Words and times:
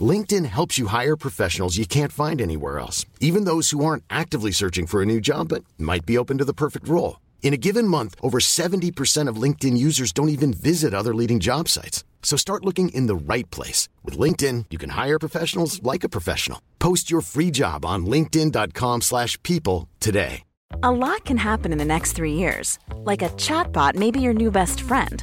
LinkedIn 0.00 0.44
helps 0.46 0.78
you 0.78 0.88
hire 0.88 1.16
professionals 1.16 1.78
you 1.78 1.86
can't 1.86 2.12
find 2.12 2.40
anywhere 2.40 2.78
else, 2.78 3.06
even 3.20 3.44
those 3.44 3.70
who 3.70 3.84
aren't 3.84 4.04
actively 4.10 4.50
searching 4.50 4.86
for 4.86 5.00
a 5.00 5.06
new 5.06 5.20
job 5.20 5.48
but 5.48 5.64
might 5.78 6.04
be 6.04 6.18
open 6.18 6.38
to 6.38 6.44
the 6.44 6.52
perfect 6.52 6.86
role. 6.88 7.20
In 7.42 7.54
a 7.54 7.56
given 7.56 7.86
month, 7.88 8.16
over 8.20 8.38
70% 8.38 9.28
of 9.28 9.40
LinkedIn 9.40 9.78
users 9.78 10.12
don't 10.12 10.28
even 10.28 10.52
visit 10.52 10.92
other 10.92 11.14
leading 11.14 11.40
job 11.40 11.68
sites. 11.68 12.04
So 12.22 12.36
start 12.36 12.64
looking 12.64 12.88
in 12.88 13.06
the 13.06 13.14
right 13.14 13.48
place. 13.50 13.88
With 14.02 14.18
LinkedIn, 14.18 14.66
you 14.70 14.78
can 14.78 14.90
hire 14.90 15.18
professionals 15.18 15.80
like 15.82 16.02
a 16.02 16.08
professional. 16.08 16.60
Post 16.80 17.08
your 17.08 17.20
free 17.20 17.52
job 17.52 17.84
on 17.84 18.04
linkedin.com 18.04 19.02
slash 19.02 19.40
people 19.44 19.88
today. 20.00 20.42
A 20.82 20.90
lot 20.90 21.24
can 21.24 21.36
happen 21.36 21.70
in 21.70 21.78
the 21.78 21.84
next 21.84 22.12
three 22.12 22.32
years, 22.32 22.78
like 23.04 23.22
a 23.22 23.28
chatbot 23.30 23.94
may 23.94 24.10
be 24.10 24.20
your 24.20 24.34
new 24.34 24.50
best 24.50 24.80
friend. 24.80 25.22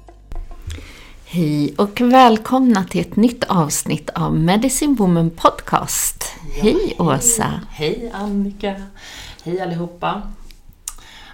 Hej 1.33 1.73
och 1.77 2.01
välkomna 2.01 2.83
till 2.83 3.01
ett 3.01 3.15
nytt 3.15 3.43
avsnitt 3.43 4.09
av 4.09 4.35
Medicine 4.35 4.95
Woman 4.95 5.29
Podcast. 5.29 6.23
Ja, 6.55 6.63
hej 6.63 6.95
Åsa! 6.99 7.61
Hej 7.69 8.11
Annika! 8.13 8.75
Hej 9.43 9.61
allihopa! 9.61 10.21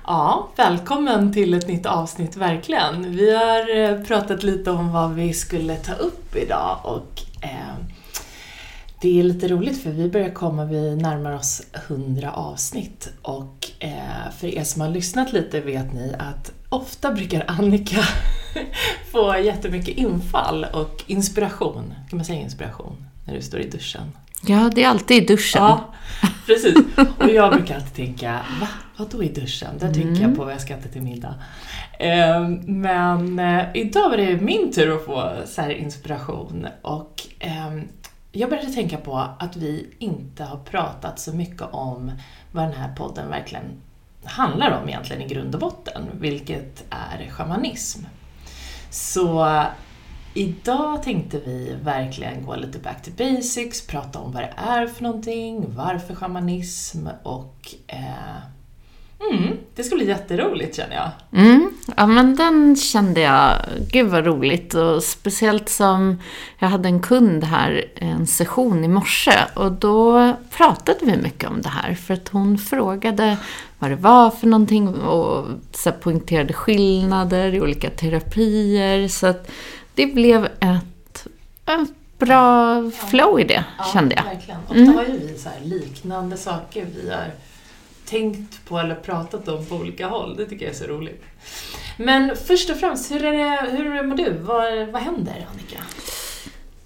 Ja, 0.06 0.50
välkommen 0.56 1.34
till 1.34 1.54
ett 1.54 1.68
nytt 1.68 1.86
avsnitt 1.86 2.38
verkligen. 2.38 3.12
Vi 3.12 3.36
har 3.36 3.78
eh, 3.78 4.04
pratat 4.04 4.44
lite 4.44 4.72
om 4.72 4.92
vad 4.92 5.14
vi 5.14 5.34
skulle 5.34 5.76
ta 5.76 5.94
upp 5.94 6.36
idag 6.36 6.80
och 6.84 7.22
eh, 7.42 7.76
det 9.02 9.20
är 9.20 9.24
lite 9.24 9.48
roligt 9.48 9.84
för 9.84 9.90
vi 9.90 10.10
börjar 10.10 10.32
komma, 10.32 10.66
vi 10.66 10.96
närmar 10.96 11.36
oss 11.36 11.62
100 11.88 12.32
avsnitt 12.32 13.10
och 13.22 13.72
eh, 13.80 14.32
för 14.40 14.48
er 14.48 14.64
som 14.64 14.82
har 14.82 14.90
lyssnat 14.90 15.34
lite 15.34 15.60
vet 15.60 15.94
ni 15.94 16.14
att 16.20 16.52
ofta 16.70 17.12
brukar 17.12 17.46
Annika 17.48 18.04
få 19.12 19.38
jättemycket 19.38 19.98
infall 19.98 20.66
och 20.74 21.04
inspiration. 21.08 21.94
Kan 22.10 22.18
man 22.18 22.26
säga 22.26 22.40
inspiration? 22.40 23.06
När 23.26 23.36
du 23.36 23.42
står 23.42 23.60
i 23.60 23.70
duschen. 23.70 24.12
Ja, 24.46 24.72
det 24.76 24.84
är 24.84 24.88
alltid 24.90 25.24
i 25.24 25.26
duschen. 25.26 25.62
Ja, 25.62 25.94
precis. 26.46 26.76
Och 27.20 27.30
jag 27.30 27.54
brukar 27.54 27.76
alltid 27.76 27.94
tänka, 27.94 28.40
va? 28.62 28.68
Vadå 28.98 29.24
i 29.24 29.30
duschen? 29.30 29.78
Där 29.80 29.94
tänker 29.94 30.10
jag 30.10 30.18
mm. 30.18 30.36
på 30.36 30.44
vad 30.44 30.54
jag 30.54 30.62
ska 30.62 30.74
äta 30.74 30.90
till 30.90 31.02
middag. 31.02 31.36
Ehm, 32.00 32.54
men 32.66 33.40
eh, 33.40 33.66
idag 33.74 34.10
var 34.10 34.18
det 34.18 34.42
min 34.42 34.74
tur 34.74 34.96
att 34.96 35.06
få 35.06 35.34
så 35.46 35.70
inspiration 35.70 36.68
och 36.82 37.22
ehm, 37.40 37.88
jag 38.32 38.50
började 38.50 38.72
tänka 38.72 38.98
på 38.98 39.28
att 39.40 39.58
vi 39.58 39.88
inte 40.00 40.44
har 40.44 40.58
pratat 40.58 41.20
så 41.20 41.34
mycket 41.34 41.62
om 41.72 42.12
vad 42.52 42.64
den 42.64 42.74
här 42.74 42.96
podden 42.96 43.30
verkligen 43.30 43.82
handlar 44.24 44.82
om 44.82 44.90
egentligen 44.90 45.22
i 45.22 45.28
grund 45.28 45.56
och 45.56 45.62
botten, 45.62 46.04
vilket 46.14 46.84
är 46.90 47.30
shamanism. 47.30 48.04
Så 48.90 49.64
idag 50.34 51.04
tänkte 51.04 51.40
vi 51.40 51.76
verkligen 51.84 52.46
gå 52.46 52.56
lite 52.56 52.80
back 52.80 53.04
to 53.04 53.12
basics, 53.18 53.88
prata 53.88 54.20
om 54.20 54.32
vad 54.32 54.44
det 54.44 54.54
är 54.58 54.88
för 54.88 55.04
någonting, 55.04 55.66
varför 55.76 56.16
shamanism 56.16 57.08
och 57.24 57.76
eh, 57.88 58.38
Mm, 59.20 59.58
det 59.76 59.84
ska 59.84 59.96
bli 59.96 60.06
jätteroligt 60.06 60.76
känner 60.76 60.96
jag. 60.96 61.42
Mm, 61.42 61.72
ja 61.98 62.08
men 62.08 62.36
den 62.36 62.76
kände 62.76 63.22
jag, 63.22 63.54
gud 63.92 64.08
vad 64.08 64.26
roligt. 64.26 64.74
Och 64.74 65.04
speciellt 65.04 65.70
som 65.70 66.22
jag 66.60 66.68
hade 66.68 66.88
en 66.88 67.02
kund 67.02 67.44
här, 67.44 67.86
en 67.96 68.28
session 68.28 68.84
i 68.84 68.88
morse. 68.88 69.34
Och 69.54 69.72
då 69.72 70.34
pratade 70.58 71.00
vi 71.02 71.18
mycket 71.18 71.50
om 71.50 71.62
det 71.62 71.70
här. 71.70 71.94
För 71.94 72.14
att 72.14 72.30
hon 72.30 72.58
frågade 72.58 73.38
vad 73.80 73.92
det 73.92 73.96
var 73.96 74.30
för 74.30 74.48
någonting 74.48 74.96
och 74.96 75.46
så 75.72 75.92
poängterade 75.92 76.54
skillnader 76.54 77.54
i 77.54 77.62
olika 77.62 77.90
terapier. 77.90 79.08
Så 79.08 79.28
att 79.28 79.52
det 79.96 80.06
blev 80.06 80.46
ett, 80.46 81.28
ett 81.66 82.20
bra 82.20 82.92
flow 82.92 83.40
i 83.40 83.44
det, 83.44 83.64
ja, 83.78 83.84
kände 83.94 84.16
jag. 84.16 84.24
Verkligen. 84.24 84.60
Ofta 84.68 84.78
mm. 84.78 84.96
har 84.96 85.04
ju 85.04 85.18
vi 85.18 85.38
så 85.38 85.50
liknande 85.64 86.38
saker 86.38 86.86
vi 86.96 87.10
har 87.10 87.32
tänkt 88.10 88.66
på 88.66 88.80
eller 88.80 88.96
pratat 88.96 89.48
om 89.48 89.66
på 89.66 89.76
olika 89.76 90.08
håll. 90.08 90.36
Det 90.36 90.46
tycker 90.46 90.66
jag 90.66 90.74
är 90.76 90.78
så 90.78 90.86
roligt. 90.86 91.24
Men 91.98 92.36
först 92.48 92.70
och 92.70 92.78
främst, 92.78 93.12
hur, 93.12 93.26
är 93.26 93.32
det, 93.32 93.78
hur 93.78 94.04
mår 94.04 94.16
du? 94.16 94.34
Vad, 94.42 94.88
vad 94.88 95.02
händer, 95.02 95.48
Annika? 95.52 95.80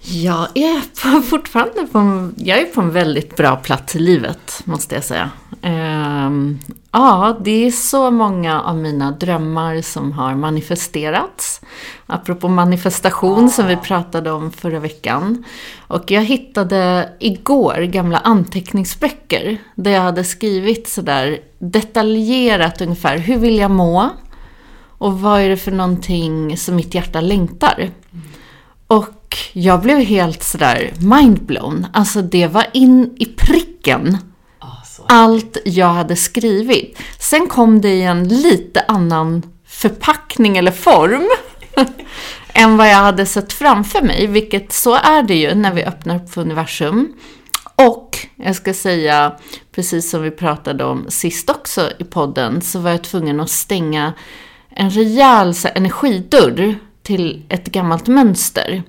Jag 0.04 0.58
är 0.58 0.82
på, 1.02 1.22
fortfarande 1.22 1.88
på, 1.92 2.32
jag 2.38 2.60
är 2.60 2.66
på 2.66 2.82
en 2.82 2.92
väldigt 2.92 3.36
bra 3.38 3.56
plats 3.56 3.96
i 3.96 4.00
livet, 4.00 4.62
måste 4.66 4.96
jag 4.96 5.04
säga. 5.04 5.32
Ehm, 5.62 6.60
ja, 6.92 7.38
det 7.42 7.68
är 7.68 7.72
så 7.72 8.12
många 8.12 8.62
av 8.62 8.78
mina 8.78 9.12
drömmar 9.12 9.82
som 9.82 10.12
har 10.12 10.36
manifesterats. 10.36 11.62
Apropå 12.06 12.48
manifestation 12.48 13.50
som 13.50 13.68
vi 13.68 13.76
pratade 13.76 14.32
om 14.32 14.52
förra 14.52 14.80
veckan. 14.80 15.44
Och 15.88 16.12
jag 16.12 16.24
hittade 16.24 17.10
igår 17.20 17.82
gamla 17.82 18.18
anteckningsböcker 18.18 19.58
där 19.76 19.92
jag 19.92 20.02
hade 20.02 20.24
skrivit 20.24 20.88
sådär 20.88 21.40
detaljerat 21.60 22.82
ungefär, 22.82 23.18
hur 23.18 23.38
vill 23.38 23.58
jag 23.58 23.72
må? 23.72 24.10
Och 24.98 25.20
vad 25.20 25.42
är 25.42 25.50
det 25.50 25.58
för 25.58 25.72
någonting 25.72 26.58
som 26.58 26.76
mitt 26.76 26.96
hjärta 26.96 27.22
längtar? 27.22 27.90
Och 28.88 29.38
jag 29.54 29.82
blev 29.82 29.98
helt 29.98 30.44
sådär 30.44 30.94
mindblown. 31.00 31.88
Alltså 31.94 32.22
det 32.22 32.48
var 32.48 32.66
in 32.74 33.16
i 33.18 33.26
pricken 33.26 34.18
allt 35.12 35.58
jag 35.66 35.88
hade 35.88 36.16
skrivit. 36.16 37.00
Sen 37.20 37.48
kom 37.48 37.82
det 37.82 37.90
i 37.90 38.04
en 38.04 38.28
lite 38.28 38.86
annan 38.88 39.44
förpackning 39.68 40.58
eller 40.58 40.72
form 40.72 41.30
än 42.54 42.78
vad 42.78 42.90
jag 42.90 42.98
hade 42.98 43.26
sett 43.26 43.54
framför 43.54 44.02
mig, 44.02 44.28
vilket 44.28 44.74
så 44.74 44.96
är 44.96 45.24
det 45.24 45.36
ju 45.36 45.56
när 45.56 45.74
vi 45.74 45.84
öppnar 45.84 46.16
upp 46.16 46.34
för 46.34 46.42
universum. 46.42 47.14
Och 47.76 48.18
jag 48.36 48.56
ska 48.56 48.74
säga, 48.74 49.36
precis 49.72 50.10
som 50.10 50.22
vi 50.22 50.32
pratade 50.32 50.84
om 50.84 51.06
sist 51.10 51.50
också 51.50 51.90
i 52.00 52.04
podden, 52.04 52.62
så 52.62 52.80
var 52.80 52.92
jag 52.92 53.04
tvungen 53.04 53.40
att 53.40 53.50
stänga 53.50 54.14
en 54.70 54.90
rejäl 54.90 55.54
energidörr 55.76 56.76
till 57.04 57.46
ett 57.50 57.66
gammalt 57.66 58.08
mönster. 58.08 58.84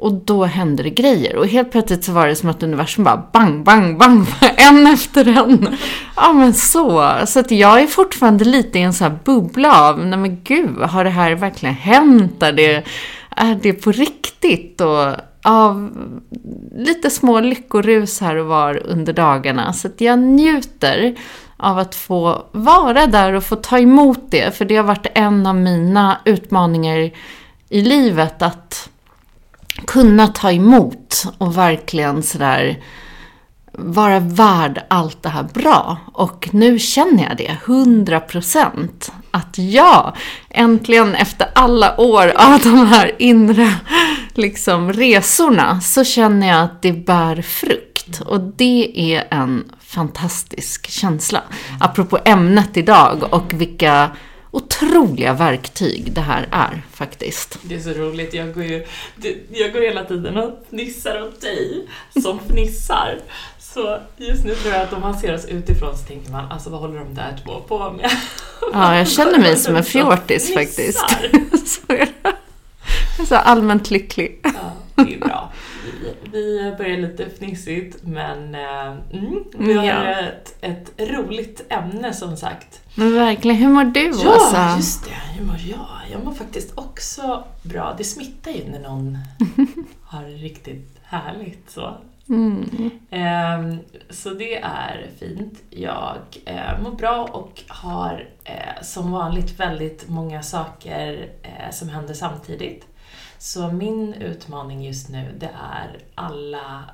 Och 0.00 0.12
då 0.12 0.44
hände 0.44 0.82
det 0.82 0.90
grejer. 0.90 1.36
Och 1.36 1.46
helt 1.46 1.72
plötsligt 1.72 2.04
så 2.04 2.12
var 2.12 2.26
det 2.26 2.36
som 2.36 2.50
att 2.50 2.62
universum 2.62 3.04
bara 3.04 3.22
bang, 3.32 3.64
bang, 3.64 3.98
bang, 3.98 4.26
en 4.56 4.86
efter 4.86 5.28
en. 5.28 5.76
Ja 6.16 6.32
men 6.32 6.54
så. 6.54 7.14
Så 7.26 7.40
att 7.40 7.50
jag 7.50 7.82
är 7.82 7.86
fortfarande 7.86 8.44
lite 8.44 8.78
i 8.78 8.82
en 8.82 8.92
sån 8.92 9.10
här 9.10 9.18
bubbla 9.24 9.88
av, 9.88 10.06
nej 10.06 10.18
men 10.18 10.42
gud, 10.44 10.78
har 10.78 11.04
det 11.04 11.10
här 11.10 11.32
verkligen 11.34 11.74
hänt? 11.74 12.42
Är 12.42 12.52
det, 12.52 12.84
är 13.36 13.54
det 13.62 13.72
på 13.72 13.92
riktigt? 13.92 14.80
Och 14.80 15.14
av 15.44 15.90
lite 16.76 17.10
små 17.10 17.40
lyckorus 17.40 18.20
här 18.20 18.36
och 18.36 18.46
var 18.46 18.82
under 18.86 19.12
dagarna. 19.12 19.72
Så 19.72 19.88
att 19.88 20.00
jag 20.00 20.18
njuter 20.18 21.14
av 21.56 21.78
att 21.78 21.94
få 21.94 22.46
vara 22.52 23.06
där 23.06 23.32
och 23.32 23.44
få 23.44 23.56
ta 23.56 23.78
emot 23.78 24.30
det. 24.30 24.56
För 24.56 24.64
det 24.64 24.76
har 24.76 24.84
varit 24.84 25.06
en 25.14 25.46
av 25.46 25.56
mina 25.56 26.20
utmaningar 26.24 27.10
i 27.68 27.80
livet 27.80 28.42
att 28.42 28.89
kunna 29.86 30.26
ta 30.26 30.52
emot 30.52 31.24
och 31.38 31.56
verkligen 31.56 32.22
sådär 32.22 32.78
vara 33.72 34.20
värd 34.20 34.82
allt 34.88 35.22
det 35.22 35.28
här 35.28 35.42
bra. 35.42 35.96
Och 36.12 36.48
nu 36.52 36.78
känner 36.78 37.28
jag 37.28 37.36
det, 37.36 37.56
100 37.66 38.20
procent. 38.20 39.12
Att 39.30 39.58
ja, 39.58 40.14
äntligen 40.50 41.14
efter 41.14 41.48
alla 41.54 42.00
år 42.00 42.32
av 42.36 42.60
de 42.62 42.86
här 42.86 43.12
inre 43.18 43.74
liksom, 44.34 44.92
resorna 44.92 45.80
så 45.80 46.04
känner 46.04 46.48
jag 46.48 46.62
att 46.62 46.82
det 46.82 46.92
bär 46.92 47.42
frukt. 47.42 48.20
Och 48.26 48.40
det 48.40 48.92
är 49.14 49.26
en 49.30 49.64
fantastisk 49.80 50.90
känsla. 50.90 51.42
Apropå 51.80 52.18
ämnet 52.24 52.76
idag 52.76 53.22
och 53.30 53.52
vilka 53.52 54.10
otroliga 54.50 55.32
verktyg 55.32 56.12
det 56.12 56.20
här 56.20 56.48
är 56.50 56.82
faktiskt. 56.92 57.58
Det 57.62 57.74
är 57.74 57.80
så 57.80 57.90
roligt, 57.90 58.34
jag 58.34 58.54
går 58.54 58.64
ju 58.64 58.86
jag 59.50 59.72
går 59.72 59.80
hela 59.80 60.04
tiden 60.04 60.36
och 60.36 60.66
fnissar 60.70 61.22
åt 61.22 61.40
dig 61.40 61.86
som 62.22 62.38
fnissar. 62.48 63.18
Så 63.58 63.98
just 64.16 64.44
nu 64.44 64.54
tror 64.54 64.74
jag 64.74 64.82
att 64.82 64.92
om 64.92 65.00
man 65.00 65.18
ser 65.18 65.34
oss 65.34 65.44
utifrån 65.44 65.96
så 65.98 66.04
tänker 66.04 66.30
man, 66.30 66.52
alltså 66.52 66.70
vad 66.70 66.80
håller 66.80 66.98
de 66.98 67.14
där 67.14 67.38
två 67.44 67.60
på 67.60 67.90
med? 67.90 68.10
Ja, 68.72 68.96
jag 68.96 69.08
känner 69.08 69.38
mig 69.38 69.56
som 69.56 69.76
en 69.76 69.84
fjortis 69.94 70.54
faktiskt. 70.54 71.04
så 73.28 73.34
allmänt 73.36 73.90
lycklig. 73.90 74.40
Ja, 74.42 74.72
det 74.94 75.14
är 75.14 75.18
bra. 75.18 75.52
Vi, 76.32 76.74
börjar 76.78 76.96
lite 76.96 77.26
fnissigt, 77.26 77.96
men 78.02 78.54
eh, 78.54 78.86
mm, 79.12 79.44
vi 79.58 79.72
har 79.72 79.84
ja. 79.84 80.02
ett, 80.02 80.56
ett 80.60 80.92
roligt 80.98 81.64
ämne 81.68 82.14
som 82.14 82.36
sagt. 82.36 82.80
Men 82.94 83.14
verkligen, 83.14 83.56
hur 83.56 83.68
mår 83.68 83.84
du 83.84 84.12
Ja, 84.22 84.36
Åsa? 84.36 84.74
just 84.76 85.04
det. 85.04 85.38
Hur 85.38 85.46
mår 85.46 85.56
jag? 85.70 85.86
Jag 86.12 86.24
mår 86.24 86.32
faktiskt 86.32 86.72
också 86.74 87.44
bra. 87.62 87.94
Det 87.98 88.04
smittar 88.04 88.50
ju 88.50 88.70
när 88.70 88.78
någon 88.78 89.18
har 90.20 90.28
det 90.28 90.36
riktigt 90.36 90.98
härligt. 91.02 91.70
Så. 91.70 91.96
Mm. 92.28 92.90
Um, 93.10 93.78
så 94.10 94.30
det 94.30 94.56
är 94.62 95.10
fint. 95.18 95.62
Jag 95.70 96.18
uh, 96.48 96.82
mår 96.82 96.92
bra 96.92 97.28
och 97.32 97.62
har 97.68 98.28
uh, 98.48 98.82
som 98.82 99.12
vanligt 99.12 99.60
väldigt 99.60 100.08
många 100.08 100.42
saker 100.42 101.28
uh, 101.44 101.70
som 101.70 101.88
händer 101.88 102.14
samtidigt. 102.14 102.86
Så 103.38 103.72
min 103.72 104.14
utmaning 104.14 104.84
just 104.84 105.08
nu 105.08 105.34
det 105.38 105.50
är 105.72 105.98
alla 106.14 106.84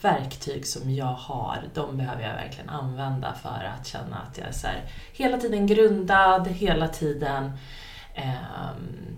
verktyg 0.00 0.66
som 0.66 0.90
jag 0.90 1.06
har, 1.06 1.58
de 1.74 1.96
behöver 1.96 2.22
jag 2.22 2.34
verkligen 2.34 2.68
använda 2.68 3.34
för 3.34 3.72
att 3.78 3.86
känna 3.86 4.16
att 4.18 4.38
jag 4.38 4.48
är 4.48 4.52
så 4.52 4.66
här, 4.66 4.82
hela 5.12 5.36
tiden 5.38 5.66
grundad, 5.66 6.48
hela 6.48 6.88
tiden 6.88 7.52
um, 8.16 9.16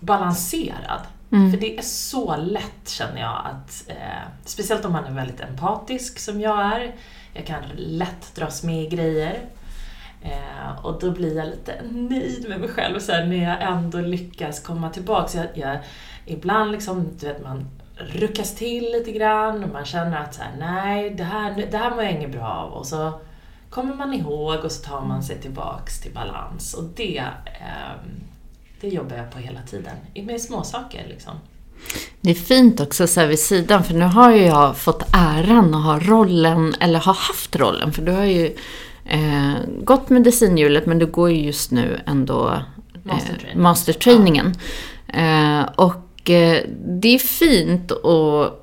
balanserad. 0.00 1.00
Mm. 1.32 1.50
För 1.50 1.58
det 1.60 1.78
är 1.78 1.82
så 1.82 2.36
lätt 2.36 2.88
känner 2.88 3.20
jag 3.20 3.40
att, 3.44 3.84
eh, 3.88 4.28
speciellt 4.44 4.84
om 4.84 4.92
man 4.92 5.04
är 5.04 5.12
väldigt 5.12 5.40
empatisk 5.40 6.18
som 6.18 6.40
jag 6.40 6.60
är, 6.60 6.94
jag 7.32 7.46
kan 7.46 7.62
lätt 7.76 8.34
dras 8.34 8.62
med 8.62 8.82
i 8.82 8.88
grejer. 8.88 9.44
Eh, 10.22 10.84
och 10.84 11.00
då 11.00 11.10
blir 11.10 11.36
jag 11.36 11.46
lite 11.46 11.82
nöjd 11.90 12.48
med 12.48 12.60
mig 12.60 12.68
själv 12.68 12.98
så 12.98 13.12
här, 13.12 13.26
när 13.26 13.44
jag 13.44 13.62
ändå 13.62 13.98
lyckas 13.98 14.60
komma 14.60 14.90
tillbaka. 14.90 15.38
Jag, 15.38 15.46
jag, 15.54 15.78
ibland 16.26 16.72
liksom, 16.72 17.08
du 17.20 17.26
vet, 17.26 17.42
man 17.42 17.68
ruckas 17.96 18.54
till 18.54 18.84
lite 18.92 19.12
grann 19.12 19.64
och 19.64 19.70
man 19.70 19.84
känner 19.84 20.20
att 20.20 20.34
så 20.34 20.42
här, 20.42 20.52
nej, 20.58 21.10
det 21.10 21.24
här, 21.24 21.66
det 21.70 21.78
här 21.78 21.90
mår 21.90 22.02
jag 22.02 22.12
inget 22.12 22.32
bra 22.32 22.48
av. 22.48 22.72
Och 22.72 22.86
så 22.86 23.20
kommer 23.70 23.94
man 23.94 24.14
ihåg 24.14 24.64
och 24.64 24.72
så 24.72 24.88
tar 24.88 25.00
man 25.00 25.22
sig 25.22 25.40
tillbaks 25.40 26.00
till 26.00 26.12
balans. 26.12 26.74
Och 26.74 26.84
det 26.96 27.18
eh, 27.46 27.92
det 28.80 28.88
jobbar 28.88 29.16
jag 29.16 29.30
på 29.30 29.38
hela 29.38 29.62
tiden. 29.62 29.96
Med 30.14 30.40
småsaker 30.40 31.06
liksom. 31.08 31.32
Det 32.20 32.30
är 32.30 32.34
fint 32.34 32.80
också 32.80 33.06
så 33.06 33.20
här 33.20 33.26
vid 33.26 33.38
sidan, 33.38 33.84
för 33.84 33.94
nu 33.94 34.04
har 34.04 34.34
ju 34.34 34.42
jag 34.42 34.76
fått 34.76 35.02
äran 35.12 35.74
att 35.74 35.84
ha 35.84 35.98
rollen, 35.98 36.74
eller 36.80 36.98
har 36.98 37.14
haft 37.14 37.56
rollen, 37.56 37.92
för 37.92 38.02
du 38.02 38.12
har 38.12 38.24
ju 38.24 38.56
eh, 39.04 39.54
gått 39.84 40.10
medicinhjulet, 40.10 40.86
men 40.86 40.98
du 40.98 41.06
går 41.06 41.30
ju 41.30 41.44
just 41.44 41.70
nu 41.70 42.00
ändå 42.06 42.62
eh, 43.04 43.56
mastertrainingen. 43.56 44.54
Ja. 45.06 45.18
Eh, 45.18 45.68
och 45.76 46.30
eh, 46.30 46.64
det 47.02 47.14
är 47.14 47.18
fint 47.18 47.92
att 47.92 48.59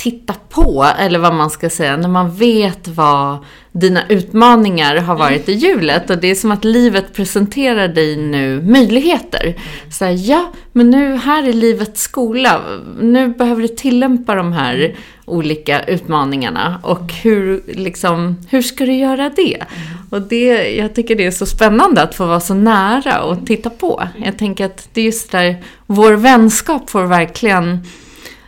titta 0.00 0.34
på, 0.48 0.86
eller 0.98 1.18
vad 1.18 1.34
man 1.34 1.50
ska 1.50 1.70
säga, 1.70 1.96
när 1.96 2.08
man 2.08 2.34
vet 2.34 2.88
vad 2.88 3.38
dina 3.72 4.02
utmaningar 4.08 4.96
har 4.96 5.16
varit 5.16 5.48
i 5.48 5.52
hjulet. 5.52 6.10
Och 6.10 6.18
det 6.18 6.30
är 6.30 6.34
som 6.34 6.50
att 6.50 6.64
livet 6.64 7.12
presenterar 7.14 7.88
dig 7.88 8.16
nu 8.16 8.62
möjligheter. 8.62 9.54
Så 9.90 10.04
här, 10.04 10.30
ja, 10.30 10.52
men 10.72 10.90
nu 10.90 11.16
här 11.16 11.48
är 11.48 11.52
livets 11.52 12.02
skola. 12.02 12.60
Nu 13.00 13.28
behöver 13.28 13.62
du 13.62 13.68
tillämpa 13.68 14.34
de 14.34 14.52
här 14.52 14.96
olika 15.24 15.84
utmaningarna. 15.84 16.80
Och 16.82 17.12
hur, 17.12 17.62
liksom, 17.66 18.36
hur 18.50 18.62
ska 18.62 18.86
du 18.86 18.92
göra 18.92 19.30
det? 19.36 19.64
Och 20.10 20.22
det, 20.22 20.76
jag 20.76 20.94
tycker 20.94 21.16
det 21.16 21.26
är 21.26 21.30
så 21.30 21.46
spännande 21.46 22.02
att 22.02 22.14
få 22.14 22.26
vara 22.26 22.40
så 22.40 22.54
nära 22.54 23.22
och 23.22 23.46
titta 23.46 23.70
på. 23.70 24.08
Jag 24.24 24.38
tänker 24.38 24.66
att 24.66 24.88
det 24.92 25.00
är 25.00 25.04
just 25.04 25.32
där, 25.32 25.64
vår 25.86 26.12
vänskap 26.12 26.90
får 26.90 27.04
verkligen 27.04 27.78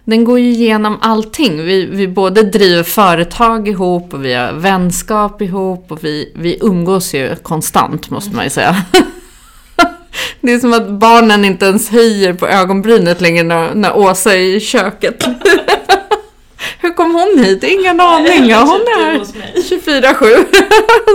den 0.05 0.25
går 0.25 0.39
ju 0.39 0.51
igenom 0.51 0.99
allting. 1.01 1.65
Vi, 1.65 1.87
vi 1.87 2.09
både 2.09 2.43
driver 2.43 2.83
företag 2.83 3.69
ihop 3.69 4.15
och 4.15 4.25
vi 4.25 4.35
har 4.35 4.53
vänskap 4.53 5.43
ihop 5.43 5.93
och 5.93 6.05
vi, 6.05 6.33
vi 6.35 6.59
umgås 6.61 7.15
ju 7.15 7.37
konstant 7.37 8.11
måste 8.11 8.37
man 8.37 8.45
ju 8.45 8.51
säga. 8.51 8.77
Det 10.41 10.53
är 10.53 10.59
som 10.59 10.73
att 10.73 10.91
barnen 10.91 11.45
inte 11.45 11.67
ens 11.67 11.91
höjer 11.91 12.33
på 12.33 12.47
ögonbrynet 12.47 13.21
längre 13.21 13.43
när, 13.43 13.75
när 13.75 13.97
Åsa 13.97 14.35
är 14.35 14.57
i 14.57 14.61
köket. 14.61 15.25
Kom 17.03 17.15
hon 17.15 17.45
hit? 17.45 17.65
Ingen 17.65 18.01
aning. 18.01 18.53
Hon 18.55 18.81
är 18.81 19.19
24-7. 19.55 20.45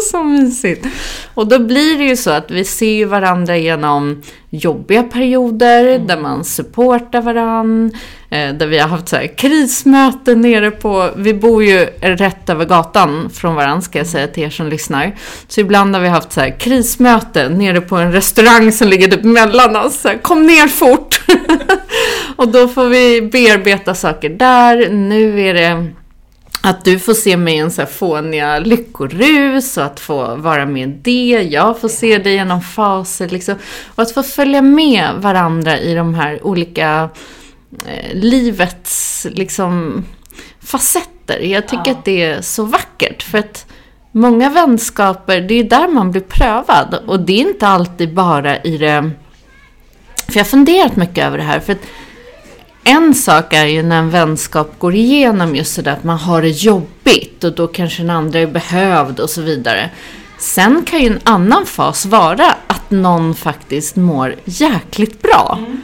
så 0.12 0.24
mysigt. 0.24 0.86
Och 1.34 1.48
då 1.48 1.60
blir 1.60 1.98
det 1.98 2.04
ju 2.04 2.16
så 2.16 2.32
att 2.32 2.52
vi 2.52 2.66
ser 2.66 3.06
varandra 3.06 3.58
genom 3.58 4.22
jobbiga 4.50 5.04
perioder 5.04 5.88
mm. 5.88 6.08
där 6.08 6.18
man 6.18 6.46
supportar 6.46 7.22
varandra. 7.22 7.98
Eh, 8.30 8.54
där 8.54 8.68
vi 8.68 8.80
har 8.80 8.88
haft 8.88 9.08
så 9.08 9.16
här 9.16 9.38
krismöten 9.38 10.42
nere 10.42 10.72
på, 10.72 11.10
vi 11.16 11.34
bor 11.34 11.64
ju 11.64 11.80
rätt 12.02 12.50
över 12.50 12.66
gatan 12.66 13.30
från 13.30 13.56
varandra 13.56 13.82
ska 13.82 13.98
jag 13.98 14.08
säga 14.08 14.28
till 14.28 14.44
er 14.44 14.50
som 14.50 14.68
lyssnar. 14.68 15.16
Så 15.48 15.62
ibland 15.62 15.96
har 15.96 16.02
vi 16.02 16.10
haft 16.10 16.32
så 16.32 16.42
här 16.42 16.60
krismöten 16.60 17.58
nere 17.58 17.82
på 17.82 17.96
en 17.96 18.12
restaurang 18.12 18.72
som 18.72 18.88
ligger 18.88 19.08
typ 19.08 19.24
mellan 19.24 19.76
oss. 19.76 20.02
Så 20.02 20.08
här, 20.08 20.18
Kom 20.18 20.48
ner 20.48 20.68
fort! 20.68 21.17
och 22.36 22.48
då 22.48 22.68
får 22.68 22.86
vi 22.86 23.22
bearbeta 23.22 23.96
saker 23.96 24.30
där. 24.30 24.90
Nu 24.90 25.42
är 25.42 25.54
det 25.54 25.88
att 26.62 26.86
du 26.86 27.00
får 27.00 27.14
se 27.14 27.38
mig 27.38 27.56
i 27.56 27.58
en 27.58 27.72
så 27.72 27.82
här 27.82 27.90
fåniga 27.90 28.60
lyckorus 28.60 29.78
och 29.78 29.84
att 29.84 30.00
få 30.00 30.36
vara 30.36 30.66
med 30.66 30.90
det. 30.90 31.48
Jag 31.52 31.80
får 31.80 31.90
se 31.90 32.18
dig 32.18 32.34
genom 32.34 32.62
faser 32.62 33.28
liksom. 33.28 33.56
Och 33.96 34.04
att 34.04 34.12
få 34.12 34.24
följa 34.24 34.62
med 34.62 35.10
varandra 35.18 35.80
i 35.80 35.94
de 35.94 36.14
här 36.14 36.46
olika 36.46 37.10
eh, 37.86 38.14
livets 38.14 39.28
liksom 39.32 40.06
facetter. 40.60 41.40
Jag 41.40 41.68
tycker 41.68 41.84
ja. 41.86 41.92
att 41.92 42.06
det 42.06 42.24
är 42.24 42.42
så 42.42 42.64
vackert. 42.64 43.24
För 43.24 43.38
att 43.38 43.66
många 44.12 44.50
vänskaper, 44.50 45.42
det 45.42 45.54
är 45.54 45.64
där 45.64 45.88
man 45.88 46.12
blir 46.12 46.22
prövad. 46.22 47.00
Och 47.08 47.20
det 47.20 47.42
är 47.42 47.50
inte 47.50 47.68
alltid 47.68 48.14
bara 48.14 48.58
i 48.58 48.78
det... 48.78 49.12
För 50.28 50.34
jag 50.34 50.40
har 50.40 50.50
funderat 50.50 50.96
mycket 50.96 51.26
över 51.26 51.38
det 51.38 51.44
här. 51.44 51.60
För 51.60 51.74
att 51.74 51.82
en 52.84 53.14
sak 53.14 53.54
är 53.54 53.66
ju 53.66 53.84
när 53.84 54.00
en 54.00 54.10
vänskap 54.10 54.80
går 54.80 54.96
igenom 54.96 55.56
just 55.56 55.74
sådär 55.74 55.92
att 55.92 56.04
man 56.04 56.18
har 56.18 56.42
det 56.42 56.50
jobbigt 56.50 57.44
och 57.44 57.56
då 57.56 57.68
kanske 57.68 58.02
den 58.02 58.10
andra 58.10 58.40
är 58.40 58.48
behövd 58.48 59.20
och 59.20 59.30
så 59.30 59.42
vidare. 59.42 59.90
Sen 60.38 60.84
kan 60.86 61.02
ju 61.02 61.08
en 61.08 61.20
annan 61.24 61.66
fas 61.66 62.06
vara 62.06 62.56
att 62.68 62.92
någon 62.92 63.36
faktiskt 63.36 63.96
mår 63.96 64.36
jäkligt 64.46 65.22
bra. 65.22 65.60
Mm. 65.60 65.82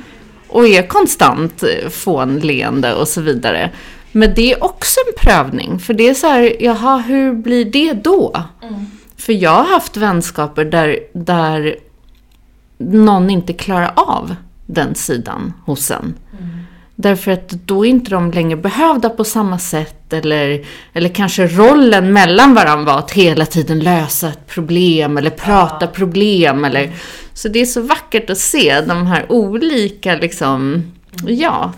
Och 0.47 0.67
är 0.67 0.88
konstant 0.88 1.63
eh, 1.63 1.89
fånleende 1.89 2.93
och 2.93 3.07
så 3.07 3.21
vidare. 3.21 3.69
Men 4.12 4.33
det 4.35 4.53
är 4.53 4.63
också 4.63 5.00
en 5.07 5.13
prövning. 5.25 5.79
För 5.79 5.93
det 5.93 6.09
är 6.09 6.13
så 6.13 6.27
här, 6.27 6.55
jaha, 6.59 6.97
hur 6.97 7.33
blir 7.33 7.65
det 7.65 7.93
då? 7.93 8.43
Mm. 8.62 8.85
För 9.17 9.33
jag 9.33 9.51
har 9.51 9.73
haft 9.73 9.97
vänskaper 9.97 10.65
där, 10.65 11.00
där 11.13 11.75
någon 12.92 13.30
inte 13.30 13.54
klarar 13.54 13.94
av 13.96 14.36
den 14.66 14.96
sidan 14.96 15.54
hos 15.66 15.92
en. 15.92 16.00
Mm. 16.00 16.63
Därför 16.96 17.32
att 17.32 17.50
då 17.50 17.86
är 17.86 17.90
inte 17.90 18.12
de 18.12 18.32
längre 18.32 18.58
behövda 18.58 19.10
på 19.10 19.24
samma 19.24 19.60
sätt 19.60 20.13
eller, 20.13 20.66
eller 20.94 21.10
kanske 21.10 21.48
rollen 21.48 22.13
mellan 22.13 22.54
varandra 22.54 22.94
var 22.94 23.00
att 23.00 23.12
hela 23.12 23.46
tiden 23.46 23.80
lösa 23.80 24.30
ett 24.30 24.48
problem 24.48 25.18
eller 25.18 25.30
prata 25.30 25.86
ja. 25.86 25.88
problem. 25.88 26.66
Eller, 26.66 26.92
så 27.34 27.48
det 27.48 27.62
är 27.62 27.66
så 27.66 27.82
vackert 27.82 28.30
att 28.30 28.38
se 28.38 28.82
de 28.82 29.08
här 29.08 29.32
olika, 29.32 30.16
liksom, 30.16 30.84
ja, 31.28 31.74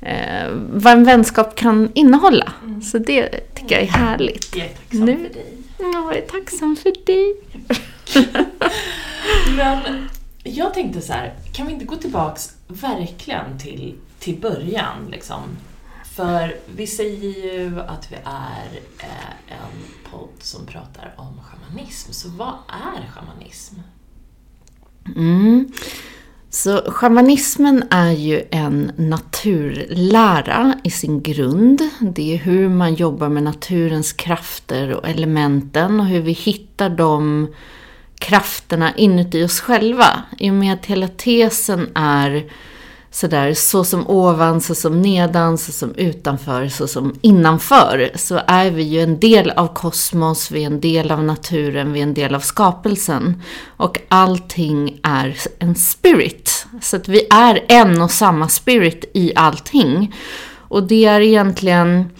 eh, 0.00 0.48
vad 0.72 0.92
en 0.92 1.04
vänskap 1.04 1.54
kan 1.54 1.90
innehålla. 1.94 2.52
Mm. 2.64 2.82
Så 2.82 2.98
det 2.98 3.28
tycker 3.54 3.74
jag 3.74 3.84
är 3.84 3.88
härligt. 3.88 4.56
Jag 4.56 4.64
är 4.66 4.70
tacksam 4.70 5.04
nu, 5.04 5.16
för 5.16 5.34
dig. 5.34 5.56
Jag 5.78 6.16
är 6.16 6.20
tacksam 6.20 6.76
för 6.76 6.92
dig. 7.06 7.34
Men 9.56 10.08
jag 10.42 10.74
tänkte 10.74 11.00
så 11.00 11.12
här, 11.12 11.34
kan 11.52 11.66
vi 11.66 11.72
inte 11.72 11.84
gå 11.84 11.96
tillbaks 11.96 12.56
verkligen 12.68 13.58
till, 13.58 13.94
till 14.18 14.40
början 14.40 15.08
liksom? 15.10 15.42
För 16.04 16.56
vi 16.76 16.86
säger 16.86 17.44
ju 17.44 17.80
att 17.80 18.12
vi 18.12 18.16
är 18.24 18.80
eh, 18.98 19.56
en 19.56 20.10
podd 20.10 20.28
som 20.38 20.66
pratar 20.66 21.14
om 21.16 21.40
shamanism, 21.42 22.12
så 22.12 22.28
vad 22.28 22.54
är 22.68 23.10
shamanism? 23.10 23.74
Mm. 25.16 25.72
Så 26.50 26.92
shamanismen 26.92 27.84
är 27.90 28.10
ju 28.10 28.42
en 28.50 28.92
naturlära 28.96 30.74
i 30.84 30.90
sin 30.90 31.22
grund. 31.22 31.82
Det 32.00 32.34
är 32.34 32.38
hur 32.38 32.68
man 32.68 32.94
jobbar 32.94 33.28
med 33.28 33.42
naturens 33.42 34.12
krafter 34.12 34.94
och 34.94 35.08
elementen 35.08 36.00
och 36.00 36.06
hur 36.06 36.20
vi 36.20 36.32
hittar 36.32 36.90
dem 36.90 37.48
krafterna 38.20 38.96
inuti 38.96 39.44
oss 39.44 39.60
själva. 39.60 40.22
I 40.38 40.50
och 40.50 40.54
med 40.54 40.74
att 40.74 40.86
hela 40.86 41.08
tesen 41.08 41.88
är 41.94 42.44
sådär, 43.10 43.54
så 43.54 43.84
som 43.84 44.06
ovan, 44.06 44.60
så 44.60 44.74
som 44.74 45.02
nedan, 45.02 45.58
så 45.58 45.72
som 45.72 45.94
utanför, 45.94 46.68
så 46.68 46.88
som 46.88 47.14
innanför, 47.20 48.10
så 48.14 48.40
är 48.46 48.70
vi 48.70 48.82
ju 48.82 49.00
en 49.00 49.20
del 49.20 49.50
av 49.50 49.74
kosmos, 49.74 50.50
vi 50.50 50.62
är 50.62 50.66
en 50.66 50.80
del 50.80 51.10
av 51.10 51.24
naturen, 51.24 51.92
vi 51.92 51.98
är 51.98 52.02
en 52.02 52.14
del 52.14 52.34
av 52.34 52.40
skapelsen. 52.40 53.42
Och 53.76 53.98
allting 54.08 55.00
är 55.02 55.36
en 55.58 55.74
spirit. 55.74 56.66
Så 56.80 56.96
att 56.96 57.08
vi 57.08 57.26
är 57.30 57.64
en 57.68 58.02
och 58.02 58.10
samma 58.10 58.48
spirit 58.48 59.10
i 59.14 59.32
allting. 59.36 60.14
Och 60.68 60.82
det 60.82 61.04
är 61.04 61.20
egentligen 61.20 62.10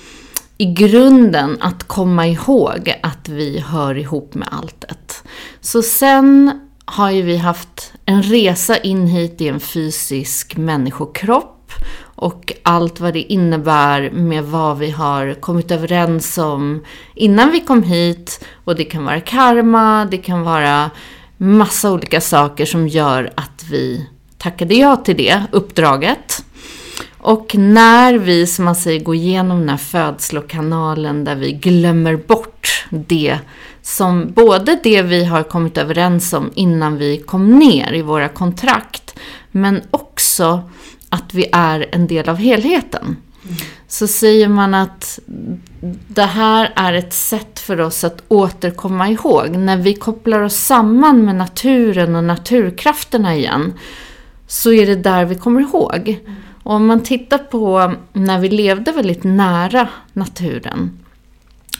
i 0.61 0.65
grunden 0.65 1.57
att 1.61 1.85
komma 1.85 2.27
ihåg 2.27 2.95
att 3.03 3.29
vi 3.29 3.61
hör 3.61 3.99
ihop 3.99 4.35
med 4.35 4.49
alltet. 4.51 5.23
Så 5.61 5.83
sen 5.83 6.61
har 6.85 7.11
ju 7.11 7.23
vi 7.23 7.37
haft 7.37 7.93
en 8.05 8.23
resa 8.23 8.77
in 8.77 9.07
hit 9.07 9.41
i 9.41 9.49
en 9.49 9.61
fysisk 9.61 10.57
människokropp 10.57 11.73
och 12.03 12.53
allt 12.63 13.01
vad 13.01 13.13
det 13.13 13.33
innebär 13.33 14.11
med 14.11 14.45
vad 14.45 14.79
vi 14.79 14.91
har 14.91 15.35
kommit 15.35 15.71
överens 15.71 16.39
om 16.39 16.85
innan 17.15 17.51
vi 17.51 17.61
kom 17.61 17.83
hit. 17.83 18.45
Och 18.65 18.77
det 18.77 18.85
kan 18.85 19.05
vara 19.05 19.21
karma, 19.21 20.05
det 20.05 20.19
kan 20.19 20.43
vara 20.43 20.91
massa 21.37 21.93
olika 21.93 22.21
saker 22.21 22.67
som 22.67 22.89
gör 22.89 23.33
att 23.35 23.65
vi 23.71 24.09
tackade 24.39 24.75
ja 24.75 24.97
till 24.97 25.17
det 25.17 25.43
uppdraget. 25.53 26.45
Och 27.21 27.55
när 27.59 28.15
vi, 28.15 28.47
som 28.47 28.65
man 28.65 28.77
säger, 28.77 29.01
går 29.01 29.15
igenom 29.15 29.59
den 29.59 29.69
här 29.69 29.77
födslokanalen 29.77 31.25
där 31.25 31.35
vi 31.35 31.53
glömmer 31.53 32.17
bort 32.17 32.87
det 32.91 33.39
som 33.83 34.33
både 34.33 34.79
det 34.83 35.03
vi 35.03 35.25
har 35.25 35.43
kommit 35.43 35.79
överens 35.79 36.33
om 36.33 36.51
innan 36.55 36.97
vi 36.97 37.19
kom 37.19 37.59
ner 37.59 37.93
i 37.93 38.03
våra 38.03 38.29
kontrakt, 38.29 39.19
men 39.51 39.83
också 39.91 40.63
att 41.09 41.35
vi 41.35 41.47
är 41.53 41.87
en 41.93 42.07
del 42.07 42.29
av 42.29 42.37
helheten. 42.37 43.17
Mm. 43.45 43.57
Så 43.89 44.07
säger 44.07 44.49
man 44.49 44.75
att 44.75 45.19
det 46.09 46.23
här 46.23 46.73
är 46.77 46.93
ett 46.93 47.13
sätt 47.13 47.59
för 47.59 47.81
oss 47.81 48.05
att 48.05 48.23
återkomma 48.29 49.09
ihåg. 49.09 49.51
När 49.51 49.77
vi 49.77 49.95
kopplar 49.95 50.41
oss 50.41 50.57
samman 50.57 51.25
med 51.25 51.35
naturen 51.35 52.17
och 52.17 52.25
naturkrafterna 52.25 53.37
igen, 53.37 53.75
så 54.47 54.73
är 54.73 54.87
det 54.87 54.97
där 54.97 55.25
vi 55.25 55.35
kommer 55.35 55.61
ihåg. 55.61 56.09
Mm. 56.09 56.37
Och 56.63 56.75
om 56.75 56.87
man 56.87 57.03
tittar 57.03 57.39
på 57.39 57.95
när 58.13 58.39
vi 58.39 58.49
levde 58.49 58.93
väldigt 58.93 59.25
nära 59.25 59.89
naturen, 60.13 60.99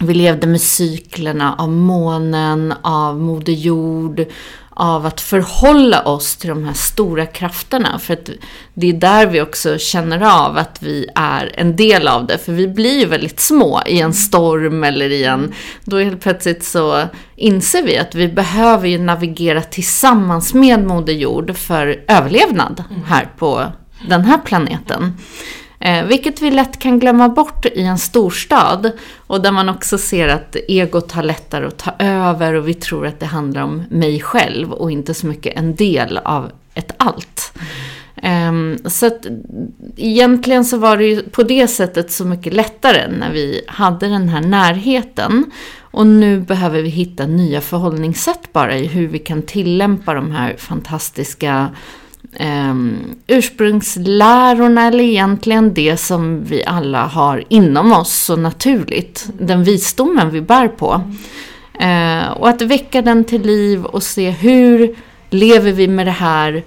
vi 0.01 0.15
levde 0.15 0.47
med 0.47 0.61
cyklerna 0.61 1.55
av 1.59 1.69
månen, 1.69 2.75
av 2.83 3.21
Moder 3.21 3.53
Jord, 3.53 4.27
av 4.71 5.07
att 5.07 5.21
förhålla 5.21 6.03
oss 6.03 6.37
till 6.37 6.49
de 6.49 6.65
här 6.65 6.73
stora 6.73 7.27
krafterna. 7.27 7.99
För 7.99 8.15
att 8.15 8.31
det 8.75 8.89
är 8.89 8.93
där 8.93 9.27
vi 9.27 9.41
också 9.41 9.79
känner 9.79 10.45
av 10.45 10.59
att 10.59 10.83
vi 10.83 11.07
är 11.15 11.53
en 11.55 11.77
del 11.77 12.09
av 12.09 12.27
det. 12.27 12.39
För 12.39 12.53
vi 12.53 12.69
blir 12.69 13.01
ju 13.01 13.07
väldigt 13.07 13.41
små 13.41 13.81
i 13.87 14.01
en 14.01 14.15
storm 14.15 14.85
eller 14.85 15.11
i 15.11 15.25
en... 15.25 15.53
Då 15.85 15.99
helt 15.99 16.21
plötsligt 16.21 16.65
så 16.65 17.03
inser 17.37 17.83
vi 17.83 17.99
att 17.99 18.15
vi 18.15 18.29
behöver 18.29 18.89
ju 18.89 18.99
navigera 18.99 19.63
tillsammans 19.63 20.55
med 20.55 20.85
Moder 20.85 21.13
Jord 21.13 21.57
för 21.57 22.05
överlevnad 22.09 22.85
här 23.07 23.29
på 23.39 23.73
den 24.09 24.25
här 24.25 24.39
planeten. 24.39 25.17
Eh, 25.81 26.05
vilket 26.05 26.43
vi 26.43 26.51
lätt 26.51 26.79
kan 26.79 26.99
glömma 26.99 27.29
bort 27.29 27.67
i 27.67 27.83
en 27.83 27.99
storstad. 27.99 28.93
Och 29.27 29.43
där 29.43 29.53
man 29.53 29.69
också 29.69 29.99
ser 29.99 30.29
att 30.29 30.57
egot 30.69 31.13
har 31.13 31.23
lättare 31.23 31.67
att 31.67 31.79
ta 31.79 31.93
över 31.99 32.55
och 32.55 32.69
vi 32.69 32.75
tror 32.75 33.07
att 33.07 33.21
det 33.21 33.27
handlar 33.27 33.63
om 33.63 33.83
mig 33.91 34.21
själv 34.21 34.73
och 34.73 34.91
inte 34.91 35.15
så 35.15 35.27
mycket 35.27 35.59
en 35.59 35.75
del 35.75 36.19
av 36.19 36.51
ett 36.75 36.93
allt. 36.97 37.53
Ehm, 38.23 38.79
så 38.85 39.07
att 39.07 39.27
egentligen 39.97 40.65
så 40.65 40.77
var 40.77 40.97
det 40.97 41.05
ju 41.05 41.23
på 41.23 41.43
det 41.43 41.69
sättet 41.69 42.13
så 42.13 42.25
mycket 42.25 42.53
lättare 42.53 43.09
när 43.19 43.33
vi 43.33 43.61
hade 43.67 44.09
den 44.09 44.29
här 44.29 44.41
närheten. 44.41 45.51
Och 45.81 46.07
nu 46.07 46.41
behöver 46.41 46.83
vi 46.83 46.89
hitta 46.89 47.27
nya 47.27 47.61
förhållningssätt 47.61 48.53
bara 48.53 48.77
i 48.77 48.87
hur 48.87 49.09
vi 49.09 49.19
kan 49.19 49.43
tillämpa 49.43 50.15
de 50.15 50.31
här 50.31 50.57
fantastiska 50.59 51.69
eh, 52.33 52.75
ursprungslärorna, 53.27 54.87
eller 54.87 55.05
egentligen 55.05 55.75
det 55.75 55.97
som 55.97 56.45
vi 56.45 56.65
alla 56.65 57.07
har 57.07 57.45
inom 57.49 57.93
oss 57.93 58.13
så 58.13 58.37
naturligt. 58.37 59.29
Den 59.39 59.65
visdomen 59.65 60.31
vi 60.31 60.41
bär 60.41 60.69
på. 60.69 61.03
Eh, 61.81 62.31
och 62.31 62.49
att 62.49 62.63
väcka 62.63 63.03
den 63.03 63.25
till 63.25 63.43
liv 63.43 63.85
och 63.85 64.03
se 64.03 64.31
hur 64.31 64.97
lever 65.31 65.73
vi 65.73 65.89
med 65.89 66.07
det 66.07 66.11
här 66.11 66.63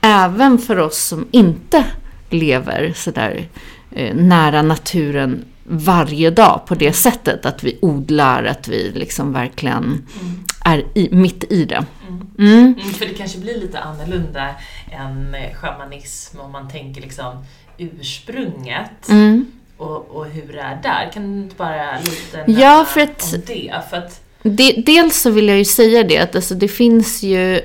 även 0.00 0.58
för 0.58 0.78
oss 0.78 0.98
som 0.98 1.26
inte 1.30 1.84
lever 2.30 2.92
sådär 2.96 3.48
eh, 3.90 4.14
nära 4.14 4.62
naturen 4.62 5.44
varje 5.64 6.30
dag 6.30 6.60
på 6.66 6.74
det 6.74 6.92
sättet. 6.92 7.46
Att 7.46 7.62
vi 7.62 7.78
odlar, 7.82 8.44
att 8.44 8.68
vi 8.68 8.92
liksom 8.94 9.32
verkligen 9.32 9.84
mm. 9.84 10.44
är 10.64 10.84
i, 10.94 11.08
mitt 11.12 11.52
i 11.52 11.64
det. 11.64 11.84
Mm. 12.08 12.28
Mm. 12.38 12.74
mm. 12.80 12.92
För 12.94 13.06
det 13.06 13.14
kanske 13.14 13.38
blir 13.38 13.60
lite 13.60 13.80
annorlunda 13.80 14.54
än 14.92 15.36
shamanism 15.54 16.40
om 16.40 16.52
man 16.52 16.68
tänker 16.68 17.00
liksom 17.00 17.44
ursprunget. 17.78 19.08
Mm. 19.08 19.46
Och, 19.76 20.16
och, 20.16 20.26
hur 20.26 20.52
det 20.52 20.60
är 20.60 20.78
där. 20.82 21.10
Kan 21.12 21.32
du 21.32 21.42
inte 21.42 21.56
bara 21.56 21.98
lite 21.98 22.44
ja, 22.46 22.86
för 22.88 23.00
att, 23.00 23.34
om 23.34 23.40
det? 23.46 23.72
För 23.90 23.96
att... 23.96 24.20
De, 24.42 24.82
dels 24.86 25.20
så 25.20 25.30
vill 25.30 25.48
jag 25.48 25.58
ju 25.58 25.64
säga 25.64 26.02
det 26.02 26.18
att 26.18 26.36
alltså, 26.36 26.54
det 26.54 26.68
finns 26.68 27.22
ju 27.22 27.60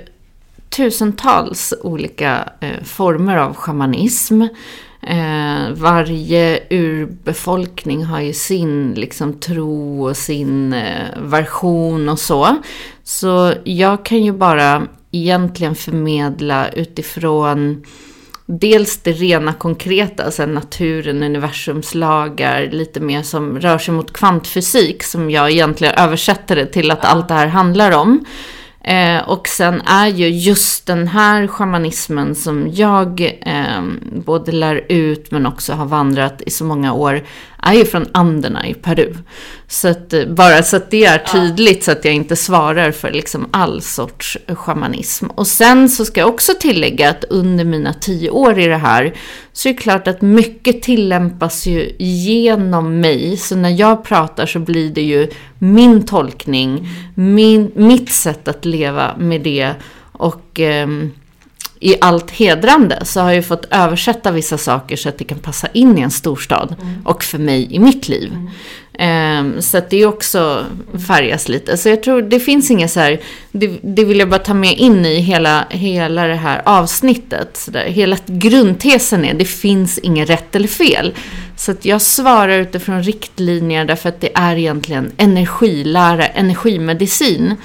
tusentals 0.70 1.74
olika 1.82 2.50
eh, 2.60 2.84
former 2.84 3.38
av 3.38 3.56
shamanism. 3.56 4.44
Eh, 5.02 5.72
varje 5.72 6.60
urbefolkning 6.70 8.04
har 8.06 8.20
ju 8.20 8.34
sin 8.34 8.94
liksom, 8.94 9.34
tro 9.34 10.08
och 10.08 10.18
sin 10.18 10.74
eh, 10.74 11.08
version 11.18 12.10
och 12.10 12.20
så. 12.20 12.58
Så 13.04 13.54
jag 13.64 14.06
kan 14.06 14.24
ju 14.24 14.32
bara 14.32 14.88
egentligen 15.12 15.76
förmedla 15.76 16.70
utifrån 16.70 17.84
dels 18.46 18.98
det 18.98 19.12
rena 19.12 19.54
konkreta, 19.54 20.24
alltså 20.24 20.46
naturen, 20.46 21.24
universums 21.24 21.96
lagar, 21.96 22.70
lite 22.72 23.00
mer 23.00 23.22
som 23.22 23.60
rör 23.60 23.78
sig 23.78 23.94
mot 23.94 24.14
kvantfysik, 24.14 25.04
som 25.04 25.32
jag 25.32 25.52
egentligen 25.52 25.94
översätter 25.94 26.56
det 26.56 26.66
till 26.66 26.92
att 26.92 27.06
allt 27.06 27.28
det 27.28 27.34
här 27.34 27.48
handlar 27.48 27.92
om. 27.92 28.26
Eh, 28.84 29.30
och 29.30 29.48
sen 29.48 29.82
är 29.82 30.08
ju 30.08 30.30
just 30.30 30.86
den 30.86 31.08
här 31.08 31.48
shamanismen 31.48 32.36
som 32.36 32.68
jag 32.74 33.22
eh, 33.42 33.82
både 34.26 34.52
lär 34.52 34.86
ut 34.90 35.32
men 35.32 35.46
också 35.46 35.74
har 35.74 35.86
vandrat 35.86 36.42
i 36.46 36.52
så 36.52 36.66
många 36.66 36.94
år, 36.94 37.22
är 37.64 37.74
ju 37.74 37.86
från 37.86 38.06
Anderna 38.12 38.68
i 38.68 38.74
Peru. 38.74 39.14
Så 39.68 39.88
att, 39.88 40.14
eh, 40.14 40.26
bara 40.26 40.64
så 40.64 40.78
att 40.78 40.92
det 40.92 41.06
är 41.06 41.18
tydligt 41.18 41.84
så 41.84 41.92
att 41.92 42.06
jag 42.06 42.14
inte 42.14 42.36
svarar 42.36 42.92
för 42.92 43.12
liksom 43.12 43.48
all 43.52 43.82
sorts 43.82 44.38
shamanism. 44.48 45.26
Och 45.26 45.48
sen 45.48 45.90
så 45.90 46.06
ska 46.06 46.20
jag 46.20 46.30
också 46.30 46.52
tillägga 46.60 47.10
att 47.10 47.24
under 47.24 47.66
mina 47.66 47.94
tio 47.94 48.30
år 48.30 48.60
i 48.60 48.68
det 48.68 48.78
här 48.78 49.14
så 49.54 49.70
är 49.70 49.74
det 49.74 49.80
klart 49.80 50.08
att 50.08 50.22
mycket 50.22 50.82
tillämpas 50.82 51.66
ju 51.66 51.96
genom 52.00 53.00
mig. 53.00 53.38
Så 53.38 53.56
när 53.56 53.70
jag 53.70 54.04
pratar 54.04 54.46
så 54.46 54.60
blir 54.60 54.90
det 54.90 55.02
ju 55.02 55.28
min 55.60 56.06
tolkning, 56.06 56.88
min, 57.16 57.72
mitt 57.76 58.12
sätt 58.12 58.48
att 58.48 58.66
leva 58.66 59.18
med 59.18 59.42
det. 59.42 59.74
Och 60.12 60.60
eh, 60.60 60.88
i 61.80 61.96
allt 62.02 62.32
hedrande 62.32 63.06
så 63.06 63.22
har 63.22 63.32
jag 63.32 63.46
fått 63.46 63.66
översätta 63.72 64.32
vissa 64.32 64.58
saker 64.58 64.96
så 64.96 65.10
att 65.10 65.18
det 65.18 65.24
kan 65.24 65.40
passa 65.40 65.68
in 65.74 65.98
i 65.98 66.02
en 66.02 66.12
storstad. 66.12 66.76
Mm. 66.82 67.02
Och 67.06 67.24
för 67.24 67.38
mig 67.38 67.76
i 67.76 67.80
mitt 67.80 68.10
liv. 68.10 68.34
Mm. 68.34 68.50
Um, 69.00 69.62
så 69.62 69.78
att 69.78 69.90
det 69.90 70.06
också 70.06 70.66
färgas 71.08 71.50
lite. 71.50 71.78
Så 71.78 71.90
jag 71.90 72.04
tror 72.04 72.22
det 72.22 72.40
finns 72.40 72.72
inget 72.72 72.92
så 72.92 73.00
här, 73.00 73.20
det, 73.52 73.80
det, 73.82 74.06
vill 74.06 74.20
jag 74.20 74.30
bara 74.30 74.40
ta 74.40 74.54
med 74.54 74.78
in 74.78 75.06
i 75.06 75.20
hela, 75.20 75.66
hela 75.70 76.28
det 76.28 76.36
här 76.36 76.62
avsnittet. 76.66 77.58
Så 77.58 77.72
där. 77.72 77.86
Hela 77.86 78.18
grundtesen 78.26 79.26
är, 79.26 79.34
det 79.34 79.46
finns 79.46 79.98
inget 79.98 80.30
rätt 80.30 80.56
eller 80.56 80.68
fel. 80.68 81.14
Så 81.56 81.72
att 81.72 81.86
jag 81.86 82.02
svarar 82.02 82.60
utifrån 82.60 83.04
riktlinjer 83.04 83.86
därför 83.86 84.10
att 84.10 84.22
det 84.22 84.32
är 84.34 84.56
egentligen 84.56 85.12
energilära, 85.18 86.28
energimedicin. 86.28 87.56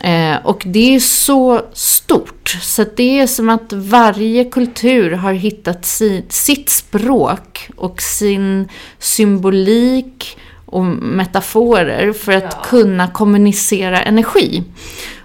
Eh, 0.00 0.36
och 0.44 0.62
det 0.66 0.94
är 0.94 1.00
så 1.00 1.62
stort. 1.72 2.35
Så 2.48 2.84
det 2.96 3.20
är 3.20 3.26
som 3.26 3.48
att 3.48 3.72
varje 3.72 4.44
kultur 4.44 5.12
har 5.12 5.32
hittat 5.32 5.84
si, 5.84 6.24
sitt 6.28 6.68
språk 6.68 7.68
och 7.76 8.02
sin 8.02 8.68
symbolik 8.98 10.38
och 10.66 10.84
metaforer 10.84 12.12
för 12.12 12.32
att 12.32 12.56
ja. 12.56 12.62
kunna 12.64 13.08
kommunicera 13.08 14.02
energi. 14.02 14.64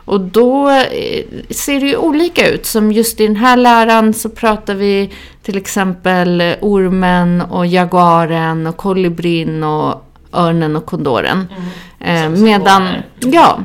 Och 0.06 0.22
då 0.22 0.70
eh, 0.70 1.24
ser 1.50 1.80
det 1.80 1.88
ju 1.88 1.98
olika 1.98 2.50
ut. 2.50 2.66
Som 2.66 2.92
just 2.92 3.20
i 3.20 3.28
den 3.28 3.36
här 3.36 3.58
läran 3.58 4.14
så 4.14 4.30
pratar 4.30 4.76
vi 4.76 5.10
till 5.44 5.58
exempel 5.58 6.56
ormen 6.62 7.42
och 7.42 7.66
jaguaren 7.66 8.68
och 8.68 8.78
kolibrin 8.78 9.64
och 9.64 10.06
örnen 10.34 10.76
och 10.76 10.86
kondoren. 10.86 11.48
Mm. 12.00 12.34
Eh, 12.34 12.42
medan, 12.42 12.88
ja, 13.20 13.60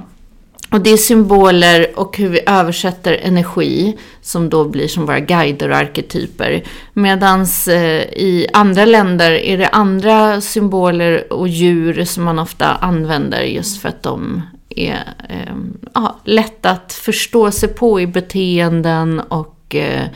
och 0.70 0.80
det 0.80 0.90
är 0.90 0.96
symboler 0.96 1.98
och 1.98 2.18
hur 2.18 2.28
vi 2.28 2.40
översätter 2.46 3.12
energi 3.12 3.98
som 4.20 4.48
då 4.48 4.64
blir 4.64 4.88
som 4.88 5.06
våra 5.06 5.20
guider 5.20 5.70
och 5.70 5.76
arketyper. 5.76 6.62
Medan 6.92 7.40
eh, 7.68 8.02
i 8.02 8.46
andra 8.52 8.84
länder 8.84 9.32
är 9.32 9.58
det 9.58 9.68
andra 9.68 10.40
symboler 10.40 11.32
och 11.32 11.48
djur 11.48 12.04
som 12.04 12.24
man 12.24 12.38
ofta 12.38 12.66
använder 12.66 13.42
just 13.42 13.82
för 13.82 13.88
att 13.88 14.02
de 14.02 14.42
är 14.68 15.14
eh, 15.28 15.56
ja, 15.94 16.20
lätt 16.24 16.66
att 16.66 16.92
förstå 16.92 17.50
sig 17.50 17.68
på 17.68 18.00
i 18.00 18.06
beteenden 18.06 19.20
och 19.20 19.74
eh, 19.74 20.06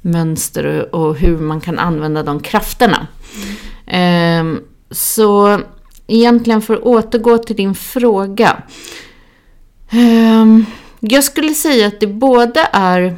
mönster 0.00 0.66
och, 0.92 1.06
och, 1.06 1.16
hur 1.16 1.38
man 1.38 1.60
kan 1.60 1.78
använda 1.78 2.22
de 2.22 2.40
krafterna. 2.40 3.06
Mm. 3.86 4.56
Eh, 4.56 4.62
så 4.90 5.60
egentligen 6.06 6.62
för 6.62 6.74
att 6.74 6.82
återgå 6.82 7.38
till 7.38 7.56
din 7.56 7.74
fråga. 7.74 8.62
Ehm, 9.92 10.66
jag 11.00 11.24
skulle 11.24 11.54
säga 11.54 11.86
att 11.86 12.00
det 12.00 12.06
både 12.06 12.68
är... 12.72 13.16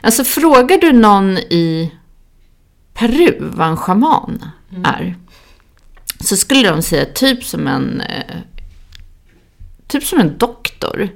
Alltså 0.00 0.24
frågar 0.24 0.78
du 0.78 0.92
någon 0.92 1.38
i 1.38 1.92
Peru 2.94 3.36
vad 3.38 3.68
en 3.68 3.76
schaman 3.76 4.44
mm. 4.70 4.84
är. 4.84 5.16
Så 6.20 6.36
skulle 6.36 6.70
de 6.70 6.82
säga 6.82 7.04
typ 7.04 7.44
som 7.44 7.66
en... 7.66 8.00
Eh, 8.00 8.36
typ 9.86 10.04
som 10.04 10.20
en 10.20 10.38
doktor. 10.38 11.08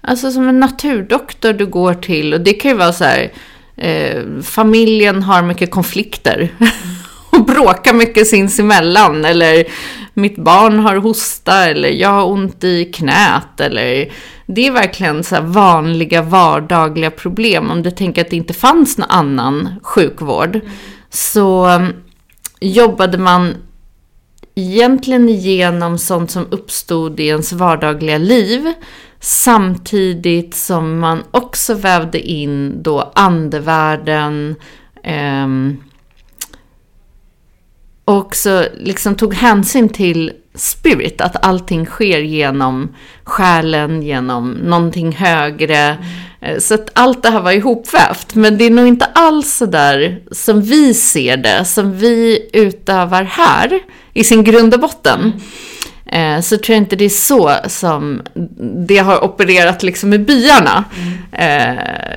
Alltså 0.00 0.32
som 0.32 0.48
en 0.48 0.60
naturdoktor 0.60 1.52
du 1.52 1.66
går 1.66 1.94
till. 1.94 2.34
Och 2.34 2.40
det 2.40 2.52
kan 2.52 2.70
ju 2.70 2.76
vara 2.76 2.92
så 2.92 3.04
här... 3.04 3.32
Eh, 3.76 4.22
familjen 4.42 5.22
har 5.22 5.42
mycket 5.42 5.70
konflikter. 5.70 6.54
och 7.30 7.44
bråkar 7.44 7.92
mycket 7.92 8.28
sinsemellan. 8.28 9.24
Eller 9.24 9.64
mitt 10.16 10.36
barn 10.36 10.78
har 10.78 10.96
hosta 10.96 11.64
eller 11.64 11.88
jag 11.88 12.08
har 12.08 12.24
ont 12.24 12.64
i 12.64 12.84
knät 12.84 13.60
eller 13.60 14.12
det 14.46 14.66
är 14.66 14.72
verkligen 14.72 15.24
så 15.24 15.40
vanliga 15.40 16.22
vardagliga 16.22 17.10
problem. 17.10 17.70
Om 17.70 17.82
du 17.82 17.90
tänker 17.90 18.22
att 18.22 18.30
det 18.30 18.36
inte 18.36 18.54
fanns 18.54 18.98
någon 18.98 19.10
annan 19.10 19.68
sjukvård 19.82 20.60
så 21.10 21.66
um, 21.66 21.92
jobbade 22.60 23.18
man 23.18 23.54
egentligen 24.54 25.28
igenom 25.28 25.98
sånt 25.98 26.30
som 26.30 26.46
uppstod 26.50 27.20
i 27.20 27.26
ens 27.26 27.52
vardagliga 27.52 28.18
liv 28.18 28.72
samtidigt 29.20 30.54
som 30.54 30.98
man 30.98 31.22
också 31.30 31.74
vävde 31.74 32.20
in 32.20 32.82
då 32.82 33.12
andevärlden, 33.14 34.56
eh, 35.02 35.46
och 38.06 38.16
också 38.16 38.68
liksom 38.80 39.14
tog 39.14 39.34
hänsyn 39.34 39.88
till 39.88 40.32
spirit, 40.54 41.20
att 41.20 41.46
allting 41.46 41.86
sker 41.86 42.18
genom 42.18 42.94
själen, 43.24 44.02
genom 44.02 44.50
någonting 44.50 45.12
högre. 45.12 45.76
Mm. 45.76 46.60
Så 46.60 46.74
att 46.74 46.90
allt 46.92 47.22
det 47.22 47.30
här 47.30 47.40
var 47.40 47.52
ihopvävt. 47.52 48.34
Men 48.34 48.58
det 48.58 48.64
är 48.64 48.70
nog 48.70 48.86
inte 48.86 49.04
alls 49.04 49.56
så 49.56 49.66
där 49.66 50.20
som 50.30 50.62
vi 50.62 50.94
ser 50.94 51.36
det, 51.36 51.64
som 51.64 51.98
vi 51.98 52.48
utövar 52.52 53.24
här 53.24 53.80
i 54.12 54.24
sin 54.24 54.44
grund 54.44 54.74
och 54.74 54.80
botten. 54.80 55.32
Mm. 56.06 56.42
Så 56.42 56.56
tror 56.56 56.74
jag 56.74 56.82
inte 56.82 56.96
det 56.96 57.04
är 57.04 57.08
så 57.08 57.54
som 57.66 58.22
det 58.86 58.98
har 58.98 59.24
opererat 59.24 59.82
liksom 59.82 60.12
i 60.12 60.18
byarna. 60.18 60.84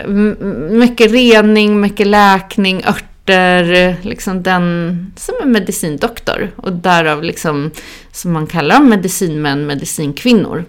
Mm. 0.05 0.35
Mycket 0.79 1.11
rening, 1.11 1.79
mycket 1.79 2.07
läkning, 2.07 2.83
ört 2.87 3.03
rapporter, 3.29 3.71
eh, 3.71 3.95
liksom 4.01 4.43
den 4.43 5.13
som 5.17 5.35
en 5.41 5.51
medicindoktor. 5.51 6.51
Och 6.55 6.73
därav 6.73 7.23
liksom, 7.23 7.71
som 8.11 8.31
man 8.31 8.47
kallar 8.47 8.75
dem, 8.75 8.89
medicinmän, 8.89 9.67
medicinkvinnor. 9.67 10.65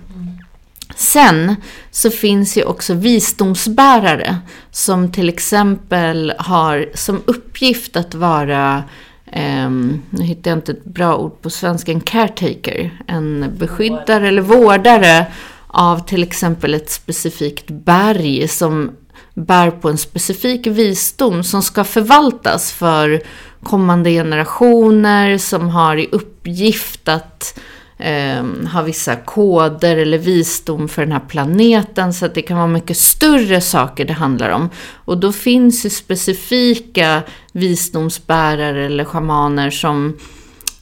Sen 0.96 1.56
så 1.90 2.10
finns 2.10 2.56
ju 2.56 2.64
också 2.64 2.94
visdomsbärare 2.94 4.36
som 4.70 5.12
till 5.12 5.28
exempel 5.28 6.32
har 6.38 6.88
som 6.94 7.22
uppgift 7.26 7.96
att 7.96 8.14
vara 8.14 8.82
eh, 9.32 9.70
nu 10.10 10.22
hittar 10.22 10.50
jag 10.50 10.58
inte 10.58 10.72
ett 10.72 10.84
bra 10.84 11.16
ord 11.16 11.42
på 11.42 11.50
svenska, 11.50 11.92
en 11.92 12.00
caretaker, 12.00 13.02
en 13.06 13.54
beskyddare 13.58 14.28
eller 14.28 14.42
vårdare 14.42 15.26
av 15.66 16.06
till 16.06 16.22
exempel 16.22 16.74
ett 16.74 16.90
specifikt 16.90 17.70
berg 17.70 18.48
som 18.48 18.90
bär 19.34 19.70
på 19.70 19.88
en 19.88 19.98
specifik 19.98 20.66
visdom 20.66 21.44
som 21.44 21.62
ska 21.62 21.84
förvaltas 21.84 22.72
för 22.72 23.22
kommande 23.62 24.10
generationer 24.10 25.38
som 25.38 25.68
har 25.68 25.96
i 25.96 26.08
uppgift 26.12 27.08
att 27.08 27.58
eh, 27.98 28.44
ha 28.72 28.82
vissa 28.82 29.16
koder 29.16 29.96
eller 29.96 30.18
visdom 30.18 30.88
för 30.88 31.02
den 31.02 31.12
här 31.12 31.22
planeten. 31.28 32.14
Så 32.14 32.26
att 32.26 32.34
det 32.34 32.42
kan 32.42 32.56
vara 32.56 32.66
mycket 32.66 32.96
större 32.96 33.60
saker 33.60 34.04
det 34.04 34.12
handlar 34.12 34.50
om. 34.50 34.70
Och 34.94 35.18
då 35.18 35.32
finns 35.32 35.86
ju 35.86 35.90
specifika 35.90 37.22
visdomsbärare 37.52 38.86
eller 38.86 39.04
shamaner 39.04 39.70
som 39.70 40.16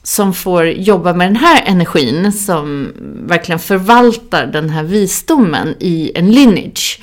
som 0.03 0.33
får 0.33 0.67
jobba 0.67 1.13
med 1.13 1.27
den 1.27 1.35
här 1.35 1.63
energin 1.65 2.31
som 2.31 2.91
verkligen 3.27 3.59
förvaltar 3.59 4.45
den 4.45 4.69
här 4.69 4.83
visdomen 4.83 5.75
i 5.79 6.11
en 6.15 6.31
lineage. 6.31 7.01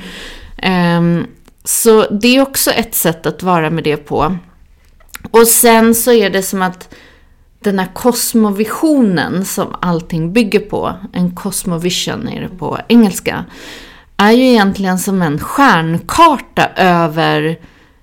Um, 0.98 1.26
så 1.66 2.07
det 2.11 2.37
är 2.37 2.42
också 2.42 2.70
ett 2.70 2.94
sätt 2.94 3.26
att 3.26 3.42
vara 3.42 3.70
med 3.70 3.85
det 3.85 3.96
på. 3.96 4.37
Och 5.31 5.46
sen 5.46 5.94
så 5.94 6.12
är 6.12 6.31
det 6.31 6.42
som 6.42 6.62
att 6.62 6.94
den 7.61 7.79
här 7.79 7.90
kosmovisionen 7.94 9.44
som 9.44 9.74
allting 9.81 10.33
bygger 10.33 10.61
på, 10.61 10.94
en 11.12 11.35
cosmovision 11.35 12.29
är 12.29 12.40
det 12.40 12.48
på 12.48 12.79
engelska, 12.88 13.44
är 14.16 14.31
ju 14.31 14.44
egentligen 14.44 14.98
som 14.98 15.22
en 15.22 15.38
stjärnkarta 15.38 16.68
över 16.76 17.59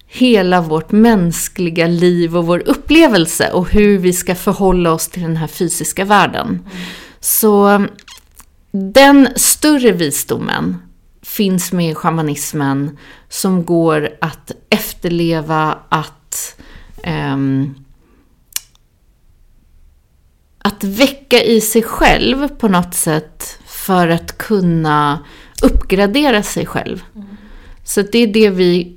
hela 0.08 0.62
vårt 0.62 0.92
mänskliga 0.92 1.88
liv 1.88 2.38
och 2.38 2.46
vår 2.46 2.64
upplevelse 2.66 3.52
och 3.52 3.72
hur 3.72 3.98
vi 3.98 4.14
ska 4.14 4.36
förhålla 4.36 4.92
oss 4.92 5.08
till 5.08 5.22
den 5.22 5.38
här 5.38 5.48
fysiska 5.48 6.06
världen. 6.06 6.70
Så 7.20 7.86
den 8.72 9.28
större 9.36 9.92
visdomen 9.92 10.78
finns 11.24 11.72
med 11.72 11.92
i 11.92 11.96
shamanismen 11.96 12.98
som 13.30 13.66
går 13.66 14.10
att 14.22 14.52
efterleva, 14.70 15.78
att, 15.90 16.62
um, 17.34 17.76
att 20.58 20.84
väcka 20.84 21.44
i 21.44 21.62
sig 21.62 21.84
själv 21.84 22.48
på 22.48 22.68
något 22.68 22.94
sätt 22.94 23.60
för 23.66 24.08
att 24.08 24.38
kunna 24.38 25.20
uppgradera 25.64 26.44
sig 26.44 26.66
själv. 26.66 27.04
Mm. 27.16 27.33
Så 27.84 28.02
det 28.02 28.18
är 28.18 28.28
det 28.28 28.50
vi 28.50 28.94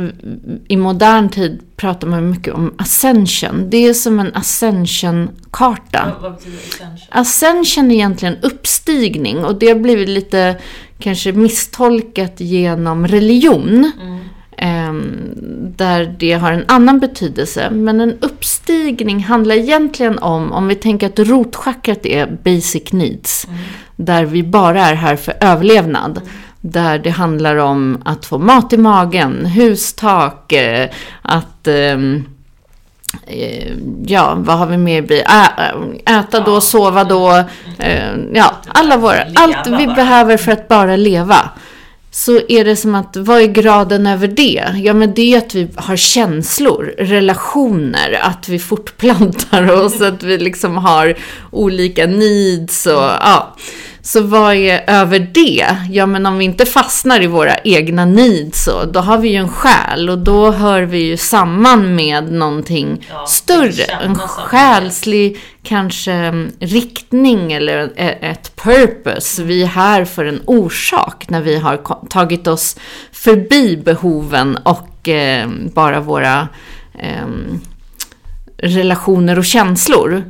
i 0.68 0.76
modern 0.76 1.28
tid 1.28 1.62
pratar 1.76 2.08
man 2.08 2.30
mycket 2.30 2.54
om 2.54 2.74
ascension. 2.78 3.70
Det 3.70 3.76
är 3.76 3.94
som 3.94 4.20
en 4.20 4.34
ascension-karta. 4.34 6.12
Vad 6.20 6.34
betyder 6.34 6.58
ascension? 6.58 7.08
Ascension 7.10 7.90
är 7.90 7.94
egentligen 7.94 8.36
uppstigning 8.42 9.44
och 9.44 9.58
det 9.58 9.68
har 9.68 9.74
blivit 9.74 10.08
lite 10.08 10.56
kanske 10.98 11.32
misstolkat 11.32 12.40
genom 12.40 13.06
religion. 13.06 13.92
Mm. 14.02 14.18
Ehm, 14.58 15.32
där 15.76 16.14
det 16.18 16.32
har 16.32 16.52
en 16.52 16.64
annan 16.68 17.00
betydelse. 17.00 17.70
Men 17.70 18.00
en 18.00 18.18
uppstigning 18.20 19.24
handlar 19.24 19.54
egentligen 19.54 20.18
om, 20.18 20.52
om 20.52 20.68
vi 20.68 20.74
tänker 20.74 21.06
att 21.06 21.18
rotchakrat 21.18 22.06
är 22.06 22.38
basic 22.44 22.92
needs. 22.92 23.46
Mm. 23.48 23.58
Där 23.96 24.24
vi 24.24 24.42
bara 24.42 24.86
är 24.86 24.94
här 24.94 25.16
för 25.16 25.34
överlevnad. 25.40 26.10
Mm. 26.10 26.28
Där 26.70 26.98
det 26.98 27.10
handlar 27.10 27.56
om 27.56 28.02
att 28.04 28.26
få 28.26 28.38
mat 28.38 28.72
i 28.72 28.76
magen, 28.76 29.46
hustak, 29.46 30.52
eh, 30.52 30.88
att 31.22 31.66
ehm, 31.68 32.24
eh, 33.26 33.72
ja, 34.06 34.34
vad 34.38 34.58
har 34.58 34.66
vi 34.66 34.76
mer? 34.76 35.22
Äta 36.06 36.40
då, 36.40 36.60
sova 36.60 37.04
då. 37.04 37.44
Eh, 37.78 38.14
ja, 38.32 38.56
alla 38.68 38.96
våra, 38.96 39.22
allt 39.34 39.66
vi 39.66 39.86
behöver 39.86 40.36
för 40.36 40.52
att 40.52 40.68
bara 40.68 40.96
leva. 40.96 41.50
så 42.10 42.40
är 42.48 42.64
det 42.64 42.76
som 42.76 42.94
att, 42.94 43.16
vad 43.16 43.40
är 43.40 43.46
graden 43.46 44.06
över 44.06 44.28
det? 44.28 44.64
Ja, 44.76 44.94
men 44.94 45.14
det 45.14 45.34
är 45.34 45.38
att 45.38 45.54
vi 45.54 45.68
har 45.76 45.96
känslor, 45.96 46.94
relationer, 46.98 48.18
att 48.22 48.48
vi 48.48 48.58
fortplantar 48.58 49.70
oss, 49.70 50.00
att 50.00 50.22
vi 50.22 50.38
liksom 50.38 50.76
har 50.76 51.14
olika 51.50 52.06
needs 52.06 52.86
och 52.86 52.92
ja. 52.92 53.56
Så 54.06 54.20
vad 54.22 54.54
är 54.54 54.84
över 54.86 55.18
det? 55.18 55.76
Ja, 55.90 56.06
men 56.06 56.26
om 56.26 56.38
vi 56.38 56.44
inte 56.44 56.66
fastnar 56.66 57.22
i 57.22 57.26
våra 57.26 57.58
egna 57.58 58.04
needs 58.04 58.64
så, 58.64 58.84
då 58.84 59.00
har 59.00 59.18
vi 59.18 59.28
ju 59.28 59.36
en 59.36 59.48
själ 59.48 60.10
och 60.10 60.18
då 60.18 60.50
hör 60.50 60.82
vi 60.82 60.98
ju 60.98 61.16
samman 61.16 61.94
med 61.94 62.32
någonting 62.32 63.06
Ja, 63.10 63.26
större. 63.26 63.84
En 63.84 64.18
själslig 64.18 65.40
kanske 65.62 66.12
mm, 66.12 66.52
riktning 66.60 67.52
eller 67.52 67.92
e- 67.96 68.18
ett 68.20 68.56
purpose. 68.56 69.42
Vi 69.42 69.62
är 69.62 69.66
här 69.66 70.04
för 70.04 70.24
en 70.24 70.40
orsak 70.44 71.28
när 71.28 71.40
vi 71.40 71.56
har 71.58 71.80
tagit 72.10 72.46
oss 72.46 72.76
förbi 73.12 73.76
behoven 73.76 74.56
och 74.56 75.08
eh, 75.08 75.48
bara 75.74 76.00
våra 76.00 76.48
eh, 76.98 77.26
relationer 78.58 79.38
och 79.38 79.44
känslor. 79.44 80.22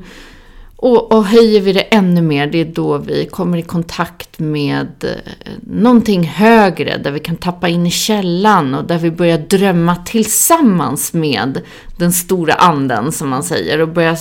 Och, 0.86 1.12
och 1.12 1.24
höjer 1.24 1.60
vi 1.60 1.72
det 1.72 1.80
ännu 1.80 2.22
mer, 2.22 2.46
det 2.46 2.58
är 2.58 2.64
då 2.64 2.98
vi 2.98 3.26
kommer 3.26 3.58
i 3.58 3.62
kontakt 3.62 4.38
med 4.38 5.04
eh, 5.04 5.52
någonting 5.62 6.24
högre, 6.24 6.96
där 6.98 7.10
vi 7.10 7.20
kan 7.20 7.36
tappa 7.36 7.68
in 7.68 7.86
i 7.86 7.90
källan 7.90 8.74
och 8.74 8.84
där 8.84 8.98
vi 8.98 9.10
börjar 9.10 9.38
drömma 9.38 9.96
tillsammans 9.96 11.12
med 11.12 11.62
den 11.96 12.12
stora 12.12 12.54
anden, 12.54 13.12
som 13.12 13.28
man 13.28 13.42
säger, 13.42 13.80
och 13.80 13.88
börjar 13.88 14.18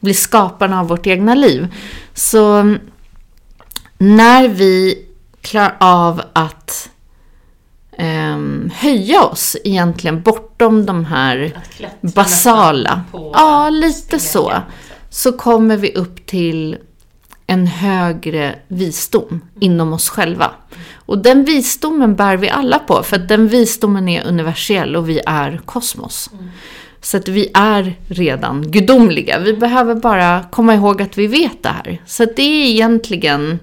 bli 0.00 0.14
skaparna 0.14 0.80
av 0.80 0.88
vårt 0.88 1.06
egna 1.06 1.34
liv. 1.34 1.68
Så 2.14 2.76
när 3.98 4.48
vi 4.48 4.98
klarar 5.40 5.76
av 5.80 6.22
att 6.32 6.90
ehm, 7.98 8.70
höja 8.74 9.22
oss 9.22 9.56
egentligen 9.64 10.22
bortom 10.22 10.86
de 10.86 11.04
här 11.04 11.62
basala. 12.00 13.02
Ja, 13.12 13.70
lite 13.70 14.20
så. 14.20 14.52
Så 15.10 15.32
kommer 15.32 15.76
vi 15.76 15.94
upp 15.94 16.26
till 16.26 16.76
en 17.46 17.66
högre 17.66 18.58
visdom 18.68 19.40
inom 19.60 19.92
oss 19.92 20.08
själva. 20.08 20.50
Och 20.94 21.18
den 21.18 21.44
visdomen 21.44 22.16
bär 22.16 22.36
vi 22.36 22.50
alla 22.50 22.78
på, 22.78 23.02
för 23.02 23.16
att 23.16 23.28
den 23.28 23.48
visdomen 23.48 24.08
är 24.08 24.26
universell 24.26 24.96
och 24.96 25.08
vi 25.08 25.20
är 25.26 25.60
kosmos. 25.64 26.30
Så 27.00 27.16
att 27.16 27.28
vi 27.28 27.50
är 27.54 27.94
redan 28.08 28.70
gudomliga. 28.70 29.38
Vi 29.38 29.52
behöver 29.52 29.94
bara 29.94 30.44
komma 30.50 30.74
ihåg 30.74 31.02
att 31.02 31.18
vi 31.18 31.26
vet 31.26 31.62
det 31.62 31.68
här. 31.68 32.02
Så 32.06 32.22
att 32.22 32.36
det 32.36 32.42
är 32.42 32.66
egentligen, 32.66 33.58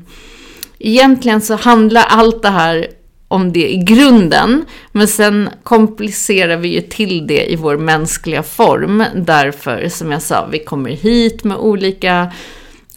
egentligen 0.80 1.42
så 1.42 1.56
handlar 1.56 2.04
allt 2.04 2.42
det 2.42 2.50
här 2.50 2.88
om 3.34 3.54
det 3.54 3.74
i 3.74 3.78
grunden, 3.78 4.66
men 4.92 5.08
sen 5.08 5.50
komplicerar 5.64 6.58
vi 6.58 6.68
ju 6.68 6.82
till 6.82 7.28
det 7.28 7.52
i 7.52 7.56
vår 7.56 7.78
mänskliga 7.78 8.44
form. 8.44 9.04
Därför, 9.16 9.90
som 9.90 10.12
jag 10.12 10.22
sa, 10.22 10.46
vi 10.52 10.60
kommer 10.60 10.90
hit 10.90 11.44
med 11.44 11.58
olika 11.58 12.32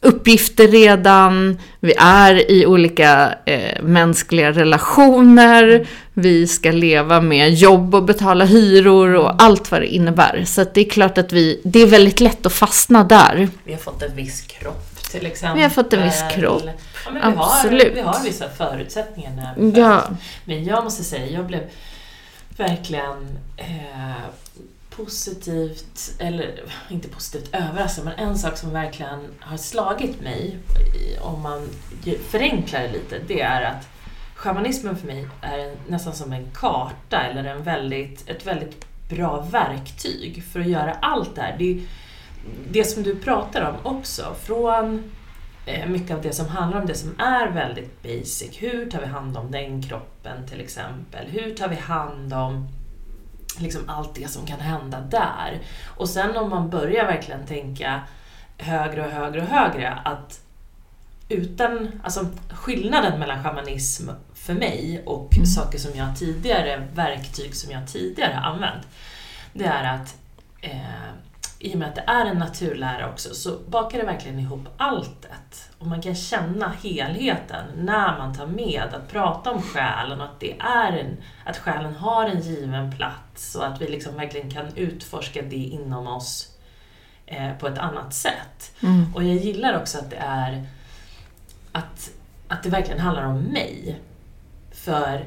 uppgifter 0.01 0.69
redan, 0.69 1.59
vi 1.81 1.95
är 1.99 2.51
i 2.51 2.67
olika 2.67 3.35
eh, 3.47 3.83
mänskliga 3.83 4.53
relationer, 4.53 5.87
vi 6.15 6.47
ska 6.47 6.73
leva 6.73 7.21
med 7.21 7.55
jobb 7.55 7.95
och 7.95 8.03
betala 8.03 8.45
hyror 8.45 9.15
och 9.15 9.43
allt 9.43 9.71
vad 9.71 9.81
det 9.81 9.87
innebär. 9.87 10.45
Så 10.47 10.65
det 10.75 10.81
är 10.81 10.91
klart 10.91 11.19
att 11.19 11.33
vi, 11.33 11.61
det 11.65 11.83
är 11.83 11.87
väldigt 11.87 12.21
lätt 12.21 12.47
att 12.47 12.53
fastna 12.53 13.05
där. 13.05 13.49
Vi 13.65 13.73
har 13.73 13.81
fått 13.81 14.03
en 14.03 14.17
viss 14.17 14.43
kropp 14.43 14.97
till 15.11 15.27
exempel. 15.27 15.57
Vi 15.57 15.63
har 15.63 15.71
fått 15.71 15.93
en 15.93 16.03
viss 16.03 16.23
kropp. 16.35 16.63
Ja, 17.07 17.13
men 17.13 17.33
vi, 17.33 17.39
Absolut. 17.39 17.83
Har, 17.83 17.91
vi 17.91 18.01
har 18.01 18.23
vissa 18.25 18.49
förutsättningar 18.49 19.31
när 19.37 19.55
vi. 19.57 19.81
Ja. 19.81 20.05
Men 20.45 20.65
jag 20.65 20.85
måste 20.85 21.05
säga, 21.05 21.27
jag 21.27 21.47
blev 21.47 21.63
verkligen 22.57 23.39
eh, 23.57 24.25
positivt, 24.91 26.15
eller 26.19 26.61
inte 26.89 27.09
positivt 27.09 27.55
överraskad, 27.55 28.05
men 28.05 28.15
en 28.29 28.39
sak 28.39 28.57
som 28.59 28.71
verkligen 28.73 29.21
har 29.41 29.57
slagit 29.57 30.21
mig, 30.21 30.57
om 31.21 31.43
man 31.43 31.69
förenklar 32.29 32.81
det 32.81 32.89
lite, 32.93 33.19
det 33.27 33.41
är 33.41 33.63
att 33.63 33.89
shamanismen 34.35 34.97
för 34.97 35.07
mig 35.07 35.29
är 35.41 35.75
nästan 35.89 36.15
som 36.15 36.33
en 36.33 36.51
karta 36.55 37.23
eller 37.23 37.45
en 37.45 37.63
väldigt, 37.63 38.29
ett 38.29 38.47
väldigt 38.47 38.87
bra 39.09 39.41
verktyg 39.51 40.45
för 40.53 40.61
att 40.61 40.67
göra 40.69 40.97
allt 41.03 41.35
det 41.35 41.43
här. 41.43 41.57
Det, 41.59 41.65
är- 41.71 41.81
det 42.71 42.85
som 42.85 43.03
du 43.03 43.17
pratar 43.17 43.63
om 43.63 43.97
också, 43.97 44.35
från 44.45 45.03
mycket 45.87 46.17
av 46.17 46.23
det 46.23 46.33
som 46.33 46.49
handlar 46.49 46.81
om 46.81 46.87
det 46.87 46.95
som 46.95 47.21
är 47.21 47.51
väldigt 47.51 48.03
basic. 48.03 48.63
Hur 48.63 48.91
tar 48.91 49.01
vi 49.01 49.07
hand 49.07 49.37
om 49.37 49.51
den 49.51 49.83
kroppen 49.83 50.47
till 50.47 50.61
exempel? 50.61 51.27
Hur 51.27 51.55
tar 51.55 51.69
vi 51.69 51.77
hand 51.77 52.33
om 52.33 52.69
liksom 53.59 53.89
allt 53.89 54.15
det 54.15 54.31
som 54.31 54.47
kan 54.47 54.61
hända 54.61 55.01
där? 55.01 55.61
Och 55.87 56.09
sen 56.09 56.37
om 56.37 56.51
man 56.51 56.71
börjar 56.71 57.07
verkligen 57.07 57.47
tänka 57.47 58.01
högre 58.59 59.07
och 59.07 59.13
högre 59.13 59.41
och 59.41 59.49
högre, 59.49 59.93
att 59.93 60.41
utan, 61.29 62.01
alltså 62.03 62.27
skillnaden 62.51 63.21
mellan 63.21 63.45
shamanism 63.45 64.11
för 64.35 64.55
mig 64.55 65.03
och 65.07 65.35
saker 65.57 65.79
som 65.79 65.99
jag 65.99 66.17
tidigare, 66.17 66.89
verktyg 66.95 67.57
som 67.57 67.71
jag 67.71 67.89
tidigare 67.89 68.35
har 68.35 68.53
använt, 68.53 68.87
det 69.53 69.65
är 69.65 69.95
att 69.95 70.17
eh, 70.61 71.13
i 71.59 71.75
och 71.75 71.79
med 71.79 71.89
att 71.89 71.95
det 71.95 72.05
är 72.07 72.27
en 72.27 72.39
naturlära 72.39 73.11
också, 73.11 73.35
så 73.35 73.59
bakar 73.69 73.99
det 73.99 74.05
verkligen 74.05 74.39
ihop 74.39 74.69
alltet. 74.77 75.71
Och 75.79 75.87
man 75.87 76.03
kan 76.03 76.15
känna 76.15 76.69
helheten 76.69 77.65
när 77.77 78.19
man 78.19 78.35
tar 78.35 78.47
med 78.47 78.95
att 78.95 79.13
prata 79.13 79.51
om 79.51 79.63
själen 79.63 80.21
och 80.21 80.27
att, 80.27 80.41
det 80.41 80.61
är 80.61 80.93
en, 80.93 81.17
att 81.45 81.57
själen 81.57 81.95
har 81.95 82.25
en 82.25 82.41
given 82.41 82.93
plats 82.97 83.55
och 83.55 83.67
att 83.67 83.81
vi 83.81 83.89
liksom 83.89 84.15
verkligen 84.15 84.51
kan 84.51 84.67
utforska 84.75 85.43
det 85.43 85.57
inom 85.57 86.07
oss 86.07 86.57
eh, 87.27 87.53
på 87.53 87.69
ett 87.69 87.79
annat 87.79 88.15
sätt. 88.15 88.73
Och 89.15 89.25
jag 89.25 89.37
gillar 89.37 89.81
också 89.81 89.99
att 89.99 90.11
det 90.11 90.17
är 90.17 90.67
att, 91.73 92.11
att 92.49 92.63
det 92.63 92.69
verkligen 92.69 93.01
handlar 93.01 93.25
om 93.25 93.39
mig. 93.39 94.01
För 94.73 95.25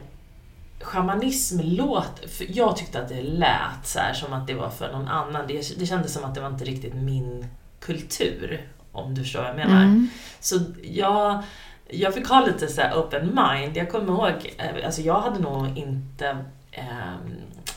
shamanism 0.81 1.59
låter... 1.63 2.27
För 2.27 2.45
jag 2.49 2.77
tyckte 2.77 3.01
att 3.01 3.09
det 3.09 3.21
lät 3.21 3.87
så 3.87 3.99
här, 3.99 4.13
som 4.13 4.33
att 4.33 4.47
det 4.47 4.53
var 4.53 4.69
för 4.69 4.91
någon 4.91 5.07
annan. 5.07 5.47
Det, 5.47 5.79
det 5.79 5.85
kändes 5.85 6.13
som 6.13 6.23
att 6.23 6.35
det 6.35 6.41
var 6.41 6.49
inte 6.49 6.65
riktigt 6.65 6.93
min 6.93 7.45
kultur, 7.79 8.67
om 8.91 9.15
du 9.15 9.21
förstår 9.23 9.39
vad 9.39 9.49
jag 9.49 9.55
menar. 9.55 9.83
Mm. 9.83 10.09
Så 10.39 10.59
jag, 10.83 11.43
jag 11.87 12.13
fick 12.13 12.27
ha 12.27 12.45
lite 12.45 12.67
så 12.67 12.81
open 12.81 13.25
mind. 13.25 13.77
Jag 13.77 13.91
kommer 13.91 14.13
ihåg, 14.13 14.55
eh, 14.57 14.85
alltså 14.85 15.01
jag 15.01 15.21
hade 15.21 15.39
nog 15.39 15.77
inte 15.77 16.37
ehm, 16.71 17.35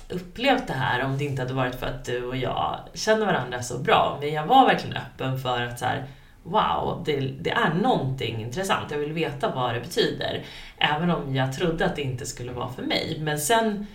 upplevt 0.08 0.66
det 0.66 0.72
här 0.72 1.04
om 1.04 1.18
det 1.18 1.24
inte 1.24 1.42
hade 1.42 1.54
varit 1.54 1.74
för 1.74 1.86
att 1.86 2.04
du 2.04 2.24
och 2.24 2.36
jag 2.36 2.78
känner 2.94 3.26
varandra 3.26 3.62
så 3.62 3.78
bra. 3.78 4.18
Men 4.20 4.32
jag 4.32 4.46
var 4.46 4.66
verkligen 4.66 4.96
öppen 4.96 5.38
för 5.38 5.62
att 5.62 5.78
så 5.78 5.84
här, 5.84 6.06
wow, 6.42 7.02
det, 7.06 7.20
det 7.20 7.50
är 7.50 7.74
någonting 7.74 8.42
intressant. 8.42 8.90
Jag 8.90 8.98
vill 8.98 9.12
veta 9.12 9.54
vad 9.54 9.74
det 9.74 9.80
betyder. 9.80 10.44
Även 10.78 11.10
om 11.10 11.34
jag 11.34 11.52
trodde 11.52 11.86
att 11.86 11.96
det 11.96 12.02
inte 12.02 12.26
skulle 12.26 12.52
vara 12.52 12.72
för 12.72 12.82
mig. 12.82 13.18
Men 13.20 13.38
sen, 13.38 13.86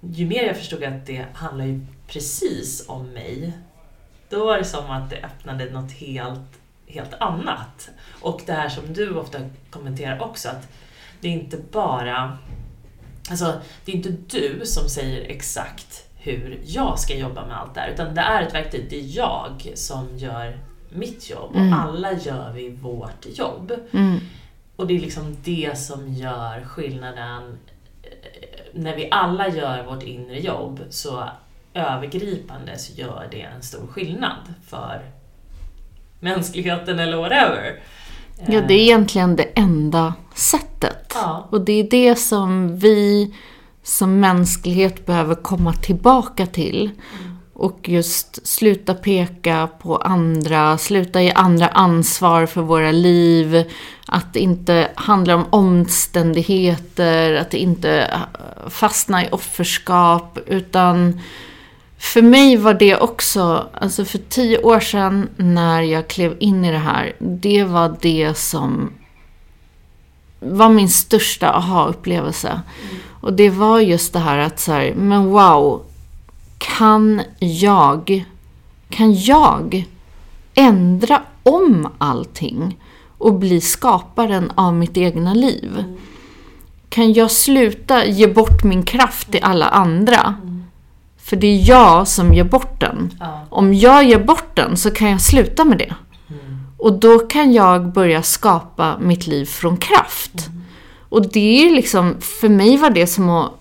ju 0.00 0.26
mer 0.26 0.42
jag 0.42 0.56
förstod 0.56 0.84
att 0.84 1.06
det 1.06 1.26
handlar 1.34 1.64
ju 1.64 1.86
precis 2.06 2.88
om 2.88 3.06
mig, 3.06 3.52
då 4.28 4.46
var 4.46 4.58
det 4.58 4.64
som 4.64 4.90
att 4.90 5.10
det 5.10 5.16
öppnade 5.16 5.70
något 5.70 5.92
helt, 5.92 6.60
helt 6.86 7.14
annat. 7.14 7.90
Och 8.20 8.42
det 8.46 8.52
här 8.52 8.68
som 8.68 8.92
du 8.92 9.14
ofta 9.14 9.38
kommenterar 9.70 10.22
också, 10.22 10.48
att 10.48 10.68
det 11.20 11.28
är 11.28 11.32
inte 11.32 11.58
bara 11.72 12.38
Alltså, 13.30 13.60
det 13.84 13.92
är 13.92 13.96
inte 13.96 14.10
du 14.10 14.60
som 14.64 14.88
säger 14.88 15.30
exakt 15.30 16.08
hur 16.16 16.60
jag 16.64 16.98
ska 16.98 17.14
jobba 17.14 17.46
med 17.46 17.58
allt 17.58 17.74
det 17.74 17.80
här, 17.80 17.90
utan 17.90 18.14
det 18.14 18.20
är 18.20 18.42
ett 18.42 18.54
verktyg, 18.54 18.86
det 18.90 18.96
är 18.96 19.16
jag 19.16 19.72
som 19.74 20.16
gör 20.16 20.58
mitt 20.90 21.30
jobb 21.30 21.50
och 21.54 21.78
alla 21.82 22.12
gör 22.12 22.52
vi 22.52 22.68
vårt 22.70 23.26
jobb. 23.38 23.72
Mm. 23.92 24.18
Och 24.76 24.86
det 24.86 24.96
är 24.96 25.00
liksom 25.00 25.36
det 25.44 25.78
som 25.78 26.08
gör 26.12 26.64
skillnaden. 26.64 27.58
eh, 28.02 28.10
När 28.74 28.96
vi 28.96 29.08
alla 29.10 29.48
gör 29.48 29.86
vårt 29.86 30.02
inre 30.02 30.40
jobb 30.40 30.80
så 30.90 31.24
övergripande 31.74 32.78
så 32.78 32.92
gör 33.00 33.28
det 33.30 33.40
en 33.40 33.62
stor 33.62 33.86
skillnad 33.86 34.54
för 34.66 35.00
mänskligheten 36.20 36.98
eller 36.98 37.16
whatever. 37.16 37.80
Ja, 38.46 38.60
det 38.60 38.74
är 38.74 38.80
egentligen 38.82 39.36
det 39.36 39.42
enda 39.54 40.14
sättet. 40.34 41.12
Ja. 41.14 41.48
Och 41.50 41.60
det 41.60 41.72
är 41.72 41.90
det 41.90 42.14
som 42.16 42.76
vi 42.78 43.34
som 43.82 44.20
mänsklighet 44.20 45.06
behöver 45.06 45.34
komma 45.34 45.72
tillbaka 45.72 46.46
till. 46.46 46.90
Och 47.58 47.88
just 47.88 48.46
sluta 48.46 48.94
peka 48.94 49.68
på 49.82 49.96
andra, 49.96 50.78
sluta 50.78 51.22
ge 51.22 51.32
andra 51.32 51.68
ansvar 51.68 52.46
för 52.46 52.62
våra 52.62 52.92
liv. 52.92 53.64
Att 54.06 54.32
det 54.32 54.40
inte 54.40 54.90
handlar 54.94 55.34
om 55.34 55.44
omständigheter, 55.50 57.34
att 57.34 57.50
det 57.50 57.58
inte 57.58 58.20
fastna 58.68 59.24
i 59.24 59.28
offerskap. 59.30 60.38
Utan 60.46 61.20
för 61.98 62.22
mig 62.22 62.56
var 62.56 62.74
det 62.74 62.96
också, 62.96 63.68
alltså 63.72 64.04
för 64.04 64.18
tio 64.18 64.58
år 64.58 64.80
sedan 64.80 65.28
när 65.36 65.82
jag 65.82 66.08
klev 66.08 66.36
in 66.40 66.64
i 66.64 66.72
det 66.72 66.78
här, 66.78 67.16
det 67.18 67.64
var 67.64 67.96
det 68.00 68.34
som 68.34 68.92
var 70.40 70.68
min 70.68 70.88
största 70.88 71.52
aha-upplevelse. 71.52 72.60
Och 73.20 73.32
det 73.32 73.50
var 73.50 73.80
just 73.80 74.12
det 74.12 74.18
här 74.18 74.38
att 74.38 74.60
så 74.60 74.72
här, 74.72 74.94
men 74.94 75.26
wow, 75.26 75.82
kan 76.66 77.22
jag, 77.38 78.24
kan 78.90 79.14
jag 79.14 79.84
ändra 80.54 81.22
om 81.42 81.88
allting 81.98 82.78
och 83.18 83.34
bli 83.34 83.60
skaparen 83.60 84.52
av 84.54 84.74
mitt 84.74 84.96
egna 84.96 85.34
liv? 85.34 85.84
Kan 86.88 87.12
jag 87.12 87.30
sluta 87.30 88.04
ge 88.04 88.26
bort 88.26 88.64
min 88.64 88.82
kraft 88.82 89.30
till 89.30 89.42
alla 89.42 89.66
andra? 89.66 90.34
För 91.18 91.36
det 91.36 91.46
är 91.46 91.68
jag 91.68 92.08
som 92.08 92.34
ger 92.34 92.44
bort 92.44 92.80
den. 92.80 93.14
Ja. 93.20 93.46
Om 93.50 93.74
jag 93.74 94.04
ger 94.04 94.24
bort 94.24 94.56
den 94.56 94.76
så 94.76 94.90
kan 94.90 95.10
jag 95.10 95.20
sluta 95.20 95.64
med 95.64 95.78
det. 95.78 95.94
Och 96.78 96.92
då 96.92 97.18
kan 97.18 97.52
jag 97.52 97.92
börja 97.92 98.22
skapa 98.22 98.98
mitt 98.98 99.26
liv 99.26 99.44
från 99.44 99.76
kraft. 99.76 100.48
Och 101.08 101.32
det 101.32 101.66
är 101.66 101.74
liksom, 101.74 102.14
för 102.20 102.48
mig 102.48 102.76
var 102.76 102.90
det 102.90 103.06
som 103.06 103.30
att, 103.30 103.52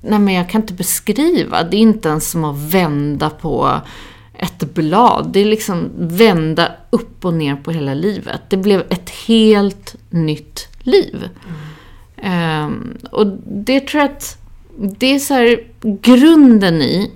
nej 0.00 0.18
men 0.18 0.34
jag 0.34 0.50
kan 0.50 0.60
inte 0.60 0.74
beskriva, 0.74 1.62
det 1.62 1.76
är 1.76 1.80
inte 1.80 2.08
ens 2.08 2.30
som 2.30 2.44
att 2.44 2.74
vända 2.74 3.30
på 3.30 3.80
ett 4.38 4.74
blad. 4.74 5.30
Det 5.32 5.40
är 5.40 5.44
liksom 5.44 5.90
vända 5.98 6.72
upp 6.90 7.24
och 7.24 7.34
ner 7.34 7.56
på 7.56 7.70
hela 7.70 7.94
livet. 7.94 8.40
Det 8.48 8.56
blev 8.56 8.80
ett 8.88 9.10
helt 9.10 9.96
nytt 10.10 10.68
liv. 10.80 11.28
Ehm, 12.16 12.96
och 13.10 13.26
det 13.46 13.80
tror 13.80 14.02
jag 14.02 14.10
att 14.10 14.38
det 14.76 15.14
är 15.14 15.18
så 15.18 15.34
här 15.34 15.60
grunden 15.82 16.82
i, 16.82 17.10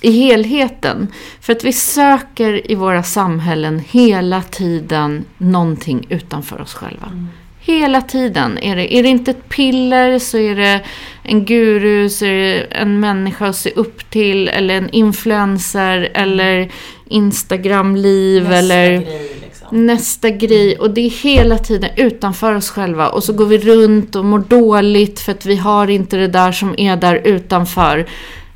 i 0.00 0.12
helheten. 0.12 1.08
För 1.40 1.52
att 1.52 1.64
vi 1.64 1.72
söker 1.72 2.70
i 2.70 2.74
våra 2.74 3.02
samhällen 3.02 3.82
hela 3.88 4.42
tiden 4.42 5.24
någonting 5.38 6.06
utanför 6.08 6.60
oss 6.60 6.74
själva. 6.74 7.06
Mm. 7.06 7.28
Hela 7.66 8.00
tiden. 8.00 8.58
Är 8.58 8.76
det, 8.76 8.94
är 8.94 9.02
det 9.02 9.08
inte 9.08 9.30
ett 9.30 9.48
piller 9.48 10.18
så 10.18 10.38
är 10.38 10.56
det 10.56 10.80
en 11.22 11.44
guru, 11.44 12.08
så 12.08 12.24
är 12.24 12.34
det 12.34 12.60
en 12.60 13.00
människa 13.00 13.46
att 13.46 13.56
se 13.56 13.70
upp 13.70 14.10
till, 14.10 14.48
eller 14.48 14.74
en 14.74 14.90
influencer, 14.90 16.10
eller 16.14 16.72
Instagram-liv, 17.08 18.42
Nästa 18.42 18.56
eller 18.56 18.98
grej 18.98 19.36
liksom. 19.42 19.86
nästa 19.86 20.30
grej. 20.30 20.78
Och 20.78 20.90
det 20.90 21.00
är 21.00 21.10
hela 21.10 21.58
tiden 21.58 21.90
utanför 21.96 22.54
oss 22.54 22.70
själva. 22.70 23.08
Och 23.08 23.24
så 23.24 23.32
går 23.32 23.46
vi 23.46 23.58
runt 23.58 24.16
och 24.16 24.24
mår 24.24 24.38
dåligt 24.38 25.20
för 25.20 25.32
att 25.32 25.46
vi 25.46 25.56
har 25.56 25.90
inte 25.90 26.16
det 26.16 26.28
där 26.28 26.52
som 26.52 26.74
är 26.78 26.96
där 26.96 27.20
utanför. 27.24 28.06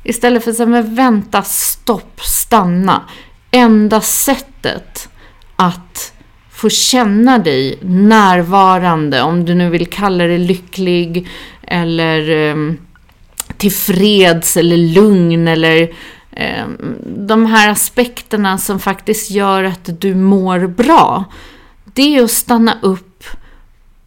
Istället 0.03 0.43
för 0.43 0.51
att 0.51 0.57
säga, 0.57 0.67
men 0.67 0.95
vänta, 0.95 1.41
stopp, 1.41 2.21
stanna. 2.21 3.01
Enda 3.51 4.01
sättet 4.01 5.09
att 5.55 6.13
få 6.59 6.69
känna 6.69 7.37
dig 7.37 7.79
närvarande, 7.81 9.21
om 9.21 9.45
du 9.45 9.55
nu 9.55 9.69
vill 9.69 9.87
kalla 9.87 10.23
det 10.23 10.37
lycklig 10.37 11.27
eller 11.61 12.29
um, 12.51 12.77
tillfreds 13.57 14.57
eller 14.57 14.77
lugn 14.77 15.47
eller 15.47 15.93
eh, 16.31 16.65
de 17.05 17.45
här 17.45 17.69
aspekterna 17.69 18.57
som 18.57 18.79
faktiskt 18.79 19.31
gör 19.31 19.63
att 19.63 20.01
du 20.01 20.15
mår 20.15 20.67
bra. 20.67 21.25
Det 21.93 22.15
är 22.15 22.23
att 22.23 22.31
stanna 22.31 22.77
upp 22.81 23.23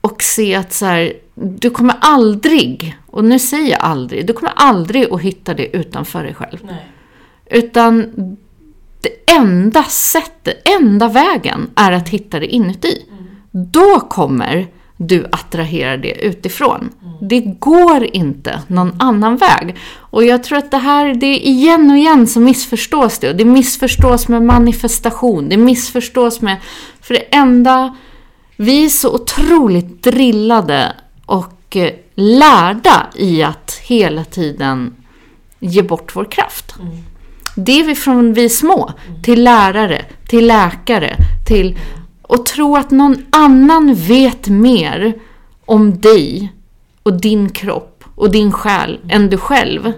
och 0.01 0.23
se 0.23 0.55
att 0.55 0.73
så 0.73 0.87
här, 0.87 1.13
du 1.35 1.71
kommer 1.71 1.95
aldrig, 2.01 2.97
och 3.07 3.25
nu 3.25 3.39
säger 3.39 3.71
jag 3.71 3.81
aldrig, 3.81 4.27
du 4.27 4.33
kommer 4.33 4.53
aldrig 4.57 5.13
att 5.13 5.21
hitta 5.21 5.55
det 5.55 5.77
utanför 5.77 6.23
dig 6.23 6.35
själv. 6.35 6.59
Nej. 6.65 6.89
Utan 7.47 8.13
det 9.03 9.33
enda 9.33 9.85
sättet, 9.85 10.69
enda 10.81 11.09
vägen 11.09 11.71
är 11.77 11.93
att 11.93 12.09
hitta 12.09 12.41
det 12.41 12.47
inuti. 12.47 13.07
Då 13.51 14.01
kommer 14.01 14.69
du 14.97 15.27
attrahera 15.33 15.97
det 15.97 16.25
utifrån. 16.25 16.91
Det 17.21 17.41
går 17.41 18.05
inte 18.05 18.63
någon 18.67 18.95
annan 18.99 19.37
väg. 19.37 19.77
Och 19.95 20.25
jag 20.25 20.45
tror 20.45 20.59
att 20.59 20.71
det 20.71 20.79
här, 20.79 21.15
det 21.15 21.27
är 21.27 21.41
igen 21.41 21.91
och 21.91 21.97
igen 21.97 22.27
så 22.27 22.41
missförstås 22.41 23.19
det. 23.19 23.31
Och 23.31 23.37
det 23.37 23.45
missförstås 23.45 24.29
med 24.29 24.43
manifestation, 24.43 25.49
det 25.49 25.57
missförstås 25.57 26.41
med... 26.41 26.57
För 27.01 27.15
det 27.15 27.35
enda... 27.35 27.97
Vi 28.57 28.85
är 28.85 28.89
så 28.89 29.15
otroligt 29.15 30.03
drillade 30.03 30.93
och 31.27 31.77
eh, 31.77 31.93
lärda 32.15 33.07
i 33.15 33.43
att 33.43 33.81
hela 33.83 34.25
tiden 34.25 34.95
ge 35.61 35.83
bort 35.83 36.17
vår 36.17 36.25
kraft. 36.25 36.75
Det 37.57 37.81
är 37.81 37.85
vi 37.85 37.95
från 37.95 38.33
vi 38.33 38.49
små, 38.49 38.93
till 39.23 39.45
lärare, 39.45 40.05
till 40.29 40.47
läkare, 40.47 41.17
till... 41.47 41.79
Och 42.23 42.47
tro 42.47 42.77
att 42.77 42.91
någon 42.91 43.27
annan 43.31 43.95
vet 43.95 44.49
mer 44.49 45.15
om 45.65 46.01
dig 46.01 46.53
och 47.03 47.21
din 47.21 47.51
kropp 47.51 48.05
och 48.15 48.31
din 48.31 48.53
själ 48.53 49.01
än 49.09 49.31
du 49.31 49.39
själv. 49.39 49.93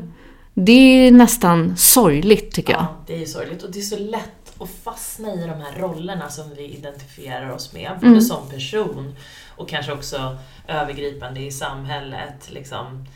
Det 0.54 0.72
är 0.72 1.10
nästan 1.10 1.76
sorgligt 1.76 2.52
tycker 2.52 2.72
jag. 2.72 2.82
Ja, 2.82 2.96
det 3.06 3.22
är 3.22 3.26
sorgligt 3.26 3.62
och 3.62 3.72
det 3.72 3.78
är 3.78 3.82
så 3.82 3.98
lätt 3.98 4.60
att 4.62 4.70
fastna 4.84 5.34
i 5.34 5.36
de 5.36 5.60
här 5.60 5.78
rollerna 5.78 6.28
som 6.30 6.44
vi 6.56 6.64
identifierar 6.64 7.50
oss 7.50 7.72
med, 7.72 7.90
både 8.02 8.20
som 8.20 8.48
person 8.48 9.16
och 9.56 9.68
kanske 9.68 9.92
också 9.92 10.36
övergripande 10.68 11.40
i 11.40 11.50
samhället. 11.50 12.48
Liksom, 12.50 13.06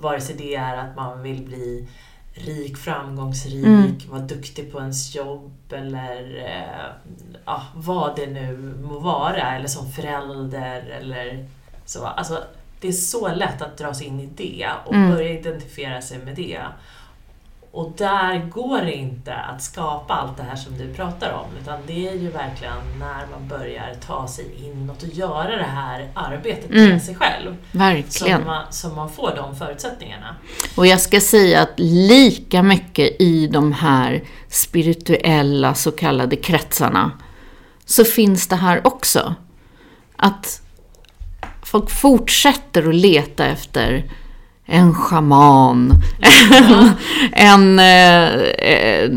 vare 0.00 0.20
sig 0.20 0.34
det 0.38 0.54
är 0.54 0.76
att 0.76 0.96
man 0.96 1.22
vill 1.22 1.42
bli 1.42 1.88
rik, 2.34 2.76
framgångsrik, 2.76 4.08
vara 4.10 4.20
duktig 4.20 4.72
på 4.72 4.80
ens 4.80 5.14
jobb 5.14 5.72
eller 5.72 6.44
eh, 6.46 7.10
ja, 7.44 7.62
vad 7.74 8.16
det 8.16 8.26
nu 8.26 8.74
må 8.82 8.98
vara, 8.98 9.56
eller 9.56 9.68
som 9.68 9.92
förälder 9.92 10.82
eller 11.00 11.46
så. 11.84 12.06
Alltså, 12.06 12.44
det 12.80 12.88
är 12.88 12.92
så 12.92 13.34
lätt 13.34 13.62
att 13.62 13.78
dras 13.78 14.02
in 14.02 14.20
i 14.20 14.26
det 14.36 14.68
och 14.84 14.92
börja 14.92 15.38
identifiera 15.38 16.02
sig 16.02 16.18
med 16.18 16.36
det. 16.36 16.60
Och 17.72 17.92
där 17.96 18.46
går 18.50 18.82
det 18.82 18.94
inte 18.94 19.34
att 19.34 19.62
skapa 19.62 20.14
allt 20.14 20.36
det 20.36 20.42
här 20.42 20.56
som 20.56 20.78
du 20.78 20.94
pratar 20.94 21.32
om, 21.32 21.56
utan 21.62 21.78
det 21.86 22.08
är 22.08 22.14
ju 22.14 22.30
verkligen 22.30 22.98
när 22.98 23.26
man 23.26 23.48
börjar 23.48 23.94
ta 24.06 24.28
sig 24.28 24.44
inåt 24.64 25.02
och 25.02 25.08
göra 25.08 25.56
det 25.56 25.62
här 25.62 26.08
arbetet 26.14 26.70
med 26.70 27.02
sig 27.02 27.14
själv 27.14 27.56
Verkligen. 27.72 28.38
som 28.38 28.46
man, 28.46 28.72
som 28.72 28.94
man 28.94 29.10
får 29.10 29.32
de 29.36 29.56
förutsättningarna. 29.56 30.36
Och 30.76 30.86
jag 30.86 31.00
ska 31.00 31.20
säga 31.20 31.62
att 31.62 31.74
lika 31.76 32.62
mycket 32.62 33.20
i 33.20 33.46
de 33.46 33.72
här 33.72 34.22
spirituella 34.48 35.74
så 35.74 35.90
kallade 35.90 36.36
kretsarna 36.36 37.10
så 37.84 38.04
finns 38.04 38.48
det 38.48 38.56
här 38.56 38.86
också. 38.86 39.34
Att 40.16 40.62
folk 41.62 41.90
fortsätter 41.90 42.88
att 42.88 42.94
leta 42.94 43.46
efter 43.46 44.10
en 44.70 44.94
shaman, 44.94 45.94
en, 47.32 47.78
eh, 47.78 48.34
eh, 48.34 49.10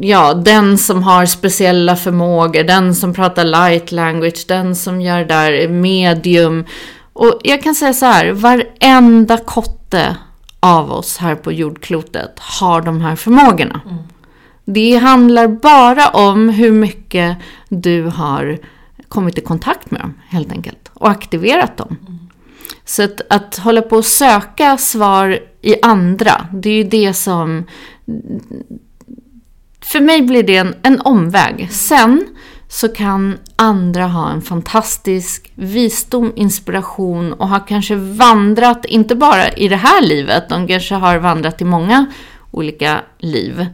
ja, 0.00 0.34
den 0.34 0.78
som 0.78 1.02
har 1.02 1.26
speciella 1.26 1.96
förmågor, 1.96 2.62
den 2.64 2.94
som 2.94 3.14
pratar 3.14 3.44
light 3.44 3.92
language, 3.92 4.44
den 4.48 4.76
som 4.76 5.00
gör 5.00 5.24
där 5.24 5.68
medium. 5.68 6.64
Och 7.12 7.40
jag 7.44 7.62
kan 7.62 7.74
säga 7.74 7.92
så 7.92 8.06
här, 8.06 8.32
varenda 8.32 9.36
kotte 9.36 10.16
av 10.60 10.92
oss 10.92 11.16
här 11.16 11.34
på 11.34 11.52
jordklotet 11.52 12.38
har 12.38 12.80
de 12.80 13.00
här 13.00 13.16
förmågorna. 13.16 13.80
Det 14.64 14.96
handlar 14.96 15.48
bara 15.48 16.08
om 16.08 16.48
hur 16.48 16.72
mycket 16.72 17.36
du 17.68 18.02
har 18.02 18.58
kommit 19.08 19.38
i 19.38 19.40
kontakt 19.40 19.90
med 19.90 20.00
dem, 20.00 20.14
helt 20.28 20.52
enkelt. 20.52 20.90
Och 20.94 21.10
aktiverat 21.10 21.76
dem. 21.76 21.96
Så 22.84 23.02
att, 23.02 23.20
att 23.30 23.56
hålla 23.56 23.82
på 23.82 23.96
och 23.96 24.04
söka 24.04 24.76
svar 24.76 25.38
i 25.62 25.82
andra, 25.82 26.46
det 26.52 26.70
är 26.70 26.74
ju 26.74 26.84
det 26.84 27.14
som... 27.14 27.64
För 29.80 30.00
mig 30.00 30.22
blir 30.22 30.42
det 30.42 30.56
en, 30.56 30.74
en 30.82 31.00
omväg. 31.00 31.68
Sen 31.70 32.26
så 32.68 32.88
kan 32.88 33.38
andra 33.56 34.06
ha 34.06 34.30
en 34.30 34.42
fantastisk 34.42 35.52
visdom, 35.54 36.32
inspiration 36.36 37.32
och 37.32 37.48
har 37.48 37.66
kanske 37.66 37.96
vandrat, 37.96 38.84
inte 38.84 39.14
bara 39.14 39.48
i 39.48 39.68
det 39.68 39.76
här 39.76 40.02
livet, 40.02 40.48
de 40.48 40.66
kanske 40.66 40.94
har 40.94 41.18
vandrat 41.18 41.60
i 41.60 41.64
många 41.64 42.06
olika 42.50 43.00
liv 43.18 43.66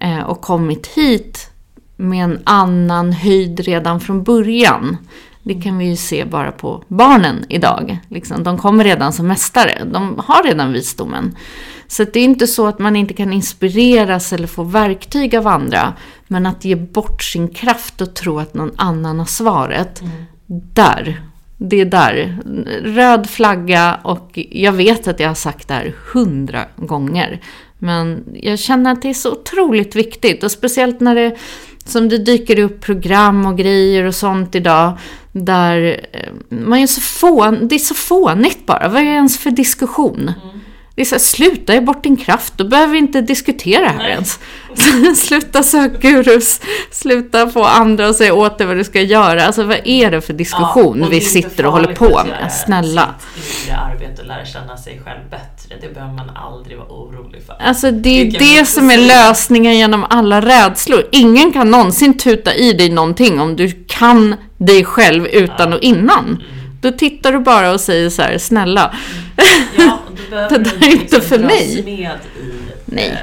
eh, 0.00 0.20
och 0.20 0.40
kommit 0.40 0.86
hit 0.86 1.50
med 1.96 2.24
en 2.24 2.40
annan 2.44 3.12
höjd 3.12 3.60
redan 3.60 4.00
från 4.00 4.22
början. 4.22 4.96
Det 5.42 5.54
kan 5.54 5.78
vi 5.78 5.84
ju 5.84 5.96
se 5.96 6.24
bara 6.24 6.52
på 6.52 6.84
barnen 6.88 7.44
idag. 7.48 7.98
Liksom, 8.08 8.42
de 8.42 8.58
kommer 8.58 8.84
redan 8.84 9.12
som 9.12 9.26
mästare, 9.26 9.84
de 9.92 10.20
har 10.26 10.42
redan 10.42 10.72
visdomen. 10.72 11.36
Så 11.86 12.04
det 12.04 12.20
är 12.20 12.24
inte 12.24 12.46
så 12.46 12.66
att 12.66 12.78
man 12.78 12.96
inte 12.96 13.14
kan 13.14 13.32
inspireras 13.32 14.32
eller 14.32 14.46
få 14.46 14.62
verktyg 14.62 15.36
av 15.36 15.46
andra. 15.46 15.94
Men 16.26 16.46
att 16.46 16.64
ge 16.64 16.74
bort 16.74 17.22
sin 17.22 17.48
kraft 17.48 18.00
och 18.00 18.14
tro 18.14 18.38
att 18.38 18.54
någon 18.54 18.72
annan 18.76 19.18
har 19.18 19.26
svaret. 19.26 20.02
Där. 20.46 21.22
Det 21.56 21.80
är 21.80 21.84
där. 21.84 22.38
Röd 22.82 23.30
flagga 23.30 24.00
och 24.02 24.38
jag 24.50 24.72
vet 24.72 25.08
att 25.08 25.20
jag 25.20 25.28
har 25.28 25.34
sagt 25.34 25.68
det 25.68 25.74
här 25.74 25.94
hundra 26.12 26.64
gånger. 26.76 27.40
Men 27.78 28.24
jag 28.34 28.58
känner 28.58 28.92
att 28.92 29.02
det 29.02 29.08
är 29.10 29.14
så 29.14 29.32
otroligt 29.32 29.96
viktigt 29.96 30.44
och 30.44 30.50
speciellt 30.50 31.00
när 31.00 31.14
det, 31.14 31.36
Som 31.84 32.08
det 32.08 32.18
dyker 32.18 32.58
upp 32.58 32.80
program 32.80 33.46
och 33.46 33.58
grejer 33.58 34.04
och 34.04 34.14
sånt 34.14 34.54
idag. 34.54 34.98
Där 35.32 36.00
eh, 36.12 36.32
man 36.48 36.78
är 36.78 36.86
så 36.86 37.00
fån, 37.00 37.68
det 37.68 37.74
är 37.74 37.78
så 37.78 37.94
fånigt 37.94 38.66
bara. 38.66 38.88
Vad 38.88 39.02
är 39.02 39.04
det 39.04 39.10
ens 39.10 39.38
för 39.38 39.50
diskussion? 39.50 40.20
Mm. 40.20 40.60
Det 41.00 41.04
är 41.04 41.06
så 41.06 41.14
här, 41.14 41.20
sluta 41.20 41.74
ge 41.74 41.80
bort 41.80 42.02
din 42.02 42.16
kraft, 42.16 42.52
då 42.56 42.64
behöver 42.64 42.92
vi 42.92 42.98
inte 42.98 43.20
diskutera 43.20 43.88
här 43.88 43.96
Nej. 43.96 44.10
ens. 44.10 44.38
sluta 45.26 45.62
sök 45.62 46.02
gurus, 46.02 46.60
sluta 46.90 47.48
få 47.50 47.64
andra 47.64 48.08
att 48.08 48.16
säga 48.16 48.34
åt 48.34 48.58
dig 48.58 48.66
vad 48.66 48.76
du 48.76 48.84
ska 48.84 49.00
göra. 49.00 49.46
Alltså 49.46 49.64
vad 49.64 49.80
är 49.84 50.10
det 50.10 50.20
för 50.20 50.32
diskussion 50.32 51.00
ja, 51.02 51.08
vi 51.08 51.20
sitter 51.20 51.66
och 51.66 51.72
håller 51.72 51.94
på 51.94 52.24
med? 52.24 52.52
Snälla. 52.52 53.14
Sitt 53.34 53.68
inre 53.68 53.76
arbete 53.76 54.22
och 54.22 54.28
lära 54.28 54.44
känna 54.44 54.76
sig 54.76 55.00
själv 55.04 55.30
bättre, 55.30 55.49
det 55.80 55.94
behöver 55.94 56.14
man 56.14 56.30
aldrig 56.30 56.78
vara 56.78 56.88
orolig 56.88 57.42
för. 57.42 57.56
Alltså 57.60 57.90
det 57.90 58.20
är 58.20 58.24
det, 58.24 58.38
det 58.38 58.64
som 58.64 58.90
är 58.90 58.98
lösningen 58.98 59.78
genom 59.78 60.06
alla 60.10 60.40
rädslor. 60.40 61.04
Ingen 61.12 61.52
kan 61.52 61.70
någonsin 61.70 62.18
tuta 62.18 62.54
i 62.54 62.72
dig 62.72 62.90
någonting 62.90 63.40
om 63.40 63.56
du 63.56 63.84
kan 63.86 64.34
dig 64.56 64.84
själv 64.84 65.26
utan 65.26 65.70
ja. 65.70 65.76
och 65.76 65.82
innan. 65.82 66.24
Mm. 66.24 66.40
Då 66.80 66.90
tittar 66.90 67.32
du 67.32 67.38
bara 67.38 67.72
och 67.72 67.80
säger 67.80 68.10
så 68.10 68.22
här, 68.22 68.38
snälla. 68.38 68.94
Ja, 69.78 69.98
det 70.48 70.58
där 70.58 70.88
är 70.88 70.92
inte 70.92 71.20
för 71.20 71.38
mig. 71.38 71.82
med 71.84 71.94
i 71.94 72.08
Nej. 72.84 73.18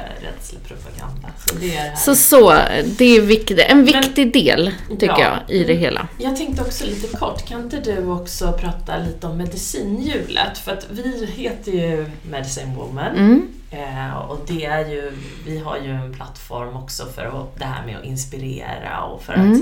Så 1.48 1.54
det 1.54 1.98
så, 1.98 2.14
så, 2.14 2.54
det 2.84 3.04
är 3.04 3.20
viktigt, 3.20 3.58
en 3.58 3.84
viktig 3.84 4.24
Men, 4.24 4.32
del, 4.32 4.72
tycker 4.88 5.06
ja, 5.06 5.38
jag, 5.46 5.56
i 5.56 5.64
det 5.64 5.74
hela. 5.74 6.08
Jag 6.18 6.36
tänkte 6.36 6.62
också 6.62 6.84
lite 6.84 7.16
kort, 7.16 7.48
kan 7.48 7.60
inte 7.62 7.80
du 7.80 8.06
också 8.06 8.52
prata 8.52 8.98
lite 8.98 9.26
om 9.26 9.36
medicinhjulet? 9.36 10.58
För 10.58 10.72
att 10.72 10.86
vi 10.90 11.26
heter 11.36 11.72
ju 11.72 12.06
Medicine 12.30 12.74
Woman. 12.76 13.16
Mm. 13.16 13.48
Eh, 13.70 14.16
och 14.16 14.40
det 14.46 14.64
är 14.64 14.88
ju, 14.88 15.12
vi 15.46 15.58
har 15.58 15.78
ju 15.78 15.90
en 15.90 16.14
plattform 16.14 16.76
också 16.76 17.06
för 17.14 17.22
att, 17.22 17.58
det 17.58 17.64
här 17.64 17.86
med 17.86 17.98
att 17.98 18.04
inspirera 18.04 19.02
och 19.02 19.22
för 19.22 19.34
mm. 19.34 19.52
att 19.52 19.58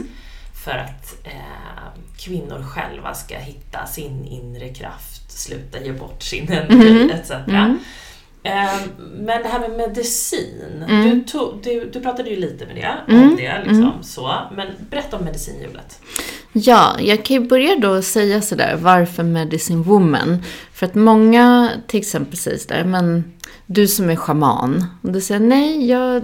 för 0.65 0.79
att 0.79 1.17
eh, 1.25 2.01
kvinnor 2.17 2.63
själva 2.63 3.15
ska 3.15 3.39
hitta 3.39 3.87
sin 3.87 4.25
inre 4.25 4.69
kraft, 4.69 5.33
sluta 5.33 5.81
ge 5.81 5.93
bort 5.93 6.23
sin 6.23 6.53
energi 6.53 7.03
mm. 7.03 7.11
etc. 7.11 7.31
Mm. 8.47 8.65
Eh, 8.65 8.81
men 8.99 9.43
det 9.43 9.49
här 9.49 9.61
med 9.61 9.71
medicin, 9.71 10.85
mm. 10.89 11.11
du, 11.11 11.25
tog, 11.25 11.63
du, 11.63 11.91
du, 11.91 12.01
pratade 12.01 12.31
ju 12.31 12.37
lite 12.37 12.67
med 12.67 12.77
det, 12.77 13.15
om 13.15 13.23
mm. 13.23 13.37
det. 13.37 13.59
Liksom, 13.59 13.83
mm. 13.83 14.03
så. 14.03 14.35
Men 14.57 14.69
berätta 14.91 15.17
om 15.17 15.25
medicinhjulet. 15.25 16.01
Ja, 16.59 16.97
jag 17.01 17.25
kan 17.25 17.43
ju 17.43 17.49
börja 17.49 17.77
då 17.77 18.03
säga 18.03 18.43
sådär, 18.43 18.79
varför 18.83 19.23
Medicine 19.23 19.83
Woman? 19.83 20.43
För 20.73 20.87
att 20.87 20.95
många 20.95 21.71
till 21.87 22.01
exempel 22.01 22.37
säger 22.37 22.59
sådär, 22.59 22.85
men 22.85 23.25
du 23.67 23.89
som 23.89 24.11
är 24.11 24.17
schaman. 24.17 24.85
Och 25.03 25.13
du 25.13 25.21
säger 25.21 25.41
nej, 25.41 25.87
jag, 25.87 26.23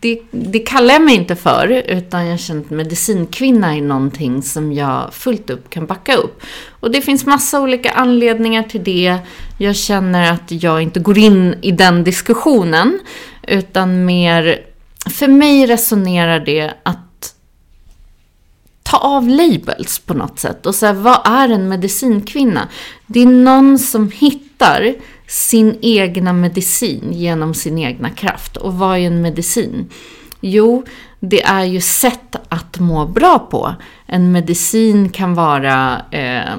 det, 0.00 0.20
det 0.30 0.58
kallar 0.58 0.94
jag 0.94 1.02
mig 1.02 1.14
inte 1.14 1.36
för. 1.36 1.82
Utan 1.86 2.26
jag 2.26 2.40
känner 2.40 2.60
att 2.60 2.70
medicinkvinna 2.70 3.76
är 3.76 3.80
någonting 3.82 4.42
som 4.42 4.72
jag 4.72 5.14
fullt 5.14 5.50
upp 5.50 5.70
kan 5.70 5.86
backa 5.86 6.14
upp. 6.14 6.42
Och 6.70 6.90
det 6.90 7.00
finns 7.00 7.26
massa 7.26 7.60
olika 7.60 7.90
anledningar 7.90 8.62
till 8.62 8.84
det. 8.84 9.16
Jag 9.58 9.76
känner 9.76 10.32
att 10.32 10.62
jag 10.62 10.82
inte 10.82 11.00
går 11.00 11.18
in 11.18 11.54
i 11.62 11.70
den 11.70 12.04
diskussionen. 12.04 12.98
Utan 13.48 14.04
mer, 14.04 14.60
för 15.10 15.28
mig 15.28 15.66
resonerar 15.66 16.40
det 16.40 16.72
att 16.82 17.11
ta 18.92 18.98
av 18.98 19.28
labels 19.28 19.98
på 19.98 20.14
något 20.14 20.38
sätt 20.38 20.66
och 20.66 20.74
säga 20.74 20.92
vad 20.92 21.20
är 21.24 21.48
en 21.48 21.68
medicinkvinna? 21.68 22.68
Det 23.06 23.22
är 23.22 23.26
någon 23.26 23.78
som 23.78 24.10
hittar 24.10 24.94
sin 25.26 25.78
egna 25.82 26.32
medicin 26.32 27.12
genom 27.12 27.54
sin 27.54 27.78
egna 27.78 28.10
kraft. 28.10 28.56
Och 28.56 28.74
vad 28.74 28.98
är 28.98 29.00
en 29.00 29.22
medicin? 29.22 29.90
Jo, 30.40 30.84
det 31.20 31.42
är 31.42 31.64
ju 31.64 31.80
sätt 31.80 32.36
att 32.48 32.78
må 32.78 33.06
bra 33.06 33.38
på. 33.38 33.74
En 34.06 34.32
medicin 34.32 35.08
kan 35.08 35.34
vara 35.34 36.00
eh, 36.10 36.56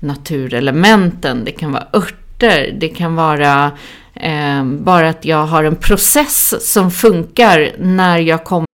naturelementen, 0.00 1.44
det 1.44 1.52
kan 1.52 1.72
vara 1.72 1.86
örter, 1.92 2.76
det 2.80 2.88
kan 2.88 3.16
vara 3.16 3.72
eh, 4.14 4.64
bara 4.64 5.08
att 5.08 5.24
jag 5.24 5.46
har 5.46 5.64
en 5.64 5.76
process 5.76 6.54
som 6.72 6.90
funkar 6.90 7.72
när 7.78 8.18
jag 8.18 8.44
kommer 8.44 8.73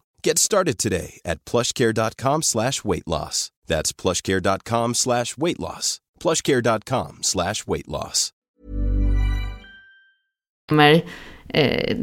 Get 0.23 0.37
started 0.37 0.77
today 0.77 1.19
at 1.25 1.45
plushcare.com 1.45 2.43
slash 2.43 2.83
weight 2.83 3.07
loss. 3.07 3.51
That's 3.67 3.91
plushcare.com 3.91 4.93
slash 4.93 5.37
weight 5.37 5.59
loss. 5.59 5.99
plushcare.com 6.19 7.19
slash 7.21 7.67
weight 7.67 7.87
loss. 7.87 8.31
Eh, 11.53 11.95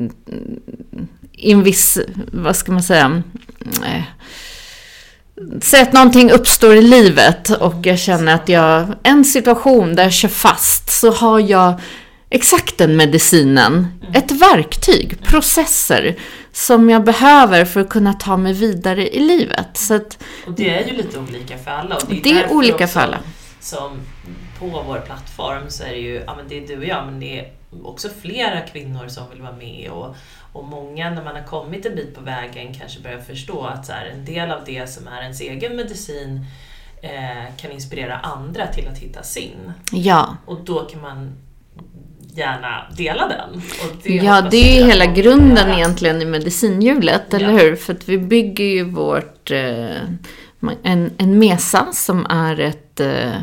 in 1.33 1.63
viss, 1.63 1.99
vad 2.33 2.57
ska 2.57 2.73
man 2.73 2.83
säga, 2.83 3.23
eh, 3.85 4.03
Säg 5.61 5.83
att 5.83 5.93
någonting 5.93 6.31
uppstår 6.31 6.75
i 6.75 6.83
livet 6.83 7.51
och 7.51 7.75
jag 7.83 7.99
känner 7.99 8.35
att 8.35 8.49
jag, 8.49 8.95
en 9.03 9.25
situation 9.25 9.95
där 9.95 10.03
jag 10.03 10.13
kör 10.13 10.29
fast, 10.29 10.91
så 10.91 11.11
har 11.11 11.41
jag 11.41 11.81
exakt 12.31 12.79
den 12.79 12.97
medicinen, 12.97 13.87
ett 14.14 14.31
verktyg, 14.31 15.23
processer 15.23 16.17
som 16.53 16.91
jag 16.91 17.05
behöver 17.05 17.64
för 17.64 17.81
att 17.81 17.88
kunna 17.88 18.12
ta 18.12 18.37
mig 18.37 18.53
vidare 18.53 19.09
i 19.09 19.19
livet. 19.19 19.69
Så 19.77 19.95
att, 19.95 20.19
och 20.47 20.53
det 20.53 20.71
är 20.71 20.87
ju 20.87 20.97
lite 20.97 21.19
olika 21.19 21.59
för 21.59 21.71
alla. 21.71 21.97
Och 21.97 22.03
det 22.09 22.19
är, 22.19 22.23
det 22.23 22.31
är 22.31 22.53
olika 22.53 22.88
för 22.88 23.01
alla. 23.01 23.19
Som 23.61 24.01
på 24.59 24.67
vår 24.67 25.01
plattform 25.07 25.62
så 25.69 25.85
är 25.85 25.91
det 25.91 25.99
ju, 25.99 26.23
ja 26.27 26.37
men 26.37 26.49
det 26.49 26.64
är 26.64 26.67
du 26.67 26.79
och 26.79 26.85
jag, 26.85 27.07
men 27.07 27.21
det 27.21 27.38
är 27.38 27.53
också 27.83 28.09
flera 28.23 28.61
kvinnor 28.61 29.09
som 29.09 29.31
vill 29.31 29.43
vara 29.43 29.57
med 29.57 29.91
och 29.91 30.17
och 30.53 30.64
många, 30.64 31.11
när 31.11 31.25
man 31.25 31.37
har 31.37 31.43
kommit 31.43 31.87
en 31.87 31.95
bit 31.95 32.14
på 32.14 32.21
vägen, 32.21 32.75
kanske 32.75 33.01
börjar 33.01 33.21
förstå 33.21 33.64
att 33.67 33.87
så 33.87 33.93
här, 33.93 34.07
en 34.07 34.25
del 34.25 34.51
av 34.51 34.64
det 34.67 34.91
som 34.91 35.09
är 35.09 35.23
ens 35.23 35.41
egen 35.41 35.77
medicin 35.77 36.47
eh, 37.03 37.57
kan 37.57 37.71
inspirera 37.71 38.19
andra 38.19 38.67
till 38.67 38.88
att 38.88 38.99
hitta 38.99 39.23
sin. 39.23 39.73
Ja. 39.93 40.37
Och 40.47 40.64
då 40.64 40.85
kan 40.85 41.01
man 41.01 41.33
gärna 42.38 42.87
dela 42.96 43.29
den. 43.29 43.62
Det 44.03 44.14
ja, 44.14 44.40
det 44.51 44.57
är 44.57 44.81
ju 44.81 44.87
hela 44.87 45.07
grunden 45.07 45.70
egentligen 45.70 46.22
i 46.22 46.24
medicinhjulet, 46.24 47.24
ja. 47.31 47.37
eller 47.37 47.53
hur? 47.53 47.77
För 47.77 47.92
att 47.92 48.09
vi 48.09 48.18
bygger 48.18 48.64
ju 48.64 48.85
vårt, 48.85 49.51
eh, 49.51 50.03
en, 50.83 51.11
en 51.18 51.38
mesa 51.38 51.87
som 51.92 52.27
är 52.27 52.61
ett 52.61 53.01
eh, 53.01 53.40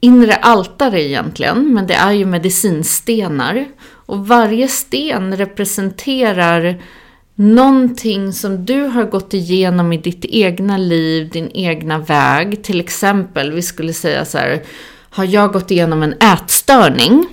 inre 0.00 0.34
altare 0.34 1.02
egentligen, 1.02 1.74
men 1.74 1.86
det 1.86 1.94
är 1.94 2.12
ju 2.12 2.26
medicinstenar. 2.26 3.66
Och 4.06 4.26
varje 4.26 4.68
sten 4.68 5.36
representerar 5.36 6.82
någonting 7.34 8.32
som 8.32 8.64
du 8.64 8.82
har 8.82 9.04
gått 9.04 9.34
igenom 9.34 9.92
i 9.92 9.96
ditt 9.96 10.24
egna 10.24 10.76
liv, 10.76 11.30
din 11.30 11.50
egna 11.54 11.98
väg. 11.98 12.62
Till 12.62 12.80
exempel, 12.80 13.52
vi 13.52 13.62
skulle 13.62 13.92
säga 13.92 14.24
så 14.24 14.38
här, 14.38 14.62
har 15.10 15.24
jag 15.24 15.52
gått 15.52 15.70
igenom 15.70 16.02
en 16.02 16.14
ätstörning 16.20 17.26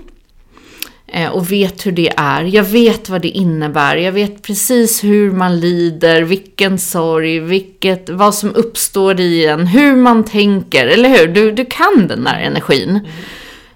Eh, 1.07 1.29
och 1.29 1.51
vet 1.51 1.85
hur 1.85 1.91
det 1.91 2.13
är. 2.17 2.43
Jag 2.43 2.63
vet 2.63 3.09
vad 3.09 3.21
det 3.21 3.27
innebär. 3.27 3.95
Jag 3.95 4.11
vet 4.11 4.41
precis 4.41 5.03
hur 5.03 5.31
man 5.31 5.59
lider, 5.59 6.21
vilken 6.21 6.79
sorg, 6.79 7.39
vilket, 7.39 8.09
vad 8.09 8.35
som 8.35 8.55
uppstår 8.55 9.19
i 9.19 9.45
en, 9.45 9.67
hur 9.67 9.95
man 9.95 10.23
tänker, 10.23 10.87
eller 10.87 11.09
hur? 11.09 11.27
Du, 11.27 11.51
du 11.51 11.65
kan 11.65 12.07
den 12.07 12.23
där 12.23 12.39
energin. 12.39 12.89
Mm. 12.89 13.05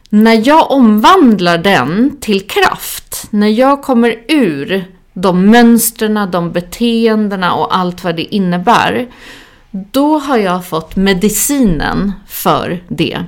När 0.09 0.47
jag 0.47 0.71
omvandlar 0.71 1.57
den 1.57 2.17
till 2.19 2.47
kraft, 2.47 3.27
när 3.29 3.47
jag 3.47 3.81
kommer 3.81 4.15
ur 4.27 4.85
de 5.13 5.45
mönstren, 5.45 6.31
de 6.31 6.51
beteendena 6.51 7.53
och 7.53 7.77
allt 7.77 8.03
vad 8.03 8.15
det 8.15 8.35
innebär, 8.35 9.07
då 9.71 10.17
har 10.17 10.37
jag 10.37 10.65
fått 10.65 10.95
medicinen 10.95 12.11
för 12.27 12.83
det. 12.87 13.25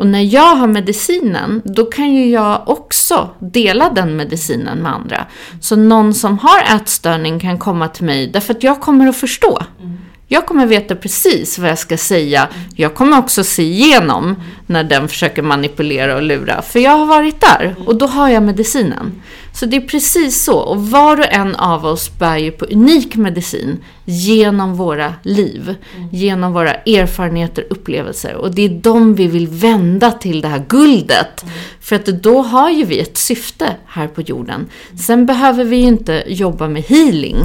Och 0.00 0.06
när 0.06 0.34
jag 0.34 0.56
har 0.56 0.66
medicinen, 0.66 1.62
då 1.64 1.84
kan 1.84 2.14
ju 2.14 2.30
jag 2.30 2.68
också 2.68 3.30
dela 3.38 3.90
den 3.90 4.16
medicinen 4.16 4.78
med 4.78 4.92
andra. 4.92 5.26
Så 5.60 5.76
någon 5.76 6.14
som 6.14 6.38
har 6.38 6.76
ätstörning 6.76 7.40
kan 7.40 7.58
komma 7.58 7.88
till 7.88 8.04
mig 8.04 8.26
därför 8.26 8.54
att 8.54 8.62
jag 8.62 8.80
kommer 8.80 9.06
att 9.06 9.16
förstå. 9.16 9.58
Mm. 9.80 9.98
Jag 10.32 10.46
kommer 10.46 10.66
veta 10.66 10.96
precis 10.96 11.58
vad 11.58 11.70
jag 11.70 11.78
ska 11.78 11.96
säga. 11.96 12.48
Jag 12.76 12.94
kommer 12.94 13.18
också 13.18 13.44
se 13.44 13.62
igenom 13.62 14.42
när 14.66 14.84
den 14.84 15.08
försöker 15.08 15.42
manipulera 15.42 16.16
och 16.16 16.22
lura. 16.22 16.62
För 16.62 16.78
jag 16.78 16.90
har 16.90 17.06
varit 17.06 17.40
där 17.40 17.74
och 17.86 17.96
då 17.96 18.06
har 18.06 18.28
jag 18.28 18.42
medicinen. 18.42 19.22
Så 19.54 19.66
det 19.66 19.76
är 19.76 19.80
precis 19.80 20.44
så. 20.44 20.58
Och 20.58 20.90
var 20.90 21.18
och 21.18 21.32
en 21.32 21.56
av 21.56 21.86
oss 21.86 22.18
bär 22.18 22.36
ju 22.36 22.50
på 22.50 22.64
unik 22.64 23.16
medicin 23.16 23.84
genom 24.04 24.76
våra 24.76 25.14
liv. 25.22 25.74
Genom 26.12 26.52
våra 26.52 26.74
erfarenheter, 26.74 27.66
upplevelser. 27.70 28.34
Och 28.34 28.54
det 28.54 28.64
är 28.64 28.68
de 28.68 29.14
vi 29.14 29.26
vill 29.26 29.48
vända 29.48 30.10
till 30.10 30.40
det 30.40 30.48
här 30.48 30.64
guldet. 30.68 31.44
För 31.80 31.96
att 31.96 32.06
då 32.06 32.42
har 32.42 32.70
ju 32.70 32.84
vi 32.84 33.00
ett 33.00 33.16
syfte 33.16 33.76
här 33.86 34.08
på 34.08 34.20
jorden. 34.20 34.66
Sen 35.06 35.26
behöver 35.26 35.64
vi 35.64 35.76
ju 35.76 35.86
inte 35.86 36.24
jobba 36.26 36.68
med 36.68 36.82
healing. 36.82 37.36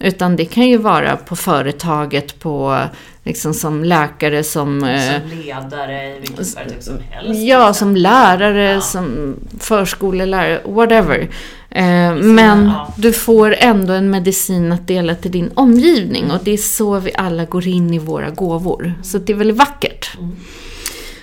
Utan 0.00 0.36
det 0.36 0.44
kan 0.44 0.68
ju 0.68 0.76
vara 0.76 1.16
på 1.16 1.36
företaget, 1.36 2.38
på, 2.40 2.78
liksom 3.24 3.54
som 3.54 3.84
läkare, 3.84 4.44
som... 4.44 4.84
eh, 4.84 5.00
Som 5.20 5.38
ledare 5.38 6.16
i 6.16 6.18
vilket 6.20 6.54
företag 6.54 6.82
som 6.82 6.94
helst. 7.10 7.40
Ja, 7.42 7.74
som 7.74 7.96
lärare, 7.96 8.72
Ja. 8.72 8.80
som 8.80 9.36
förskolelärare, 9.60 10.60
whatever. 10.66 11.28
Eh, 11.70 12.14
men 12.14 12.70
du 12.96 13.12
får 13.12 13.54
ändå 13.58 13.92
en 13.92 14.10
medicin 14.10 14.72
att 14.72 14.86
dela 14.88 15.14
till 15.14 15.30
din 15.30 15.50
omgivning 15.54 16.30
och 16.30 16.38
det 16.44 16.50
är 16.50 16.56
så 16.56 16.98
vi 16.98 17.12
alla 17.14 17.44
går 17.44 17.66
in 17.66 17.94
i 17.94 17.98
våra 17.98 18.30
gåvor. 18.30 18.94
Så 19.02 19.18
det 19.18 19.32
är 19.32 19.36
väldigt 19.36 19.56
vackert. 19.56 20.16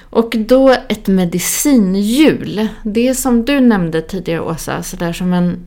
Och 0.10 0.34
då 0.38 0.76
ett 0.90 1.08
medicinhjul. 1.08 2.68
Det 2.84 3.08
är 3.08 3.14
som 3.14 3.46
du 3.46 3.60
nämnde 3.60 4.02
tidigare 4.02 4.42
Åsa, 4.42 4.84
sådär 4.84 5.14
som 5.14 5.34
en, 5.34 5.66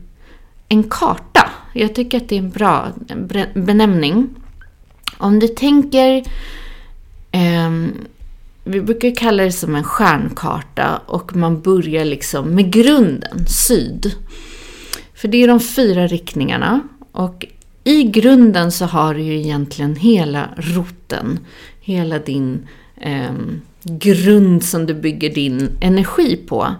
en 0.69 0.83
karta. 0.83 1.44
Jag 1.77 1.95
tycker 1.95 2.17
att 2.17 2.29
det 2.29 2.35
är 2.35 2.39
en 2.39 2.51
bra 2.51 2.87
benämning. 3.53 4.29
Om 5.17 5.39
du 5.39 5.47
tänker 5.47 6.23
eh, 7.31 7.71
vi 8.63 8.81
brukar 8.81 9.15
kalla 9.15 9.43
det 9.43 9.51
som 9.51 9.75
en 9.75 9.83
stjärnkarta 9.83 11.01
och 11.05 11.35
man 11.35 11.61
börjar 11.61 12.05
liksom 12.05 12.55
med 12.55 12.71
grunden, 12.71 13.47
syd. 13.47 14.11
För 15.13 15.27
det 15.27 15.43
är 15.43 15.47
de 15.47 15.59
fyra 15.59 16.07
riktningarna 16.07 16.81
och 17.11 17.45
i 17.83 18.03
grunden 18.03 18.71
så 18.71 18.85
har 18.85 19.13
du 19.13 19.21
ju 19.21 19.39
egentligen 19.39 19.95
hela 19.95 20.49
roten, 20.57 21.39
hela 21.81 22.19
din 22.19 22.67
eh, 22.97 23.33
grund 23.83 24.63
som 24.63 24.85
du 24.85 24.93
bygger 24.93 25.29
din 25.29 25.69
energi 25.81 26.35
på. 26.47 26.75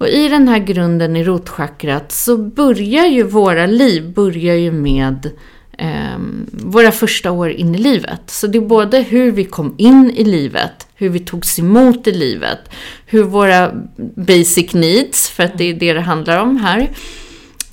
Och 0.00 0.08
i 0.08 0.28
den 0.28 0.48
här 0.48 0.58
grunden 0.58 1.16
i 1.16 1.24
rotchakrat 1.24 2.12
så 2.12 2.36
börjar 2.36 3.06
ju 3.06 3.22
våra 3.22 3.66
liv 3.66 4.12
börjar 4.12 4.54
ju 4.54 4.72
med 4.72 5.30
eh, 5.78 6.18
våra 6.50 6.92
första 6.92 7.30
år 7.30 7.50
in 7.50 7.74
i 7.74 7.78
livet. 7.78 8.20
Så 8.26 8.46
det 8.46 8.58
är 8.58 8.62
både 8.62 9.02
hur 9.02 9.32
vi 9.32 9.44
kom 9.44 9.74
in 9.78 10.10
i 10.10 10.24
livet, 10.24 10.86
hur 10.94 11.08
vi 11.08 11.18
togs 11.18 11.58
emot 11.58 12.06
i 12.06 12.12
livet, 12.12 12.58
hur 13.06 13.22
våra 13.22 13.72
basic 14.14 14.72
needs, 14.72 15.30
för 15.30 15.42
att 15.42 15.58
det 15.58 15.64
är 15.64 15.74
det 15.74 15.92
det 15.92 16.00
handlar 16.00 16.42
om 16.42 16.56
här, 16.56 16.90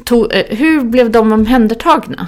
tog, 0.04 0.34
eh, 0.34 0.58
hur 0.58 0.82
blev 0.82 1.12
de 1.12 1.34
omhändertagna? 1.34 2.28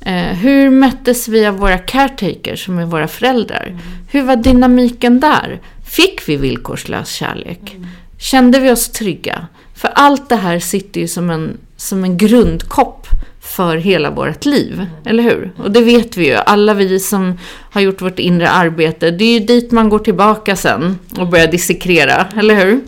Eh, 0.00 0.36
hur 0.36 0.70
möttes 0.70 1.28
vi 1.28 1.46
av 1.46 1.56
våra 1.56 1.78
caretakers, 1.78 2.64
som 2.64 2.78
är 2.78 2.86
våra 2.86 3.08
föräldrar? 3.08 3.78
Hur 4.10 4.22
var 4.22 4.36
dynamiken 4.36 5.20
där? 5.20 5.60
Fick 5.86 6.28
vi 6.28 6.36
villkorslös 6.36 7.08
kärlek? 7.08 7.76
Kände 8.22 8.60
vi 8.60 8.70
oss 8.70 8.88
trygga? 8.88 9.46
För 9.74 9.88
allt 9.88 10.28
det 10.28 10.36
här 10.36 10.58
sitter 10.58 11.00
ju 11.00 11.08
som 11.08 11.30
en, 11.30 11.58
som 11.76 12.04
en 12.04 12.18
grundkopp 12.18 13.06
för 13.40 13.76
hela 13.76 14.10
vårt 14.10 14.44
liv, 14.44 14.86
eller 15.04 15.22
hur? 15.22 15.52
Och 15.56 15.70
det 15.70 15.80
vet 15.80 16.16
vi 16.16 16.26
ju, 16.26 16.34
alla 16.34 16.74
vi 16.74 17.00
som 17.00 17.38
har 17.70 17.80
gjort 17.80 18.02
vårt 18.02 18.18
inre 18.18 18.50
arbete, 18.50 19.10
det 19.10 19.24
är 19.24 19.40
ju 19.40 19.46
dit 19.46 19.70
man 19.70 19.88
går 19.88 19.98
tillbaka 19.98 20.56
sen 20.56 20.98
och 21.18 21.28
börjar 21.28 21.46
dissekera, 21.46 22.26
eller 22.36 22.54
hur? 22.54 22.80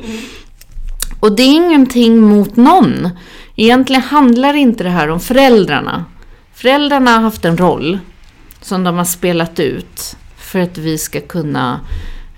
Och 1.20 1.36
det 1.36 1.42
är 1.42 1.54
ingenting 1.54 2.20
mot 2.20 2.56
någon. 2.56 3.08
Egentligen 3.56 4.02
handlar 4.02 4.54
inte 4.54 4.84
det 4.84 4.90
här 4.90 5.08
om 5.08 5.20
föräldrarna. 5.20 6.04
Föräldrarna 6.54 7.10
har 7.10 7.20
haft 7.20 7.44
en 7.44 7.56
roll 7.56 7.98
som 8.60 8.84
de 8.84 8.96
har 8.96 9.04
spelat 9.04 9.60
ut 9.60 10.16
för 10.36 10.58
att 10.58 10.78
vi 10.78 10.98
ska 10.98 11.20
kunna 11.20 11.80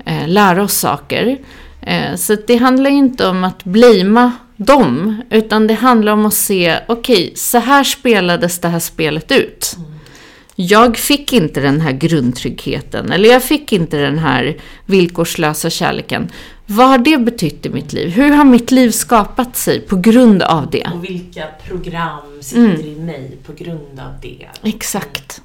eh, 0.05 0.28
lära 0.28 0.62
oss 0.62 0.74
saker. 0.74 1.38
Eh, 1.87 2.16
så 2.16 2.37
det 2.47 2.57
handlar 2.57 2.91
inte 2.91 3.26
om 3.26 3.45
att 3.45 3.64
blamea 3.64 4.32
dem, 4.57 5.22
utan 5.30 5.66
det 5.66 5.74
handlar 5.74 6.12
om 6.12 6.26
att 6.26 6.34
se, 6.34 6.78
okej, 6.87 7.32
så 7.37 7.59
här 7.59 7.84
spelades 7.84 8.59
det 8.59 8.68
här 8.68 8.78
spelet 8.78 9.32
ut. 9.32 9.76
Jag 10.59 10.97
fick 10.97 11.32
inte 11.32 11.61
den 11.61 11.80
här 11.80 11.93
grundtryggheten, 11.93 13.12
eller 13.12 13.28
jag 13.28 13.43
fick 13.43 13.72
inte 13.72 13.99
den 13.99 14.18
här 14.18 14.57
villkorslösa 14.87 15.70
kärleken. 15.70 16.28
Vad 16.66 16.89
har 16.89 16.99
det 16.99 17.18
betytt 17.18 17.66
i 17.66 17.70
mitt 17.70 17.93
liv? 17.93 18.11
Hur 18.11 18.30
har 18.30 18.45
mitt 18.45 18.70
liv 18.70 18.91
skapat 18.91 19.57
sig 19.57 19.80
på 19.80 19.97
grund 19.97 20.43
av 20.43 20.70
det? 20.70 20.89
Och 20.95 21.05
vilka 21.05 21.47
program 21.68 22.22
sitter 22.41 22.87
i 22.87 22.97
mig 23.01 23.39
på 23.47 23.53
grund 23.53 24.01
av 24.01 24.20
det? 24.22 24.47
Exakt. 24.62 25.43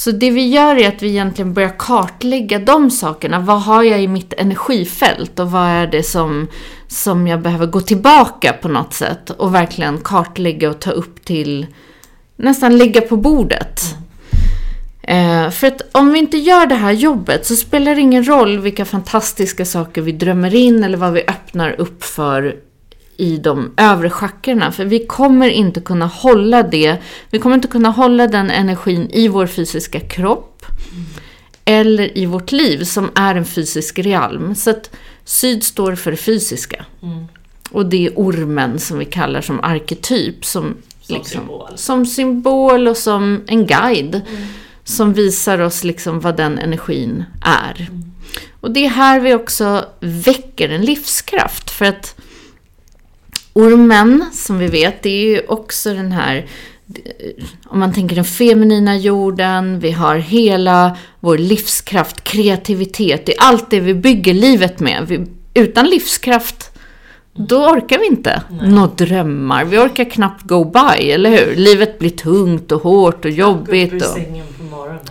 Så 0.00 0.10
det 0.10 0.30
vi 0.30 0.48
gör 0.48 0.76
är 0.76 0.88
att 0.88 1.02
vi 1.02 1.08
egentligen 1.08 1.54
börjar 1.54 1.78
kartlägga 1.78 2.58
de 2.58 2.90
sakerna. 2.90 3.40
Vad 3.40 3.62
har 3.62 3.82
jag 3.82 4.02
i 4.02 4.08
mitt 4.08 4.32
energifält 4.32 5.38
och 5.38 5.50
vad 5.50 5.66
är 5.66 5.86
det 5.86 6.02
som, 6.02 6.46
som 6.88 7.26
jag 7.26 7.40
behöver 7.40 7.66
gå 7.66 7.80
tillbaka 7.80 8.52
på 8.52 8.68
något 8.68 8.94
sätt 8.94 9.30
och 9.30 9.54
verkligen 9.54 9.98
kartlägga 9.98 10.70
och 10.70 10.80
ta 10.80 10.90
upp 10.90 11.24
till 11.24 11.66
nästan 12.36 12.78
lägga 12.78 13.00
på 13.00 13.16
bordet. 13.16 13.80
Eh, 15.02 15.50
för 15.50 15.66
att 15.66 15.82
om 15.92 16.12
vi 16.12 16.18
inte 16.18 16.38
gör 16.38 16.66
det 16.66 16.74
här 16.74 16.92
jobbet 16.92 17.46
så 17.46 17.56
spelar 17.56 17.94
det 17.94 18.00
ingen 18.00 18.28
roll 18.28 18.58
vilka 18.58 18.84
fantastiska 18.84 19.64
saker 19.64 20.02
vi 20.02 20.12
drömmer 20.12 20.54
in 20.54 20.84
eller 20.84 20.98
vad 20.98 21.12
vi 21.12 21.22
öppnar 21.28 21.80
upp 21.80 22.04
för 22.04 22.56
i 23.20 23.36
de 23.36 23.72
övre 23.76 24.10
chakkorna. 24.10 24.72
För 24.72 24.84
vi 24.84 25.06
kommer 25.06 25.48
inte 25.48 25.80
kunna 25.80 26.06
hålla 26.06 26.62
det, 26.62 26.96
vi 27.30 27.38
kommer 27.38 27.56
inte 27.56 27.68
kunna 27.68 27.90
hålla 27.90 28.26
den 28.26 28.50
energin 28.50 29.10
i 29.10 29.28
vår 29.28 29.46
fysiska 29.46 30.00
kropp 30.00 30.66
eller 31.64 32.18
i 32.18 32.26
vårt 32.26 32.52
liv 32.52 32.84
som 32.84 33.10
är 33.14 33.34
en 33.34 33.44
fysisk 33.44 33.98
realm. 33.98 34.54
Så 34.54 34.70
att 34.70 34.90
syd 35.24 35.64
står 35.64 35.94
för 35.94 36.10
det 36.10 36.16
fysiska. 36.16 36.84
Och 37.70 37.86
det 37.86 38.06
är 38.06 38.12
ormen 38.16 38.78
som 38.78 38.98
vi 38.98 39.04
kallar 39.04 39.40
som 39.40 39.60
arketyp. 39.60 40.44
Som, 40.44 40.76
Som 41.00 41.24
symbol. 41.24 41.68
Som 41.76 42.06
symbol 42.06 42.88
och 42.88 42.96
som 42.96 43.44
en 43.46 43.66
guide. 43.66 44.20
Som 44.84 45.12
visar 45.12 45.58
oss 45.58 45.84
liksom 45.84 46.20
vad 46.20 46.36
den 46.36 46.58
energin 46.58 47.24
är. 47.42 47.90
Och 48.60 48.70
det 48.70 48.84
är 48.84 48.88
här 48.88 49.20
vi 49.20 49.34
också 49.34 49.84
väcker 50.00 50.68
en 50.68 50.84
livskraft. 50.84 51.70
För 51.70 51.84
att 51.84 52.16
ormen, 53.52 54.24
som 54.32 54.58
vi 54.58 54.66
vet, 54.66 55.02
det 55.02 55.10
är 55.10 55.26
ju 55.26 55.40
också 55.48 55.94
den 55.94 56.12
här 56.12 56.46
om 57.66 57.78
man 57.78 57.92
tänker 57.92 58.16
den 58.16 58.24
feminina 58.24 58.96
jorden, 58.96 59.80
vi 59.80 59.90
har 59.90 60.16
hela 60.16 60.96
vår 61.20 61.38
livskraft, 61.38 62.24
kreativitet, 62.24 63.26
det 63.26 63.36
är 63.36 63.42
allt 63.42 63.70
det 63.70 63.80
vi 63.80 63.94
bygger 63.94 64.34
livet 64.34 64.80
med. 64.80 65.06
Vi, 65.08 65.26
utan 65.54 65.86
livskraft, 65.86 66.70
då 67.34 67.56
orkar 67.56 67.98
vi 67.98 68.06
inte 68.06 68.42
nå 68.62 68.86
drömmar. 68.86 69.64
Vi 69.64 69.78
orkar 69.78 70.04
knappt 70.04 70.42
go 70.42 70.64
by, 70.64 71.10
eller 71.10 71.30
hur? 71.30 71.56
Livet 71.56 71.98
blir 71.98 72.10
tungt 72.10 72.72
och 72.72 72.82
hårt 72.82 73.24
och 73.24 73.30
jobbigt. 73.30 74.02
Och, 74.02 74.18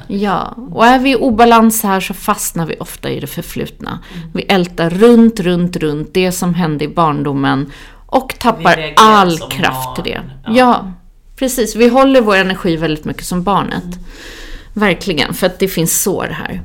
ja, 0.07 0.55
och 0.71 0.85
är 0.85 0.99
vi 0.99 1.11
i 1.11 1.15
obalans 1.15 1.83
här 1.83 1.99
så 1.99 2.13
fastnar 2.13 2.65
vi 2.65 2.75
ofta 2.79 3.09
i 3.09 3.19
det 3.19 3.27
förflutna. 3.27 3.99
Vi 4.33 4.41
ältar 4.41 4.89
runt, 4.89 5.39
runt, 5.39 5.77
runt 5.77 6.13
det 6.13 6.31
som 6.31 6.53
hände 6.53 6.85
i 6.85 6.87
barndomen 6.87 7.71
och 8.11 8.35
tappar 8.39 8.93
all 8.95 9.37
kraft 9.37 9.95
till 9.95 10.03
det. 10.03 10.19
barn. 10.19 10.31
Ja. 10.45 10.53
Ja. 10.55 10.91
precis. 11.35 11.75
Vi 11.75 11.87
håller 11.87 12.21
vår 12.21 12.35
energi 12.35 12.75
väldigt 12.75 13.05
mycket 13.05 13.25
som 13.25 13.43
barnet. 13.43 13.83
Verkligen, 14.73 15.33
för 15.33 15.47
att 15.47 15.59
det 15.59 15.67
finns 15.67 16.01
sår 16.01 16.27
här. 16.31 16.61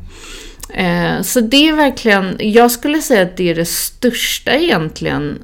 Eh, 0.69 1.23
så 1.23 1.41
det 1.41 1.69
är 1.69 1.73
verkligen, 1.73 2.37
jag 2.39 2.71
skulle 2.71 3.03
säga 3.03 3.23
att 3.23 3.37
det 3.37 3.51
är 3.51 3.55
det 3.55 3.69
största 3.69 4.53
egentligen 4.53 5.39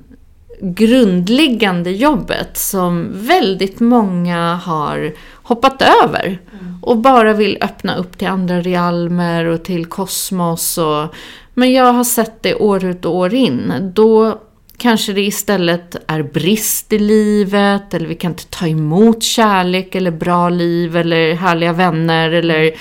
grundliggande 0.61 1.91
jobbet 1.91 2.57
som 2.59 3.09
väldigt 3.13 3.81
många 3.81 4.55
har 4.55 5.15
hoppat 5.43 5.83
över. 6.05 6.39
Och 6.83 6.97
bara 6.97 7.33
vill 7.33 7.59
öppna 7.61 7.97
upp 7.97 8.19
till 8.19 8.29
andra 8.29 8.61
realmer 8.61 9.45
och 9.45 9.63
till 9.63 9.87
kosmos. 9.87 10.79
Och, 10.79 11.15
men 11.55 11.73
jag 11.73 11.93
har 11.93 12.05
sett 12.05 12.43
det 12.43 12.55
år 12.55 12.85
ut 12.85 13.05
och 13.05 13.17
år 13.17 13.35
in. 13.35 13.93
Då 13.95 14.41
kanske 14.81 15.13
det 15.13 15.21
istället 15.21 15.97
är 16.07 16.23
brist 16.23 16.93
i 16.93 16.99
livet, 16.99 17.95
eller 17.95 18.07
vi 18.07 18.15
kan 18.15 18.31
inte 18.31 18.47
ta 18.47 18.67
emot 18.67 19.23
kärlek, 19.23 19.95
eller 19.95 20.11
bra 20.11 20.49
liv, 20.49 20.97
eller 20.97 21.35
härliga 21.35 21.73
vänner, 21.73 22.31
eller 22.31 22.75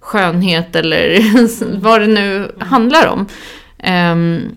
skönhet, 0.00 0.76
eller 0.76 1.20
vad 1.80 2.00
det 2.00 2.06
nu 2.06 2.54
handlar 2.58 3.06
om. 3.06 3.26
Um, 4.12 4.56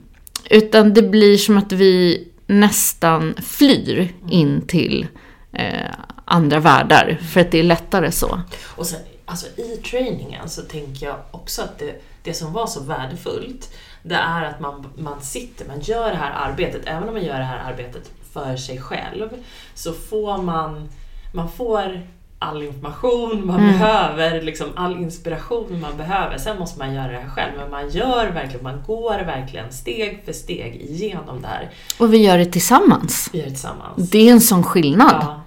Utan 0.49 0.93
det 0.93 1.01
blir 1.01 1.37
som 1.37 1.57
att 1.57 1.71
vi 1.71 2.27
nästan 2.47 3.35
flyr 3.41 4.13
in 4.29 4.67
till 4.67 5.07
eh, 5.53 5.89
andra 6.25 6.59
världar, 6.59 7.19
för 7.29 7.41
att 7.41 7.51
det 7.51 7.59
är 7.59 7.63
lättare 7.63 8.11
så. 8.11 8.41
Och 8.65 8.85
sen, 8.85 8.99
alltså 9.25 9.47
i 9.47 9.77
träningen 9.77 10.49
så 10.49 10.61
tänker 10.61 11.05
jag 11.05 11.17
också 11.31 11.61
att 11.61 11.79
det, 11.79 12.01
det 12.23 12.33
som 12.33 12.53
var 12.53 12.67
så 12.67 12.83
värdefullt, 12.83 13.73
det 14.03 14.15
är 14.15 14.43
att 14.45 14.59
man, 14.59 14.85
man 14.97 15.21
sitter, 15.21 15.67
man 15.67 15.79
gör 15.79 16.09
det 16.09 16.15
här 16.17 16.49
arbetet, 16.49 16.81
även 16.85 17.07
om 17.07 17.13
man 17.13 17.23
gör 17.23 17.37
det 17.39 17.43
här 17.45 17.71
arbetet 17.71 18.11
för 18.33 18.55
sig 18.55 18.81
själv, 18.81 19.29
så 19.73 19.93
får 19.93 20.37
man, 20.37 20.89
man 21.33 21.51
får 21.51 22.01
all 22.41 22.63
information 22.63 23.47
man 23.47 23.59
Mm. 23.59 23.71
behöver, 23.71 24.41
liksom 24.41 24.67
all 24.75 24.97
inspiration 24.97 25.81
man 25.81 25.97
behöver. 25.97 26.37
Sen 26.37 26.59
måste 26.59 26.79
man 26.79 26.93
göra 26.93 27.07
det 27.11 27.17
här 27.17 27.29
själv, 27.29 27.51
men 27.57 27.71
man 27.71 27.89
gör 27.89 28.27
verkligen, 28.31 28.63
man 28.63 28.83
går 28.87 29.19
verkligen 29.25 29.71
steg 29.71 30.21
för 30.25 30.33
steg 30.33 30.75
igenom 30.75 31.41
det 31.41 31.47
här. 31.47 31.69
Och 31.99 32.13
vi 32.13 32.17
gör 32.17 32.37
det 32.37 32.45
tillsammans. 32.45 33.29
Vi 33.33 33.37
gör 33.39 33.45
det 33.45 33.51
tillsammans. 33.51 34.09
Det 34.09 34.27
är 34.27 34.31
en 34.31 34.41
sån 34.41 34.63
skillnad. 34.63 35.15
Ja. 35.21 35.41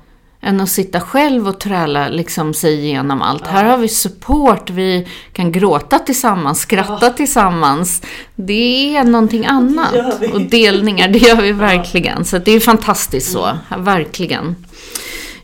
Än 0.45 0.61
att 0.61 0.69
sitta 0.69 1.01
själv 1.01 1.49
och 1.49 1.61
träla 1.61 2.09
liksom 2.09 2.55
sig 2.55 2.75
igenom 2.75 3.23
allt. 3.23 3.47
Här 3.47 3.65
har 3.65 3.79
vi 3.79 3.89
support, 3.89 4.71
vi 4.71 5.07
kan 5.33 5.53
gråta 5.53 5.99
tillsammans, 5.99 6.61
skratta 6.61 7.11
tillsammans. 7.11 8.03
Det 8.35 8.97
är 8.97 9.05
någonting 9.05 9.47
annat. 9.47 9.95
Och 10.33 10.41
delningar, 10.41 11.09
det 11.09 11.19
gör 11.19 11.37
vi 11.37 11.53
verkligen. 11.53 12.25
Så 12.25 12.39
det 12.39 12.53
är 12.53 12.61
fantastiskt 12.61 13.33
så, 13.33 13.59
verkligen. 13.79 14.57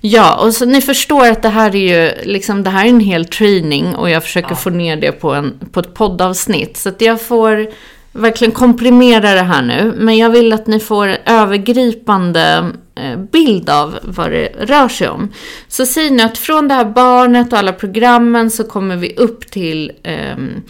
Ja, 0.00 0.36
och 0.36 0.54
så 0.54 0.64
ni 0.64 0.80
förstår 0.80 1.28
att 1.28 1.42
det 1.42 1.48
här 1.48 1.76
är 1.76 2.04
ju 2.04 2.12
liksom, 2.24 2.62
det 2.62 2.70
här 2.70 2.84
är 2.84 2.88
en 2.88 3.00
hel 3.00 3.24
training 3.24 3.94
och 3.94 4.10
jag 4.10 4.22
försöker 4.22 4.54
få 4.54 4.70
ner 4.70 4.96
det 4.96 5.12
på, 5.12 5.34
en, 5.34 5.58
på 5.72 5.80
ett 5.80 5.94
poddavsnitt. 5.94 6.76
Så 6.76 6.88
att 6.88 7.00
jag 7.00 7.22
får 7.22 7.66
verkligen 8.12 8.52
komprimera 8.52 9.34
det 9.34 9.42
här 9.42 9.62
nu. 9.62 9.94
Men 9.96 10.16
jag 10.16 10.30
vill 10.30 10.52
att 10.52 10.66
ni 10.66 10.80
får 10.80 11.16
övergripande 11.24 12.70
Eh, 12.98 13.16
bild 13.16 13.70
av 13.70 13.98
vad 14.02 14.30
det 14.30 14.46
rör 14.58 14.88
sig 14.88 15.08
om. 15.08 15.32
Så 15.68 15.86
säg 15.86 16.10
nu 16.10 16.22
att 16.22 16.38
från 16.38 16.68
det 16.68 16.74
här 16.74 16.84
barnet 16.84 17.52
och 17.52 17.58
alla 17.58 17.72
programmen 17.72 18.50
så 18.50 18.64
kommer 18.64 18.96
vi 18.96 19.14
upp 19.16 19.50
till 19.50 19.92
ehm, 20.02 20.62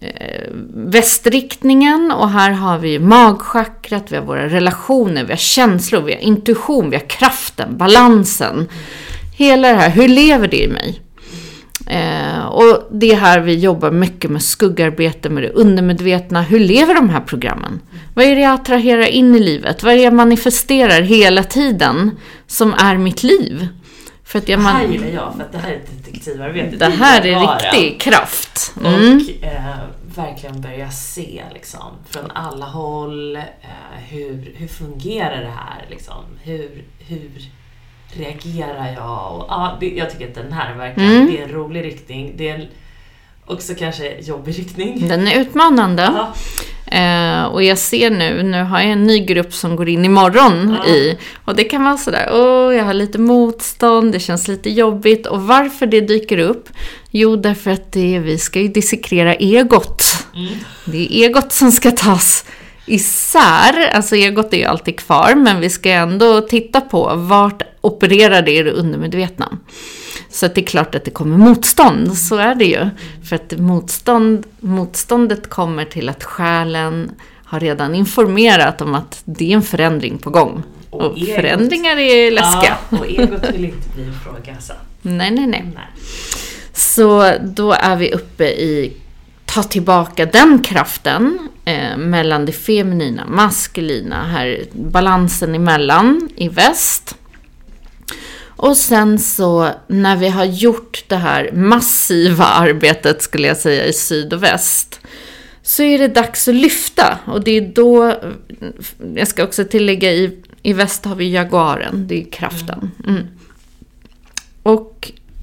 eh, 0.00 0.50
västriktningen 0.74 2.12
och 2.12 2.30
här 2.30 2.50
har 2.50 2.78
vi 2.78 2.98
magchakrat, 2.98 4.12
vi 4.12 4.16
har 4.16 4.24
våra 4.24 4.48
relationer, 4.48 5.24
vi 5.24 5.32
har 5.32 5.36
känslor, 5.36 6.00
vi 6.00 6.12
har 6.12 6.20
intuition, 6.20 6.90
vi 6.90 6.96
har 6.96 7.08
kraften, 7.08 7.76
balansen. 7.76 8.68
Hela 9.36 9.68
det 9.68 9.74
här, 9.74 9.90
hur 9.90 10.08
lever 10.08 10.48
det 10.48 10.62
i 10.62 10.68
mig? 10.68 11.00
Eh, 11.86 12.46
och 12.46 12.88
det 12.90 13.12
är 13.12 13.16
här 13.16 13.40
vi 13.40 13.54
jobbar 13.54 13.90
mycket 13.90 14.30
med 14.30 14.42
skuggarbete, 14.42 15.30
med 15.30 15.42
det 15.42 15.50
undermedvetna. 15.50 16.42
Hur 16.42 16.60
lever 16.60 16.94
de 16.94 17.10
här 17.10 17.20
programmen? 17.20 17.80
Vad 18.14 18.24
är 18.24 18.34
det 18.34 18.40
jag 18.40 18.54
attraherar 18.54 19.06
in 19.06 19.34
i 19.34 19.40
livet? 19.40 19.82
Vad 19.82 19.92
är 19.92 19.96
det 19.96 20.02
jag 20.02 20.14
manifesterar 20.14 21.02
hela 21.02 21.42
tiden 21.42 22.10
som 22.46 22.74
är 22.74 22.96
mitt 22.96 23.22
liv? 23.22 23.68
För 24.24 24.38
att 24.38 24.48
jag 24.48 24.58
Det 24.58 24.64
här 24.64 24.88
gillar 24.88 25.06
jag, 25.06 25.34
för 25.36 25.42
att 25.42 25.52
det 25.52 25.58
här 25.58 25.70
är 25.70 25.76
ett 25.76 26.04
detektivarbete. 26.04 26.76
det 26.76 26.90
här 26.90 27.26
är 27.26 27.40
riktig 27.40 28.00
kraft. 28.00 28.74
Mm. 28.84 29.16
Och 29.16 29.44
eh, 29.44 29.76
verkligen 30.16 30.60
börja 30.60 30.90
se 30.90 31.42
liksom, 31.54 31.92
från 32.10 32.30
alla 32.30 32.66
håll, 32.66 33.36
eh, 33.36 33.42
hur, 34.08 34.54
hur 34.56 34.68
fungerar 34.68 35.40
det 35.40 35.52
här? 35.56 35.86
Liksom? 35.90 36.24
Hur, 36.42 36.84
hur 36.98 37.30
reagerar 38.16 38.92
jag? 38.96 39.36
Och, 39.36 39.46
ja, 39.48 39.76
det, 39.80 39.86
jag 39.88 40.10
tycker 40.10 40.28
att 40.28 40.34
den 40.34 40.52
här 40.52 40.72
är 40.72 40.76
verkligen 40.78 41.10
Mm. 41.10 41.26
det 41.26 41.38
är 41.38 41.42
en 41.44 41.50
rolig 41.50 41.84
riktning. 41.84 42.32
Det 42.36 42.48
är 42.48 42.54
en, 42.54 42.66
också 43.46 43.74
kanske 43.78 44.20
jobbig 44.20 44.58
riktning. 44.58 45.08
Den 45.08 45.28
är 45.28 45.40
utmanande. 45.40 46.02
Ja. 46.14 46.32
Eh, 46.86 47.44
och 47.44 47.62
jag 47.62 47.78
ser 47.78 48.10
nu, 48.10 48.42
nu 48.42 48.62
har 48.62 48.80
jag 48.80 48.90
en 48.90 49.04
ny 49.04 49.18
grupp 49.26 49.54
som 49.54 49.76
går 49.76 49.88
in 49.88 50.04
imorgon 50.04 50.76
Ja. 50.86 50.90
i. 50.92 51.18
Och 51.44 51.56
det 51.56 51.64
kan 51.64 51.84
vara 51.84 51.96
sådär, 51.96 52.28
åh, 52.32 52.74
jag 52.74 52.84
har 52.84 52.94
lite 52.94 53.18
motstånd, 53.18 54.12
det 54.12 54.20
känns 54.20 54.48
lite 54.48 54.70
jobbigt. 54.70 55.26
Och 55.26 55.42
varför 55.42 55.86
det 55.86 56.00
dyker 56.00 56.38
upp? 56.38 56.68
Jo, 57.10 57.36
därför 57.36 57.70
att 57.70 57.92
det, 57.92 58.18
vi 58.18 58.38
ska 58.38 58.60
ju 58.60 58.68
dissekrera 58.68 59.34
egot. 59.34 60.02
Det 60.84 60.98
är 60.98 61.24
egot 61.28 61.52
som 61.52 61.72
ska 61.72 61.90
tas 61.90 62.44
isär. 62.86 63.90
Alltså 63.92 64.16
egot 64.16 64.52
är 64.54 64.56
ju 64.58 64.64
alltid 64.64 64.98
kvar, 64.98 65.34
men 65.34 65.60
vi 65.60 65.70
ska 65.70 65.90
ändå 65.90 66.40
titta 66.40 66.80
på 66.80 67.12
vart 67.16 67.62
opererar 67.80 68.42
det 68.42 68.56
i 68.56 68.62
det 68.62 68.70
undermedvetna. 68.70 69.58
Så 70.30 70.46
det 70.48 70.60
är 70.60 70.64
klart 70.64 70.94
att 70.94 71.04
det 71.04 71.10
kommer 71.10 71.36
motstånd, 71.36 72.18
så 72.18 72.36
är 72.36 72.54
det 72.54 72.64
ju. 72.64 72.88
För 73.28 73.36
att 73.36 73.52
motstånd, 73.58 74.46
motståndet 74.60 75.50
kommer 75.50 75.84
till 75.84 76.08
att 76.08 76.24
själen 76.24 77.10
har 77.44 77.60
redan 77.60 77.94
informerat 77.94 78.80
om 78.80 78.94
att 78.94 79.22
det 79.24 79.50
är 79.52 79.54
en 79.56 79.62
förändring 79.62 80.18
på 80.18 80.30
gång. 80.30 80.62
Och 80.90 81.00
Och, 81.02 81.16
egot- 81.18 81.36
förändringar 81.36 81.96
är 81.96 82.30
läskiga. 82.30 82.76
Ja, 82.90 82.98
och 82.98 83.06
egot 83.06 83.50
vill 83.54 83.64
inte 83.64 83.88
bli 83.94 84.04
ifrågasatt. 84.08 84.76
Nej, 85.02 85.30
nej, 85.30 85.46
nej. 85.46 85.64
Nej. 85.74 85.84
Så 86.72 87.32
då 87.42 87.72
är 87.72 87.96
vi 87.96 88.12
uppe 88.12 88.44
i 88.44 88.92
ta 89.54 89.62
tillbaka 89.62 90.26
den 90.26 90.62
kraften 90.62 91.48
eh, 91.64 91.96
mellan 91.96 92.46
det 92.46 92.52
feminina, 92.52 93.26
maskulina, 93.26 94.24
här 94.24 94.64
balansen 94.72 95.54
emellan 95.54 96.28
i 96.36 96.48
väst. 96.48 97.16
Och 98.46 98.76
sen 98.76 99.18
så 99.18 99.70
när 99.86 100.16
vi 100.16 100.28
har 100.28 100.44
gjort 100.44 101.04
det 101.08 101.16
här 101.16 101.50
massiva 101.52 102.44
arbetet 102.54 103.22
skulle 103.22 103.48
jag 103.48 103.56
säga 103.56 103.86
i 103.86 103.92
syd 103.92 104.32
och 104.32 104.42
väst 104.42 105.00
så 105.62 105.82
är 105.82 105.98
det 105.98 106.08
dags 106.08 106.48
att 106.48 106.54
lyfta 106.54 107.18
och 107.26 107.44
det 107.44 107.50
är 107.50 107.72
då, 107.74 108.14
jag 109.14 109.28
ska 109.28 109.44
också 109.44 109.64
tillägga 109.64 110.12
i, 110.12 110.38
i 110.62 110.72
väst 110.72 111.04
har 111.04 111.14
vi 111.14 111.32
jaguaren, 111.32 112.06
det 112.08 112.20
är 112.20 112.30
kraften. 112.30 112.90
Mm. 113.06 113.26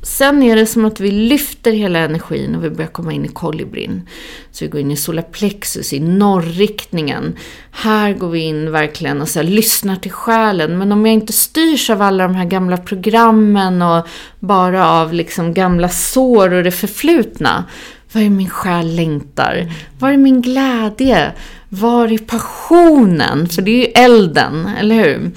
Sen 0.04 0.44
är 0.44 0.56
det 0.56 0.66
som 0.66 0.86
att 0.86 1.00
vi 1.00 1.12
lyfter 1.12 1.72
hela 1.72 2.00
energin 2.00 2.56
och 2.56 2.64
vi 2.64 2.70
börjar 2.70 2.92
komma 2.92 3.14
in 3.14 3.26
i 3.26 3.28
kolibrin. 3.28 4.10
Så 4.52 4.66
vi 4.66 4.70
går 4.70 4.82
in 4.82 4.92
i 4.92 4.96
solarplexus, 4.96 5.94
i 5.94 6.00
norrriktningen. 6.00 7.36
Här 7.72 8.14
går 8.14 8.30
vi 8.30 8.40
in 8.40 8.72
verkligen 8.72 9.22
och 9.22 9.30
så 9.30 9.40
här, 9.40 9.48
lyssnar 9.48 9.96
till 9.96 10.12
själen. 10.12 10.78
Men 10.78 10.92
om 10.92 11.06
jag 11.06 11.14
inte 11.14 11.34
styrs 11.34 11.90
av 11.90 12.02
alla 12.02 12.24
de 12.24 12.36
här 12.36 12.46
gamla 12.46 12.78
programmen 12.78 13.82
och 13.82 14.08
bara 14.40 14.90
av 14.90 15.14
liksom 15.14 15.54
gamla 15.54 15.90
sår 15.90 16.54
och 16.54 16.64
det 16.64 16.72
förflutna. 16.72 17.66
Vad 18.12 18.24
är 18.24 18.30
min 18.30 18.50
själ 18.50 18.96
längtar? 18.96 19.74
Var 20.00 20.12
är 20.12 20.18
min 20.18 20.42
glädje? 20.42 21.32
Var 21.70 22.14
är 22.14 22.18
passionen? 22.18 23.50
För 23.50 23.62
det 23.62 23.72
är 23.72 23.78
ju 23.78 24.06
elden, 24.06 24.70
eller 24.80 24.96
hur? 24.96 25.32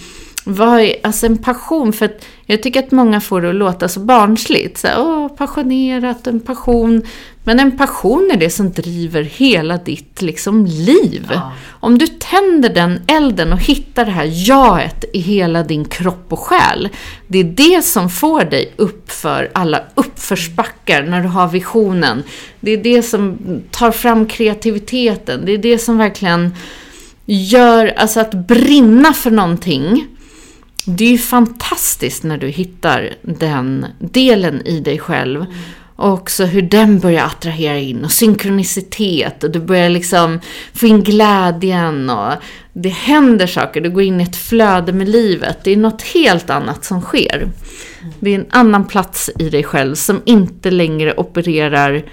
Vad 0.45 0.81
är, 0.81 0.95
alltså 1.03 1.27
en 1.27 1.39
passion, 1.39 1.93
för 1.93 2.05
att 2.05 2.25
jag 2.47 2.63
tycker 2.63 2.81
att 2.83 2.91
många 2.91 3.21
får 3.21 3.41
det 3.41 3.49
att 3.49 3.55
låta 3.55 3.89
så 3.89 4.01
barnsligt. 4.01 4.79
Så 4.79 4.87
här, 4.87 5.01
Åh, 5.01 5.29
passionerat, 5.29 6.27
en 6.27 6.41
passion. 6.41 7.03
Men 7.45 7.61
en 7.61 7.79
passion 7.79 8.31
är 8.33 8.37
det 8.37 8.51
som 8.51 8.73
driver 8.73 9.23
hela 9.23 9.77
ditt 9.77 10.23
liksom, 10.23 10.67
liv. 10.67 11.27
Ja. 11.31 11.53
Om 11.71 11.99
du 11.99 12.07
tänder 12.07 12.69
den 12.69 13.03
elden 13.07 13.53
och 13.53 13.59
hittar 13.59 14.05
det 14.05 14.11
här 14.11 14.49
jaet 14.49 15.05
i 15.13 15.21
hela 15.21 15.63
din 15.63 15.85
kropp 15.85 16.27
och 16.29 16.39
själ. 16.39 16.89
Det 17.27 17.39
är 17.39 17.45
det 17.45 17.85
som 17.85 18.11
får 18.11 18.45
dig 18.45 18.73
upp 18.77 19.11
för 19.11 19.51
alla 19.55 19.83
uppförsbackar 19.95 21.03
när 21.03 21.21
du 21.21 21.29
har 21.29 21.49
visionen. 21.49 22.23
Det 22.61 22.71
är 22.71 22.83
det 22.83 23.03
som 23.03 23.39
tar 23.71 23.91
fram 23.91 24.27
kreativiteten. 24.27 25.45
Det 25.45 25.53
är 25.53 25.59
det 25.59 25.79
som 25.79 25.99
verkligen 25.99 26.55
gör, 27.25 27.95
alltså 27.97 28.21
att 28.21 28.35
brinna 28.35 29.13
för 29.13 29.31
någonting. 29.31 30.07
Det 30.87 31.05
är 31.05 31.11
ju 31.11 31.19
fantastiskt 31.19 32.23
när 32.23 32.39
du 32.39 32.49
hittar 32.49 33.11
den 33.23 33.87
delen 33.99 34.67
i 34.67 34.81
dig 34.81 34.99
själv. 34.99 35.47
Och 35.97 36.13
också 36.13 36.45
hur 36.45 36.63
den 36.63 36.99
börjar 36.99 37.25
attrahera 37.25 37.79
in 37.79 38.05
och 38.05 38.13
synkronicitet 38.13 39.45
och 39.45 39.51
du 39.51 39.61
börjar 39.61 39.89
liksom 39.89 40.41
få 40.73 40.87
in 40.87 41.03
glädjen 41.03 42.11
och 42.11 42.33
det 42.73 42.89
händer 42.89 43.47
saker. 43.47 43.81
Du 43.81 43.91
går 43.91 44.03
in 44.03 44.21
i 44.21 44.25
ett 44.25 44.37
flöde 44.37 44.93
med 44.93 45.09
livet. 45.09 45.59
Det 45.65 45.71
är 45.71 45.77
något 45.77 46.03
helt 46.03 46.51
annat 46.51 46.85
som 46.85 47.01
sker. 47.01 47.49
Det 48.21 48.31
är 48.31 48.35
en 48.35 48.47
annan 48.51 48.87
plats 48.87 49.31
i 49.39 49.49
dig 49.49 49.63
själv 49.63 49.95
som 49.95 50.23
inte 50.25 50.71
längre 50.71 51.15
opererar 51.17 52.05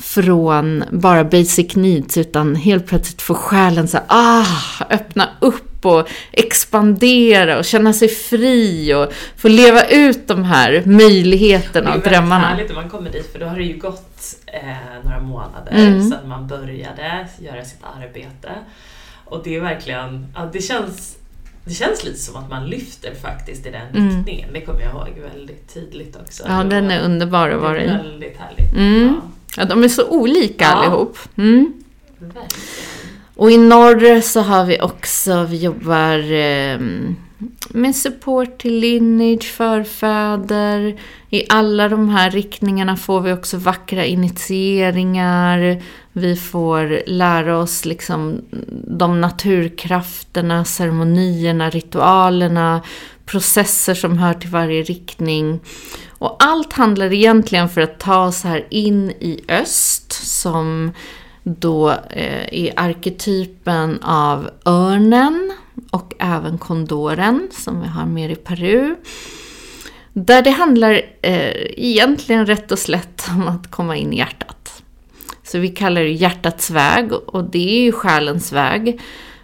från 0.00 0.84
bara 0.90 1.24
basic 1.24 1.76
needs 1.76 2.16
utan 2.16 2.56
helt 2.56 2.86
plötsligt 2.86 3.22
får 3.22 3.34
själen 3.34 3.88
så 3.88 3.96
här, 3.96 4.06
ah, 4.08 4.46
öppna 4.90 5.28
upp 5.40 5.86
och 5.86 6.08
expandera 6.32 7.58
och 7.58 7.64
känna 7.64 7.92
sig 7.92 8.08
fri 8.08 8.94
och 8.94 9.12
få 9.36 9.48
leva 9.48 9.84
ut 9.84 10.28
de 10.28 10.44
här 10.44 10.82
möjligheterna 10.86 11.94
och 11.94 12.00
Det 12.00 12.06
är 12.06 12.10
väldigt 12.10 12.12
drömmarna. 12.12 12.46
härligt 12.48 12.68
när 12.68 12.74
man 12.74 12.90
kommer 12.90 13.10
dit 13.10 13.32
för 13.32 13.38
då 13.38 13.46
har 13.46 13.56
det 13.56 13.64
ju 13.64 13.78
gått 13.78 14.22
eh, 14.46 14.60
några 15.04 15.20
månader 15.20 15.72
Mm. 15.72 16.10
sedan 16.10 16.28
man 16.28 16.46
började 16.46 17.28
göra 17.38 17.64
sitt 17.64 17.80
arbete. 17.98 18.50
Och 19.24 19.40
det 19.44 19.56
är 19.56 19.60
verkligen, 19.60 20.26
ja, 20.34 20.48
det 20.52 20.60
känns 20.62 21.16
det 21.64 21.74
känns 21.74 22.04
lite 22.04 22.18
som 22.18 22.36
att 22.36 22.50
man 22.50 22.66
lyfter 22.66 23.14
faktiskt 23.22 23.66
i 23.66 23.70
den 23.70 23.88
Mm. 24.02 24.16
riktningen. 24.16 24.48
Det 24.52 24.60
kommer 24.60 24.80
jag 24.80 24.90
ihåg 24.90 25.30
väldigt 25.34 25.74
tydligt 25.74 26.16
också. 26.16 26.42
Ja, 26.48 26.64
den 26.64 26.90
är 26.90 27.00
underbar 27.04 27.50
att 27.50 27.60
vara 27.60 27.82
i. 27.84 27.86
väldigt 27.86 28.36
härligt. 28.38 28.72
Mm. 28.72 29.02
Ja, 29.08 29.28
Ja, 29.56 29.64
de 29.64 29.84
är 29.84 29.88
så 29.88 30.08
olika 30.08 30.64
Ja. 30.64 30.70
allihop. 30.70 31.18
Mm. 31.36 31.72
Och 33.36 33.50
i 33.50 33.56
norr 33.58 34.20
så 34.20 34.40
har 34.40 34.64
vi 34.64 34.80
också, 34.80 35.44
vi 35.44 35.56
jobbar 35.56 36.32
eh, 36.32 36.78
med 37.70 37.96
support 37.96 38.58
till 38.58 38.78
lineage, 38.78 39.44
förfäder. 39.52 41.00
I 41.30 41.44
alla 41.48 41.88
de 41.88 42.08
här 42.08 42.30
riktningarna 42.30 42.96
får 42.96 43.20
vi 43.20 43.32
också 43.32 43.56
vackra 43.56 44.04
initieringar. 44.04 45.82
Vi 46.12 46.36
får 46.36 47.02
lära 47.06 47.58
oss 47.58 47.84
liksom 47.84 48.40
de 48.98 49.20
naturkrafterna, 49.20 50.64
ceremonierna, 50.64 51.70
ritualerna, 51.70 52.82
processer 53.26 53.94
som 53.94 54.18
hör 54.18 54.34
till 54.34 54.50
varje 54.50 54.82
riktning. 54.82 55.60
Och 56.20 56.36
allt 56.38 56.72
handlar 56.72 57.12
egentligen 57.12 57.68
för 57.68 57.80
att 57.80 57.98
ta 57.98 58.26
oss 58.26 58.44
här 58.44 58.66
in 58.70 59.10
i 59.10 59.40
öst 59.48 60.12
som 60.12 60.92
då 61.42 61.90
eh, 61.90 62.54
är 62.64 62.72
arketypen 62.76 64.02
av 64.02 64.50
örnen 64.64 65.52
och 65.90 66.14
även 66.18 66.58
kondoren 66.58 67.48
som 67.52 67.80
vi 67.80 67.88
har 67.88 68.06
mer 68.06 68.28
i 68.28 68.34
Peru. 68.34 68.96
Där 70.12 70.42
det 70.42 70.50
handlar 70.50 70.92
eh, 71.22 71.52
egentligen 71.76 72.46
rätt 72.46 72.72
och 72.72 72.78
slätt 72.78 73.28
om 73.30 73.48
att 73.48 73.70
komma 73.70 73.96
in 73.96 74.12
i 74.12 74.18
hjärtat. 74.18 74.82
Så 75.42 75.58
vi 75.58 75.68
kallar 75.68 76.00
det 76.00 76.12
hjärtats 76.12 76.70
väg 76.70 77.12
och 77.12 77.44
det 77.44 77.78
är 77.78 77.82
ju 77.82 77.92
själens 77.92 78.52
väg. 78.52 79.00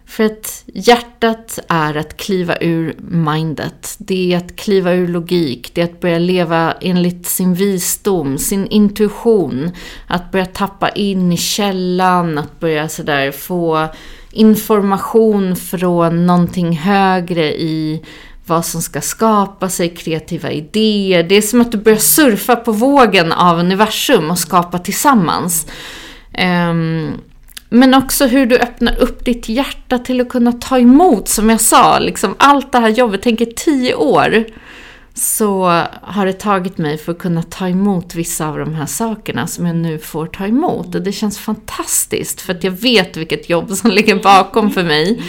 För 0.06 0.24
att 0.24 0.64
hjärtat 0.66 1.58
är 1.68 1.96
att 1.96 2.16
kliva 2.16 2.56
ur 2.60 2.96
mindet. 2.98 3.94
Det 3.98 4.32
är 4.32 4.36
att 4.36 4.56
kliva 4.56 4.92
ur 4.92 5.08
logik. 5.08 5.70
Det 5.74 5.80
är 5.80 5.84
att 5.84 6.00
börja 6.00 6.18
leva 6.18 6.72
enligt 6.80 7.26
sin 7.26 7.54
visdom, 7.54 8.38
sin 8.38 8.66
intuition. 8.66 9.70
Att 10.06 10.32
börja 10.32 10.46
tappa 10.46 10.88
in 10.88 11.32
i 11.32 11.36
källan, 11.36 12.38
att 12.38 12.60
börja 12.60 12.88
sådär 12.88 13.30
få 13.30 13.88
information 14.30 15.56
från 15.56 16.26
någonting 16.26 16.76
högre 16.76 17.52
i 17.54 18.02
vad 18.46 18.64
som 18.64 18.82
ska 18.82 19.00
skapa 19.00 19.68
sig, 19.68 19.88
kreativa 19.88 20.50
idéer. 20.50 21.22
Det 21.22 21.34
är 21.34 21.42
som 21.42 21.60
att 21.60 21.72
du 21.72 21.78
börjar 21.78 21.98
surfa 21.98 22.56
på 22.56 22.72
vågen 22.72 23.32
av 23.32 23.58
universum 23.58 24.30
och 24.30 24.38
skapa 24.38 24.78
tillsammans. 24.78 25.66
Um, 26.70 27.20
men 27.68 27.94
också 27.94 28.26
hur 28.26 28.46
du 28.46 28.58
öppnar 28.58 29.00
upp 29.00 29.24
ditt 29.24 29.48
hjärta 29.48 29.98
till 29.98 30.20
att 30.20 30.28
kunna 30.28 30.52
ta 30.52 30.78
emot, 30.78 31.28
som 31.28 31.50
jag 31.50 31.60
sa, 31.60 31.98
liksom 31.98 32.34
allt 32.38 32.72
det 32.72 32.78
här 32.78 32.88
jobbet, 32.88 33.20
Tänk 33.22 33.40
er 33.40 33.52
tio 33.56 33.94
år, 33.94 34.44
så 35.14 35.64
har 36.02 36.26
det 36.26 36.32
tagit 36.32 36.78
mig 36.78 36.98
för 36.98 37.12
att 37.12 37.18
kunna 37.18 37.42
ta 37.42 37.68
emot 37.68 38.14
vissa 38.14 38.48
av 38.48 38.58
de 38.58 38.74
här 38.74 38.86
sakerna 38.86 39.46
som 39.46 39.66
jag 39.66 39.76
nu 39.76 39.98
får 39.98 40.26
ta 40.26 40.46
emot. 40.46 40.94
Och 40.94 41.02
det 41.02 41.12
känns 41.12 41.38
fantastiskt, 41.38 42.40
för 42.40 42.54
att 42.54 42.64
jag 42.64 42.70
vet 42.70 43.16
vilket 43.16 43.50
jobb 43.50 43.72
som 43.72 43.90
ligger 43.90 44.22
bakom 44.22 44.70
för 44.70 44.84
mig. 44.84 45.22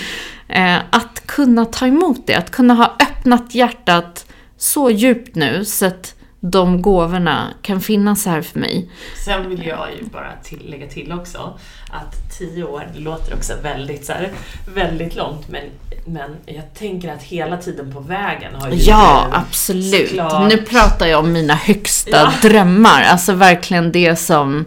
Eh, 0.47 0.77
att 0.89 1.23
kunna 1.25 1.65
ta 1.65 1.87
emot 1.87 2.27
det, 2.27 2.35
att 2.35 2.51
kunna 2.51 2.73
ha 2.73 2.95
öppnat 2.99 3.55
hjärtat 3.55 4.25
så 4.57 4.91
djupt 4.91 5.35
nu 5.35 5.65
så 5.65 5.85
att 5.85 6.16
de 6.39 6.81
gåvorna 6.81 7.47
kan 7.61 7.81
finnas 7.81 8.25
här 8.25 8.41
för 8.41 8.59
mig. 8.59 8.89
Sen 9.25 9.49
vill 9.49 9.65
jag 9.65 9.87
ju 9.99 10.09
bara 10.09 10.31
till, 10.43 10.69
lägga 10.69 10.87
till 10.87 11.11
också 11.11 11.59
att 11.91 12.37
tio 12.37 12.63
år, 12.63 12.87
det 12.93 12.99
låter 12.99 13.33
också 13.33 13.53
väldigt, 13.63 14.05
så 14.05 14.13
här, 14.13 14.31
väldigt 14.75 15.15
långt, 15.15 15.49
men, 15.49 15.63
men 16.05 16.35
jag 16.45 16.73
tänker 16.73 17.13
att 17.13 17.23
hela 17.23 17.57
tiden 17.57 17.93
på 17.93 17.99
vägen 17.99 18.55
har 18.55 18.71
ju 18.71 18.75
Ja, 18.77 19.27
absolut. 19.31 20.09
Såklart... 20.09 20.49
Nu 20.49 20.57
pratar 20.57 21.07
jag 21.07 21.19
om 21.19 21.33
mina 21.33 21.55
högsta 21.55 22.17
ja. 22.17 22.33
drömmar, 22.41 23.03
alltså 23.03 23.33
verkligen 23.33 23.91
det 23.91 24.15
som 24.15 24.65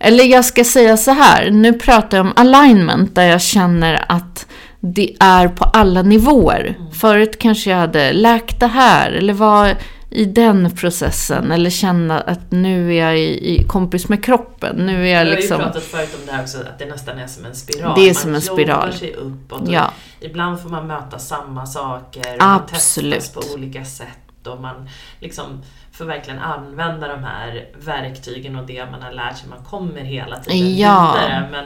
eller 0.00 0.24
jag 0.24 0.44
ska 0.44 0.64
säga 0.64 0.96
så 0.96 1.10
här, 1.10 1.50
nu 1.50 1.72
pratar 1.72 2.16
jag 2.16 2.26
om 2.26 2.32
alignment 2.36 3.14
där 3.14 3.26
jag 3.26 3.40
känner 3.40 4.04
att 4.08 4.46
det 4.80 5.16
är 5.20 5.48
på 5.48 5.64
alla 5.64 6.02
nivåer. 6.02 6.74
Mm. 6.78 6.92
Förut 6.92 7.38
kanske 7.38 7.70
jag 7.70 7.76
hade 7.76 8.12
läkt 8.12 8.60
det 8.60 8.66
här 8.66 9.10
eller 9.10 9.32
var 9.32 9.76
i 10.10 10.24
den 10.24 10.76
processen 10.76 11.52
eller 11.52 11.70
känna 11.70 12.20
att 12.20 12.50
nu 12.50 12.94
är 12.94 13.06
jag 13.06 13.18
i, 13.18 13.54
i 13.54 13.64
kompis 13.64 14.08
med 14.08 14.24
kroppen. 14.24 14.76
Nu 14.76 15.08
är 15.08 15.14
jag 15.14 15.26
liksom... 15.26 15.26
Vi 15.26 15.28
har 15.28 15.30
ju 15.30 15.36
liksom- 15.36 15.58
pratat 15.58 15.82
förut 15.82 16.20
om 16.20 16.26
det 16.26 16.32
här 16.32 16.42
också, 16.42 16.58
att 16.58 16.78
det 16.78 16.86
nästan 16.86 17.18
är 17.18 17.26
som 17.26 17.44
en 17.44 17.54
spiral. 17.54 18.00
Det 18.00 18.10
är 18.10 18.14
som 18.14 18.34
en 18.34 18.42
spiral. 18.42 18.88
Man 18.88 18.98
sig 18.98 19.14
uppåt. 19.14 19.62
Ja. 19.68 19.92
Ibland 20.20 20.60
får 20.62 20.68
man 20.68 20.86
möta 20.86 21.18
samma 21.18 21.66
saker. 21.66 22.36
Absolut. 22.38 23.12
Man 23.12 23.20
testas 23.20 23.48
på 23.48 23.54
olika 23.54 23.84
sätt 23.84 24.27
och 24.46 24.60
man 24.60 24.88
liksom 25.20 25.62
får 25.98 26.04
verkligen 26.04 26.38
använda 26.38 27.08
de 27.08 27.24
här 27.24 27.64
verktygen 27.84 28.56
och 28.56 28.66
det 28.66 28.90
man 28.90 29.02
har 29.02 29.12
lärt 29.12 29.38
sig. 29.38 29.48
Man 29.48 29.64
kommer 29.64 30.00
hela 30.00 30.36
tiden 30.38 30.76
ja. 30.76 31.14
vidare. 31.14 31.48
Men... 31.50 31.64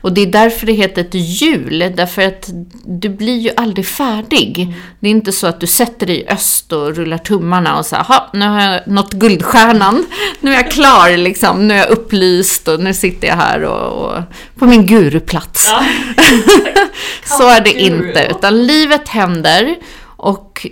Och 0.00 0.12
det 0.12 0.20
är 0.20 0.26
därför 0.26 0.66
det 0.66 0.72
heter 0.72 1.00
ett 1.00 1.14
hjul, 1.14 1.92
därför 1.96 2.22
att 2.22 2.50
du 2.84 3.08
blir 3.08 3.38
ju 3.38 3.50
aldrig 3.56 3.86
färdig. 3.86 4.58
Mm. 4.58 4.74
Det 5.00 5.06
är 5.06 5.10
inte 5.10 5.32
så 5.32 5.46
att 5.46 5.60
du 5.60 5.66
sätter 5.66 6.06
dig 6.06 6.20
i 6.20 6.28
öst 6.28 6.72
och 6.72 6.96
rullar 6.96 7.18
tummarna 7.18 7.78
och 7.78 7.86
säger 7.86 8.06
nu 8.32 8.46
har 8.46 8.60
jag 8.60 8.86
nått 8.86 9.12
guldstjärnan, 9.12 10.06
nu 10.40 10.50
är 10.50 10.54
jag 10.54 10.70
klar 10.70 11.16
liksom, 11.16 11.68
nu 11.68 11.74
är 11.74 11.78
jag 11.78 11.90
upplyst 11.90 12.68
och 12.68 12.80
nu 12.80 12.94
sitter 12.94 13.28
jag 13.28 13.36
här 13.36 13.62
och, 13.62 14.16
och 14.16 14.22
på 14.58 14.66
min 14.66 14.86
guruplats. 14.86 15.68
Ja. 15.70 15.84
så 17.38 17.48
är 17.48 17.60
det 17.60 17.72
inte, 17.72 18.26
utan 18.30 18.66
livet 18.66 19.08
händer 19.08 19.76
och 20.16 20.66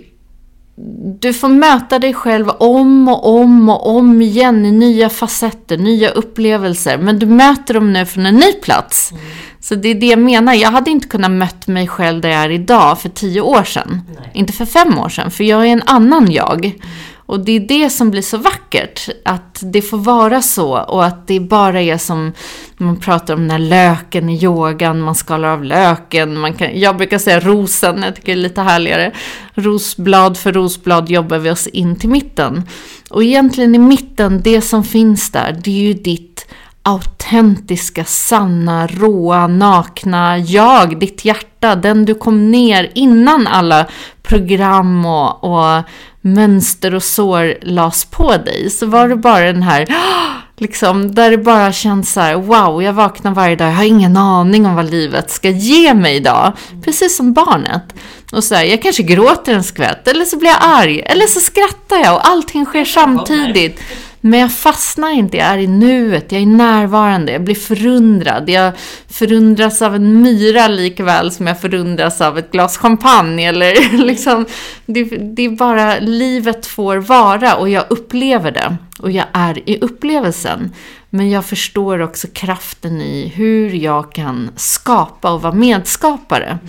du 1.19 1.33
får 1.33 1.47
möta 1.47 1.99
dig 1.99 2.13
själv 2.13 2.49
om 2.49 3.07
och 3.07 3.39
om 3.39 3.69
och 3.69 3.95
om 3.95 4.21
igen 4.21 4.65
i 4.65 4.71
nya 4.71 5.09
facetter, 5.09 5.77
nya 5.77 6.09
upplevelser. 6.09 6.97
Men 6.97 7.19
du 7.19 7.25
möter 7.25 7.73
dem 7.73 7.93
nu 7.93 8.05
från 8.05 8.25
en 8.25 8.35
ny 8.35 8.53
plats. 8.53 9.11
Mm. 9.11 9.23
Så 9.59 9.75
det 9.75 9.89
är 9.89 9.95
det 9.95 10.05
jag 10.05 10.19
menar. 10.19 10.53
Jag 10.53 10.71
hade 10.71 10.91
inte 10.91 11.07
kunnat 11.07 11.31
mött 11.31 11.67
mig 11.67 11.87
själv 11.87 12.21
där 12.21 12.29
jag 12.29 12.43
är 12.43 12.49
idag 12.49 13.01
för 13.01 13.09
tio 13.09 13.41
år 13.41 13.63
sedan. 13.63 14.01
Nej. 14.19 14.31
Inte 14.33 14.53
för 14.53 14.65
fem 14.65 14.99
år 14.99 15.09
sedan, 15.09 15.31
för 15.31 15.43
jag 15.43 15.61
är 15.67 15.71
en 15.71 15.83
annan 15.85 16.31
jag. 16.31 16.65
Mm. 16.65 16.79
Och 17.25 17.39
det 17.39 17.51
är 17.51 17.59
det 17.59 17.89
som 17.89 18.11
blir 18.11 18.21
så 18.21 18.37
vackert, 18.37 19.09
att 19.25 19.59
det 19.61 19.81
får 19.81 19.97
vara 19.97 20.41
så 20.41 20.77
och 20.77 21.05
att 21.05 21.27
det 21.27 21.39
bara 21.39 21.81
är 21.81 21.97
som 21.97 22.33
man 22.77 22.99
pratar 22.99 23.33
om 23.33 23.39
den 23.39 23.51
här 23.51 23.59
löken 23.59 24.29
i 24.29 24.43
yogan, 24.43 25.01
man 25.01 25.15
skalar 25.15 25.49
av 25.49 25.63
löken, 25.63 26.39
man 26.39 26.53
kan, 26.53 26.79
jag 26.79 26.97
brukar 26.97 27.17
säga 27.17 27.39
rosen, 27.39 28.03
jag 28.03 28.15
tycker 28.15 28.35
det 28.35 28.39
är 28.39 28.43
lite 28.43 28.61
härligare. 28.61 29.11
Rosblad 29.53 30.37
för 30.37 30.53
rosblad 30.53 31.09
jobbar 31.09 31.37
vi 31.37 31.51
oss 31.51 31.67
in 31.67 31.95
till 31.95 32.09
mitten. 32.09 32.63
Och 33.09 33.23
egentligen 33.23 33.75
i 33.75 33.79
mitten, 33.79 34.41
det 34.41 34.61
som 34.61 34.83
finns 34.83 35.31
där, 35.31 35.61
det 35.63 35.71
är 35.71 35.87
ju 35.87 35.93
ditt 35.93 36.47
autentiska, 36.81 38.05
sanna, 38.05 38.87
råa, 38.87 39.47
nakna 39.47 40.37
jag, 40.37 40.99
ditt 40.99 41.25
hjärta, 41.25 41.75
den 41.75 42.05
du 42.05 42.15
kom 42.15 42.51
ner 42.51 42.91
innan 42.95 43.47
alla 43.47 43.87
program 44.27 45.05
och, 45.05 45.43
och 45.43 45.83
mönster 46.21 46.95
och 46.95 47.03
sår 47.03 47.57
las 47.61 48.05
på 48.05 48.37
dig, 48.37 48.69
så 48.69 48.85
var 48.85 49.09
det 49.09 49.15
bara 49.15 49.45
den 49.45 49.63
här, 49.63 49.87
liksom, 50.57 51.15
där 51.15 51.31
det 51.31 51.37
bara 51.37 51.71
känns 51.71 52.13
så 52.13 52.19
här, 52.19 52.35
wow, 52.35 52.83
jag 52.83 52.93
vaknar 52.93 53.31
varje 53.31 53.55
dag, 53.55 53.67
jag 53.67 53.75
har 53.75 53.83
ingen 53.83 54.17
aning 54.17 54.65
om 54.65 54.75
vad 54.75 54.89
livet 54.89 55.31
ska 55.31 55.49
ge 55.49 55.93
mig 55.93 56.15
idag. 56.15 56.53
Precis 56.85 57.17
som 57.17 57.33
barnet. 57.33 57.83
Och 58.31 58.43
så 58.43 58.55
här, 58.55 58.63
jag 58.63 58.81
kanske 58.81 59.03
gråter 59.03 59.53
en 59.53 59.63
skvätt, 59.63 60.07
eller 60.07 60.25
så 60.25 60.37
blir 60.37 60.49
jag 60.49 60.59
arg, 60.61 60.99
eller 60.99 61.27
så 61.27 61.39
skrattar 61.39 61.97
jag 61.97 62.13
och 62.15 62.27
allting 62.27 62.65
sker 62.65 62.85
samtidigt. 62.85 63.79
Men 64.21 64.39
jag 64.39 64.53
fastnar 64.53 65.09
inte, 65.09 65.37
jag 65.37 65.47
är 65.47 65.57
i 65.57 65.67
nuet, 65.67 66.31
jag 66.31 66.41
är 66.41 66.45
närvarande, 66.45 67.31
jag 67.31 67.43
blir 67.43 67.55
förundrad. 67.55 68.49
Jag 68.49 68.73
förundras 69.07 69.81
av 69.81 69.95
en 69.95 70.21
myra 70.21 70.67
likväl 70.67 71.31
som 71.31 71.47
jag 71.47 71.61
förundras 71.61 72.21
av 72.21 72.37
ett 72.37 72.51
glas 72.51 72.77
champagne. 72.77 73.47
Eller 73.47 73.97
liksom, 74.05 74.45
det, 74.85 75.03
det 75.03 75.45
är 75.45 75.49
bara, 75.49 75.99
livet 75.99 76.65
får 76.65 76.97
vara 76.97 77.55
och 77.55 77.69
jag 77.69 77.85
upplever 77.89 78.51
det. 78.51 78.77
Och 78.99 79.11
jag 79.11 79.25
är 79.33 79.69
i 79.69 79.79
upplevelsen. 79.79 80.71
Men 81.09 81.29
jag 81.29 81.45
förstår 81.45 82.01
också 82.01 82.27
kraften 82.33 83.01
i 83.01 83.27
hur 83.35 83.69
jag 83.69 84.11
kan 84.11 84.49
skapa 84.55 85.31
och 85.31 85.41
vara 85.41 85.53
medskapare. 85.53 86.59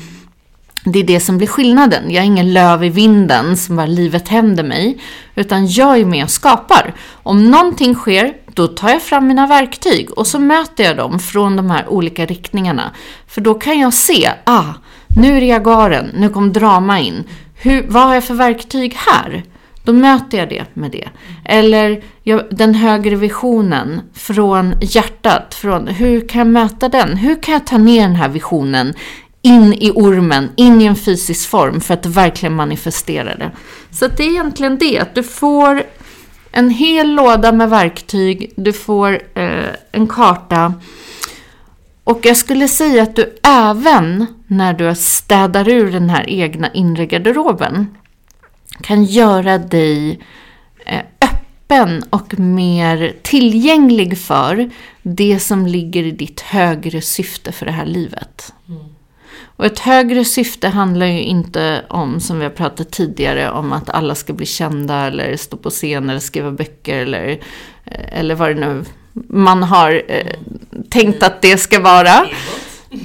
Det 0.89 0.99
är 0.99 1.05
det 1.05 1.21
som 1.21 1.39
blir 1.39 1.49
skillnaden. 1.49 2.11
Jag 2.11 2.23
är 2.23 2.27
ingen 2.27 2.53
löv 2.53 2.85
i 2.85 2.89
vinden 2.89 3.57
som 3.57 3.77
bara 3.77 3.87
livet 3.87 4.29
händer 4.29 4.65
mig. 4.65 4.99
Utan 5.35 5.67
jag 5.67 5.99
är 5.99 6.05
med 6.05 6.25
och 6.25 6.31
skapar. 6.31 6.95
Om 7.13 7.51
någonting 7.51 7.95
sker, 7.95 8.33
då 8.55 8.67
tar 8.69 8.89
jag 8.89 9.03
fram 9.03 9.27
mina 9.27 9.47
verktyg 9.47 10.11
och 10.11 10.27
så 10.27 10.39
möter 10.39 10.85
jag 10.85 10.97
dem 10.97 11.19
från 11.19 11.57
de 11.57 11.71
här 11.71 11.89
olika 11.89 12.27
riktningarna. 12.27 12.91
För 13.27 13.41
då 13.41 13.55
kan 13.55 13.79
jag 13.79 13.95
se, 13.95 14.31
ah, 14.45 14.75
nu 15.09 15.37
är 15.37 15.41
det 15.41 15.47
jaguaren, 15.47 16.11
nu 16.15 16.29
kom 16.29 16.53
drama 16.53 17.01
in. 17.01 17.25
Hur, 17.55 17.87
vad 17.89 18.03
har 18.03 18.15
jag 18.15 18.25
för 18.25 18.35
verktyg 18.35 18.95
här? 18.97 19.45
Då 19.85 19.93
möter 19.93 20.39
jag 20.39 20.49
det 20.49 20.65
med 20.75 20.91
det. 20.91 21.09
Eller 21.45 22.03
jag, 22.23 22.43
den 22.51 22.75
högre 22.75 23.17
visionen 23.17 24.01
från 24.15 24.75
hjärtat. 24.81 25.55
Från, 25.55 25.89
hur 25.89 26.29
kan 26.29 26.39
jag 26.39 26.47
möta 26.49 26.89
den? 26.89 27.17
Hur 27.17 27.43
kan 27.43 27.53
jag 27.53 27.67
ta 27.67 27.79
ner 27.79 28.03
den 28.03 28.17
här 28.17 28.29
visionen 28.29 28.95
in 29.47 29.73
i 29.73 29.91
ormen, 29.91 30.51
in 30.57 30.81
i 30.81 30.85
en 30.85 30.97
fysisk 30.97 31.49
form 31.49 31.81
för 31.81 31.95
att 31.95 32.07
verkligen 32.07 32.55
manifestera 32.55 33.37
det. 33.37 33.51
Så 33.91 34.09
det 34.09 34.23
är 34.25 34.31
egentligen 34.31 34.79
det, 34.79 34.99
att 34.99 35.15
du 35.15 35.23
får 35.23 35.83
en 36.53 36.71
hel 36.71 37.15
låda 37.15 37.53
med 37.53 37.71
verktyg, 37.71 38.53
du 38.57 38.73
får 38.73 39.23
eh, 39.35 39.69
en 39.93 40.09
karta 40.09 40.75
Och 42.05 42.21
jag 42.23 42.37
skulle 42.37 42.69
säga 42.69 43.03
att 43.03 43.17
du 43.17 43.39
även 43.43 44.27
när 44.47 44.73
du 44.73 44.95
städar 44.95 45.69
ur 45.69 45.93
den 45.93 46.11
här 46.11 46.31
egna 46.31 46.73
inre 46.73 47.07
garderoben 47.07 47.97
kan 48.81 49.05
göra 49.05 49.59
dig 49.59 50.21
eh, 50.87 51.03
öppen 51.21 52.05
och 52.11 52.39
mer 52.39 53.15
tillgänglig 53.23 54.19
för 54.19 54.71
det 55.03 55.41
som 55.41 55.67
ligger 55.67 56.03
i 56.03 56.11
ditt 56.11 56.41
högre 56.41 57.01
syfte 57.01 57.53
för 57.53 57.67
det 57.67 57.73
här 57.73 57.87
livet. 57.87 58.53
Mm. 58.69 58.96
Och 59.57 59.67
ett 59.67 59.79
högre 59.79 60.25
syfte 60.25 60.69
handlar 60.69 61.07
ju 61.07 61.23
inte 61.23 61.85
om, 61.89 62.21
som 62.21 62.39
vi 62.39 62.45
har 62.45 62.51
pratat 62.51 62.91
tidigare, 62.91 63.51
om 63.51 63.73
att 63.73 63.91
alla 63.91 64.15
ska 64.15 64.33
bli 64.33 64.47
kända 64.47 65.07
eller 65.07 65.37
stå 65.37 65.57
på 65.57 65.71
scen 65.71 66.11
eller 66.11 66.21
skriva 66.21 66.51
böcker 66.51 66.99
eller, 66.99 67.29
eh, 67.85 68.19
eller 68.19 68.35
vad 68.35 68.49
det 68.49 68.61
nu 68.61 68.85
man 69.29 69.63
har 69.63 70.03
eh, 70.09 70.33
tänkt 70.91 71.23
att 71.23 71.43
det 71.43 71.59
ska 71.59 71.81
vara. 71.81 72.27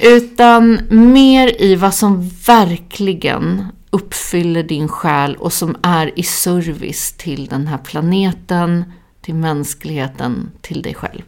Utan 0.00 0.80
mer 0.90 1.62
i 1.62 1.74
vad 1.74 1.94
som 1.94 2.28
verkligen 2.46 3.66
uppfyller 3.90 4.62
din 4.62 4.88
själ 4.88 5.36
och 5.36 5.52
som 5.52 5.76
är 5.82 6.18
i 6.18 6.22
service 6.22 7.12
till 7.12 7.46
den 7.46 7.66
här 7.66 7.78
planeten, 7.78 8.84
till 9.20 9.34
mänskligheten, 9.34 10.50
till 10.60 10.82
dig 10.82 10.94
själv. 10.94 11.22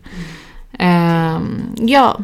Mm. 0.79 1.63
ja, 1.77 2.19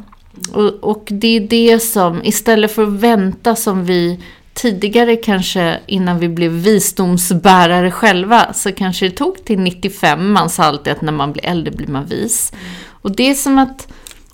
och, 0.52 0.68
och 0.68 1.08
det 1.10 1.36
är 1.36 1.40
det 1.40 1.80
som, 1.80 2.24
istället 2.24 2.72
för 2.72 2.82
att 2.82 2.92
vänta 2.92 3.56
som 3.56 3.84
vi 3.84 4.20
tidigare 4.54 5.16
kanske 5.16 5.80
innan 5.86 6.18
vi 6.18 6.28
blev 6.28 6.50
visdomsbärare 6.50 7.90
själva 7.90 8.52
så 8.52 8.72
kanske 8.72 9.08
det 9.08 9.16
tog 9.16 9.44
till 9.44 9.58
95. 9.58 10.32
Man 10.32 10.50
sa 10.50 10.62
alltid 10.64 10.92
att 10.92 11.02
när 11.02 11.12
man 11.12 11.32
blir 11.32 11.46
äldre 11.46 11.70
blir 11.70 11.86
man 11.86 12.06
vis. 12.06 12.52
Och 13.02 13.16
det 13.16 13.30
är 13.30 13.34
som 13.34 13.58
att 13.58 13.88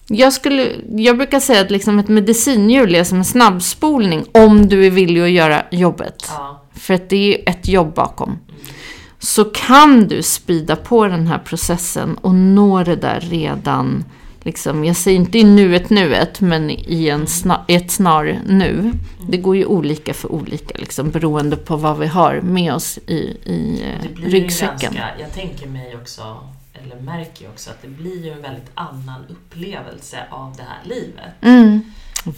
jag, 0.08 0.32
skulle, 0.32 0.68
jag 0.88 1.16
brukar 1.16 1.40
säga 1.40 1.60
att 1.60 1.70
liksom 1.70 1.98
ett 1.98 2.08
medicinhjul 2.08 2.94
är 2.94 3.04
som 3.04 3.18
en 3.18 3.24
snabbspolning 3.24 4.24
om 4.32 4.68
du 4.68 4.86
är 4.86 4.90
villig 4.90 5.22
att 5.22 5.30
göra 5.30 5.62
jobbet. 5.70 6.24
Ja. 6.28 6.62
För 6.74 6.94
att 6.94 7.08
det 7.08 7.34
är 7.34 7.50
ett 7.50 7.68
jobb 7.68 7.94
bakom. 7.94 8.38
Så 9.18 9.44
kan 9.44 10.08
du 10.08 10.22
spida 10.22 10.76
på 10.76 11.06
den 11.06 11.26
här 11.26 11.38
processen 11.38 12.16
och 12.20 12.34
nå 12.34 12.84
det 12.84 12.96
där 12.96 13.20
redan 13.20 14.04
liksom, 14.46 14.84
jag 14.84 14.96
säger 14.96 15.16
inte 15.18 15.38
i 15.38 15.44
nuet 15.44 15.90
nuet, 15.90 16.40
men 16.40 16.70
i 16.70 17.08
en 17.08 17.26
snar, 17.26 17.64
ett 17.68 17.90
snar 17.90 18.38
nu. 18.46 18.92
Det 19.28 19.36
går 19.36 19.56
ju 19.56 19.64
olika 19.64 20.14
för 20.14 20.32
olika, 20.32 20.78
liksom, 20.78 21.10
beroende 21.10 21.56
på 21.56 21.76
vad 21.76 21.98
vi 21.98 22.06
har 22.06 22.40
med 22.40 22.74
oss 22.74 22.98
i, 23.06 23.16
i 23.44 23.82
blir 24.14 24.30
ryggsäcken. 24.30 24.78
Ganska, 24.78 25.20
jag 25.20 25.32
tänker 25.32 25.66
mig 25.66 25.96
också, 25.96 26.48
eller 26.74 27.00
märker 27.00 27.42
ju 27.42 27.48
också, 27.48 27.70
att 27.70 27.82
det 27.82 27.88
blir 27.88 28.24
ju 28.24 28.32
en 28.32 28.42
väldigt 28.42 28.70
annan 28.74 29.24
upplevelse 29.28 30.18
av 30.30 30.56
det 30.56 30.62
här 30.62 30.80
livet. 30.84 31.32
Mm, 31.40 31.92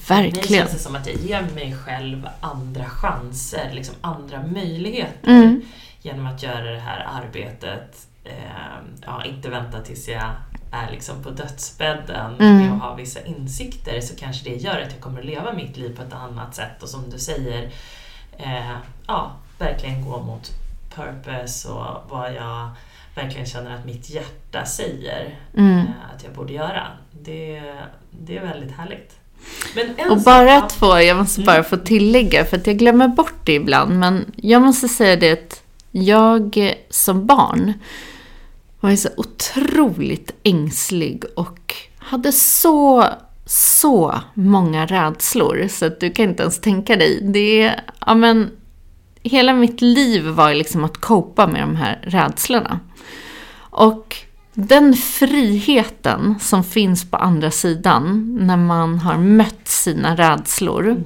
verkligen. 0.09 0.42
Det 0.42 0.48
känns 0.48 0.72
det 0.72 0.78
som 0.78 0.96
att 0.96 1.06
jag 1.06 1.16
ger 1.16 1.46
mig 1.54 1.76
själv 1.84 2.28
andra 2.40 2.84
chanser, 2.84 3.70
liksom 3.74 3.94
andra 4.00 4.46
möjligheter. 4.46 5.30
Mm. 5.30 5.61
Genom 6.02 6.26
att 6.26 6.42
göra 6.42 6.70
det 6.70 6.80
här 6.80 7.09
arbetet. 7.22 8.06
Eh, 8.24 8.32
ja, 9.06 9.24
inte 9.24 9.50
vänta 9.50 9.80
tills 9.80 10.09
jag 10.09 10.30
är 10.73 10.91
liksom 10.91 11.23
på 11.23 11.31
dödsbädden 11.31 12.35
mm. 12.41 12.59
med 12.59 12.73
att 12.73 12.83
ha 12.83 12.95
vissa 12.95 13.21
insikter 13.25 14.01
så 14.01 14.16
kanske 14.16 14.51
det 14.51 14.57
gör 14.57 14.81
att 14.81 14.93
jag 14.93 15.01
kommer 15.01 15.21
att 15.21 15.27
leva 15.27 15.53
mitt 15.53 15.77
liv 15.77 15.97
på 15.97 16.03
ett 16.03 16.12
annat 16.12 16.55
sätt 16.55 16.83
och 16.83 16.89
som 16.89 17.11
du 17.11 17.19
säger, 17.19 17.71
eh, 18.39 18.77
ja, 19.07 19.33
verkligen 19.59 20.05
gå 20.05 20.23
mot 20.23 20.51
purpose 20.95 21.69
och 21.69 22.11
vad 22.11 22.35
jag 22.35 22.71
verkligen 23.14 23.47
känner 23.47 23.75
att 23.75 23.85
mitt 23.85 24.11
hjärta 24.11 24.64
säger 24.64 25.39
mm. 25.57 25.79
eh, 25.79 25.85
att 26.14 26.25
jag 26.25 26.33
borde 26.33 26.53
göra. 26.53 26.87
Det, 27.11 27.62
det 28.11 28.37
är 28.37 28.47
väldigt 28.47 28.77
härligt. 28.77 29.14
och 30.11 30.21
bara 30.21 30.61
sak, 30.61 30.73
två, 30.73 30.99
jag 30.99 31.16
måste 31.16 31.41
bara 31.41 31.57
mm. 31.57 31.64
få 31.64 31.77
tillägga, 31.77 32.45
för 32.45 32.57
att 32.57 32.66
jag 32.66 32.77
glömmer 32.77 33.09
bort 33.09 33.41
det 33.45 33.55
ibland, 33.55 33.99
men 33.99 34.33
jag 34.37 34.62
måste 34.62 34.89
säga 34.89 35.16
det 35.16 35.33
att 35.33 35.62
jag 35.91 36.75
som 36.91 37.27
barn 37.27 37.73
var 38.81 38.97
så 38.97 39.09
otroligt 39.16 40.31
ängslig 40.43 41.24
och 41.37 41.74
hade 41.99 42.33
så, 42.33 43.05
så 43.47 44.14
många 44.35 44.87
rädslor 44.87 45.68
så 45.70 45.87
att 45.87 46.01
du 46.01 46.11
kan 46.11 46.29
inte 46.29 46.43
ens 46.43 46.61
tänka 46.61 46.97
dig. 46.97 47.20
Det, 47.22 47.74
ja 48.07 48.14
men, 48.14 48.51
hela 49.22 49.53
mitt 49.53 49.81
liv 49.81 50.26
var 50.26 50.55
liksom 50.55 50.85
att 50.85 50.99
copa 50.99 51.47
med 51.47 51.62
de 51.62 51.76
här 51.76 52.01
rädslorna. 52.03 52.81
Och 53.70 54.16
den 54.55 54.95
friheten 54.95 56.35
som 56.41 56.64
finns 56.64 57.11
på 57.11 57.16
andra 57.16 57.51
sidan 57.51 58.37
när 58.41 58.57
man 58.57 58.99
har 58.99 59.18
mött 59.18 59.68
sina 59.68 60.16
rädslor 60.16 61.03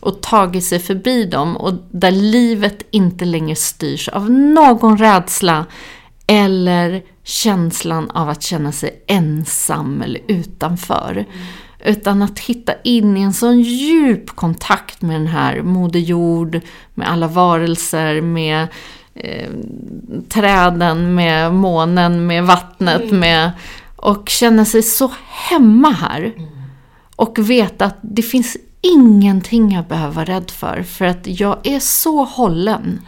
och 0.00 0.22
tagit 0.22 0.64
sig 0.64 0.78
förbi 0.78 1.24
dem 1.24 1.56
och 1.56 1.74
där 1.90 2.10
livet 2.10 2.86
inte 2.90 3.24
längre 3.24 3.56
styrs 3.56 4.08
av 4.08 4.30
någon 4.30 4.98
rädsla 4.98 5.66
eller 6.26 7.02
känslan 7.24 8.10
av 8.10 8.28
att 8.28 8.42
känna 8.42 8.72
sig 8.72 9.04
ensam 9.06 10.02
eller 10.02 10.20
utanför. 10.28 11.12
Mm. 11.12 11.46
Utan 11.84 12.22
att 12.22 12.38
hitta 12.38 12.72
in 12.84 13.16
i 13.16 13.20
en 13.20 13.32
sån 13.32 13.60
djup 13.60 14.30
kontakt 14.30 15.02
med 15.02 15.20
den 15.20 15.26
här 15.26 15.62
Moder 15.62 16.00
Jord, 16.00 16.60
med 16.94 17.10
alla 17.10 17.28
varelser, 17.28 18.20
med 18.20 18.68
eh, 19.14 19.50
träden, 20.28 21.14
med 21.14 21.54
månen, 21.54 22.26
med 22.26 22.44
vattnet, 22.44 23.02
mm. 23.02 23.18
med, 23.18 23.50
och 23.96 24.28
känna 24.28 24.64
sig 24.64 24.82
så 24.82 25.10
hemma 25.26 25.90
här. 25.90 26.20
Mm. 26.20 26.48
Och 27.16 27.38
veta 27.38 27.84
att 27.84 27.98
det 28.02 28.22
finns 28.22 28.56
ingenting 28.80 29.72
jag 29.72 29.84
behöver 29.84 30.14
vara 30.14 30.24
rädd 30.24 30.50
för, 30.50 30.82
för 30.82 31.04
att 31.04 31.20
jag 31.22 31.58
är 31.62 31.80
så 31.80 32.24
hållen. 32.24 33.00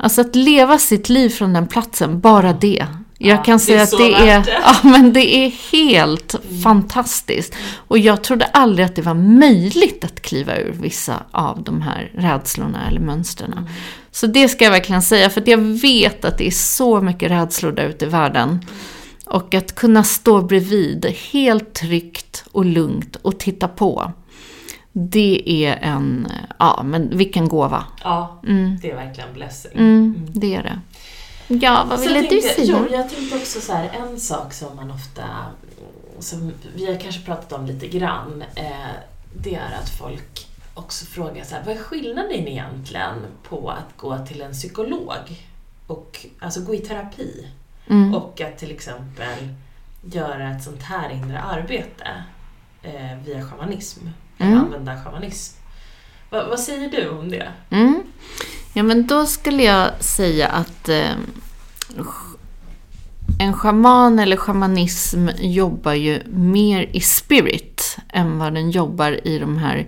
Alltså 0.00 0.20
att 0.20 0.36
leva 0.36 0.78
sitt 0.78 1.08
liv 1.08 1.28
från 1.28 1.52
den 1.52 1.66
platsen, 1.66 2.20
bara 2.20 2.52
det. 2.52 2.86
Jag 3.20 3.38
ja, 3.38 3.42
kan 3.42 3.60
säga 3.60 3.82
att 3.82 3.90
det 3.90 4.14
är, 4.14 4.44
det. 4.44 4.50
ja, 4.64 4.76
men 4.82 5.12
det 5.12 5.36
är 5.36 5.50
helt 5.72 6.34
mm. 6.34 6.62
fantastiskt. 6.62 7.54
Och 7.74 7.98
jag 7.98 8.24
trodde 8.24 8.44
aldrig 8.44 8.86
att 8.86 8.96
det 8.96 9.02
var 9.02 9.14
möjligt 9.14 10.04
att 10.04 10.22
kliva 10.22 10.56
ur 10.56 10.72
vissa 10.72 11.22
av 11.30 11.62
de 11.62 11.82
här 11.82 12.10
rädslorna 12.14 12.88
eller 12.88 13.00
mönstren. 13.00 13.52
Mm. 13.52 13.64
Så 14.10 14.26
det 14.26 14.48
ska 14.48 14.64
jag 14.64 14.70
verkligen 14.70 15.02
säga, 15.02 15.30
för 15.30 15.42
jag 15.46 15.58
vet 15.58 16.24
att 16.24 16.38
det 16.38 16.46
är 16.46 16.50
så 16.50 17.00
mycket 17.00 17.30
rädslor 17.30 17.72
där 17.72 17.84
ute 17.84 18.04
i 18.04 18.08
världen. 18.08 18.60
Och 19.26 19.54
att 19.54 19.74
kunna 19.74 20.04
stå 20.04 20.42
bredvid 20.42 21.06
helt 21.32 21.74
tryggt 21.74 22.44
och 22.52 22.64
lugnt 22.64 23.16
och 23.22 23.38
titta 23.38 23.68
på. 23.68 24.12
Det 25.00 25.64
är 25.64 25.76
en, 25.82 26.28
ja 26.58 26.82
men 26.84 27.18
vilken 27.18 27.48
gåva. 27.48 27.84
Ja, 28.02 28.40
mm. 28.46 28.78
det 28.82 28.90
är 28.90 28.96
verkligen 28.96 29.32
blessing. 29.32 29.72
Mm, 29.74 30.14
mm. 30.16 30.26
det 30.32 30.54
är 30.54 30.62
det. 30.62 30.80
Ja, 31.48 31.86
vad 31.90 32.00
ville 32.00 32.20
du 32.20 32.40
säga? 32.40 32.54
Jo, 32.58 32.86
jag 32.90 33.10
tänkte 33.10 33.36
också 33.36 33.60
så 33.60 33.72
här, 33.72 33.90
en 34.00 34.20
sak 34.20 34.52
som 34.52 34.76
man 34.76 34.90
ofta, 34.90 35.24
som 36.18 36.52
vi 36.74 36.86
har 36.86 37.00
kanske 37.00 37.20
pratat 37.20 37.52
om 37.52 37.66
lite 37.66 37.88
grann, 37.88 38.44
eh, 38.54 38.64
det 39.42 39.54
är 39.54 39.78
att 39.82 39.90
folk 39.98 40.46
också 40.74 41.06
frågar 41.06 41.44
så 41.44 41.54
här, 41.54 41.62
vad 41.66 41.76
är 41.76 41.80
skillnaden 41.80 42.48
egentligen 42.48 43.16
på 43.42 43.70
att 43.70 43.96
gå 43.96 44.18
till 44.26 44.42
en 44.42 44.52
psykolog 44.52 45.46
och 45.86 46.26
alltså 46.38 46.60
gå 46.60 46.74
i 46.74 46.78
terapi 46.78 47.48
mm. 47.86 48.14
och 48.14 48.40
att 48.40 48.58
till 48.58 48.70
exempel 48.70 49.48
göra 50.02 50.50
ett 50.50 50.62
sånt 50.62 50.82
här 50.82 51.10
inre 51.10 51.40
arbete 51.40 52.24
eh, 52.82 53.18
via 53.24 53.44
shamanism, 53.44 54.00
mm. 54.38 54.58
använda 54.58 55.04
shamanism. 55.04 55.56
Va, 56.30 56.46
vad 56.48 56.60
säger 56.60 56.90
du 56.90 57.08
om 57.08 57.30
det? 57.30 57.48
Mm. 57.70 58.02
Ja, 58.72 58.82
men 58.82 59.06
då 59.06 59.26
skulle 59.26 59.62
jag 59.62 59.90
säga 60.00 60.48
att 60.48 60.88
eh, 60.88 61.12
en 63.38 63.52
schaman 63.52 64.18
eller 64.18 64.36
shamanism 64.36 65.28
jobbar 65.38 65.92
ju 65.92 66.22
mer 66.26 66.90
i 66.92 67.00
spirit 67.00 67.98
än 68.12 68.38
vad 68.38 68.54
den 68.54 68.70
jobbar 68.70 69.26
i 69.26 69.38
de 69.38 69.56
här 69.56 69.86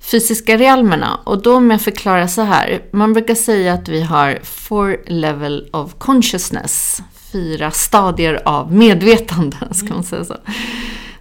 fysiska 0.00 0.56
realmerna. 0.56 1.20
Och 1.24 1.42
då 1.42 1.56
om 1.56 1.70
jag 1.70 1.80
förklarar 1.80 2.26
så 2.26 2.42
här. 2.42 2.82
Man 2.90 3.12
brukar 3.12 3.34
säga 3.34 3.74
att 3.74 3.88
vi 3.88 4.02
har 4.02 4.38
four 4.42 5.02
level 5.06 5.68
of 5.72 5.94
consciousness. 5.98 7.02
Fyra 7.32 7.70
stadier 7.70 8.42
av 8.44 8.72
medvetande, 8.72 9.56
ska 9.70 9.94
man 9.94 10.04
säga 10.04 10.24
så. 10.24 10.36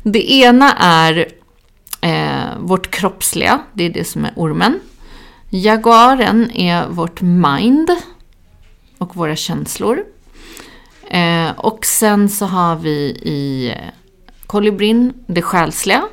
Det 0.03 0.31
ena 0.31 0.73
är 0.77 1.27
eh, 2.01 2.57
vårt 2.59 2.91
kroppsliga, 2.91 3.59
det 3.73 3.83
är 3.83 3.89
det 3.89 4.03
som 4.03 4.25
är 4.25 4.33
ormen. 4.35 4.79
Jaguaren 5.49 6.51
är 6.51 6.87
vårt 6.87 7.21
mind 7.21 7.89
och 8.97 9.15
våra 9.15 9.35
känslor. 9.35 10.03
Eh, 11.09 11.51
och 11.57 11.85
sen 11.85 12.29
så 12.29 12.45
har 12.45 12.75
vi 12.75 12.99
i 13.23 13.75
kolibrin 14.45 15.13
det 15.27 15.41
själsliga. 15.41 16.03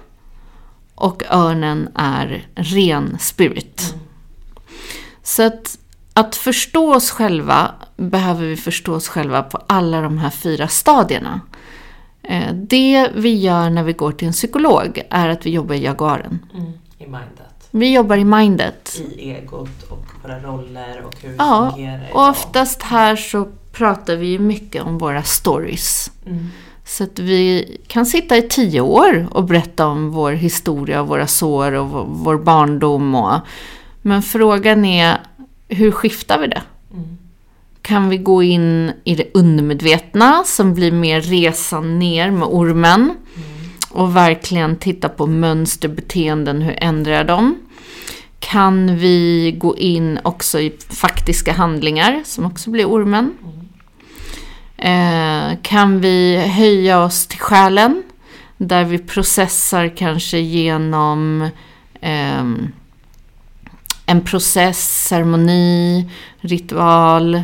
Och 0.95 1.22
örnen 1.30 1.89
är 1.95 2.47
ren 2.55 3.16
spirit. 3.20 3.95
Mm. 3.95 4.05
Så 5.22 5.43
att, 5.43 5.78
att 6.12 6.36
förstå 6.36 6.95
oss 6.95 7.11
själva 7.11 7.74
behöver 7.97 8.47
vi 8.47 8.57
förstå 8.57 8.95
oss 8.95 9.09
själva 9.09 9.43
på 9.43 9.62
alla 9.66 10.01
de 10.01 10.18
här 10.18 10.30
fyra 10.30 10.68
stadierna. 10.68 11.41
Eh, 12.29 12.53
Det 12.55 13.11
vi 13.14 13.35
gör 13.41 13.70
när 13.70 13.83
vi 13.83 13.93
går 13.93 14.12
till 14.12 14.26
en 14.26 14.33
psykolog 14.33 15.03
är 15.11 15.29
att 15.29 15.47
vi 15.47 15.51
jobbar 15.51 15.74
i 15.74 15.85
jaguaren. 15.85 16.39
Mm. 16.55 16.72
I 16.99 17.05
mindet. 17.05 17.68
Vi 17.70 17.95
jobbar 17.95 18.16
i 18.16 18.24
mindet. 18.24 19.01
I 19.16 19.31
egot 19.31 19.83
och 19.89 20.05
våra 20.22 20.39
roller 20.41 21.03
och 21.07 21.14
hur 21.22 21.29
vi 21.29 21.35
Ja, 21.39 21.70
fungerar 21.74 22.09
och 22.12 22.29
oftast 22.29 22.83
här 22.83 23.16
så 23.16 23.49
pratar 23.72 24.16
vi 24.16 24.26
ju 24.26 24.39
mycket 24.39 24.83
om 24.83 24.99
våra 24.99 25.22
stories. 25.22 26.11
Mm. 26.26 26.47
Så 26.85 27.05
att 27.05 27.18
vi 27.18 27.76
kan 27.87 28.07
sitta 28.07 28.37
i 28.37 28.43
tio 28.43 28.81
år 28.81 29.26
och 29.31 29.45
berätta 29.45 29.87
om 29.87 30.11
vår 30.11 30.33
historia, 30.33 31.03
våra 31.03 31.26
sår 31.26 31.72
och 31.72 31.87
vår- 31.91 32.07
vår 32.09 32.37
barndom. 32.39 33.14
Och, 33.14 33.39
men 34.03 34.22
frågan 34.22 34.85
är, 34.85 35.18
hur 35.68 35.91
skiftar 35.91 36.39
vi 36.39 36.47
det? 36.47 36.62
Mm. 37.89 38.03
Kan 38.03 38.09
vi 38.09 38.16
gå 38.16 38.43
in 38.43 38.93
i 39.05 39.14
det 39.14 39.30
undermedvetna 39.34 40.45
som 40.45 40.74
blir 40.74 40.93
mer 40.93 41.20
resan 41.20 41.99
ner 41.99 42.30
med 42.30 42.49
ormen 42.49 43.14
och 43.91 44.16
verkligen 44.16 44.76
titta 44.76 45.09
på 45.09 45.26
mönster, 45.26 45.89
beteenden, 45.89 46.62
hur 46.62 46.76
ändrar 46.78 47.12
jag 47.12 47.26
dem? 47.26 47.59
Kan 48.39 48.97
vi 48.97 49.55
gå 49.59 49.76
in 49.76 50.18
också 50.22 50.61
i 50.61 50.72
faktiska 50.89 51.53
handlingar 51.53 52.22
som 52.24 52.45
också 52.47 52.70
blir 52.70 52.84
ormen? 52.84 53.32
Eh, 54.76 55.59
kan 55.62 56.01
vi 56.01 56.36
höja 56.36 57.05
oss 57.05 57.26
till 57.26 57.41
själen 57.41 58.03
där 58.57 58.84
vi 58.84 58.99
processar 58.99 59.97
kanske 59.97 60.39
genom 60.39 61.49
ehm, 62.01 62.72
en 64.07 64.24
process, 64.24 65.07
ceremoni, 65.09 66.11
ritual 66.41 67.43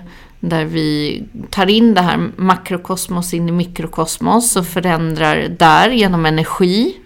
där 0.48 0.64
vi 0.64 1.22
tar 1.50 1.70
in 1.70 1.94
det 1.94 2.00
här 2.00 2.30
makrokosmos 2.36 3.34
in 3.34 3.48
i 3.48 3.52
mikrokosmos 3.52 4.56
och 4.56 4.66
förändrar 4.66 5.48
där 5.58 5.90
genom 5.90 6.26
energi, 6.26 6.96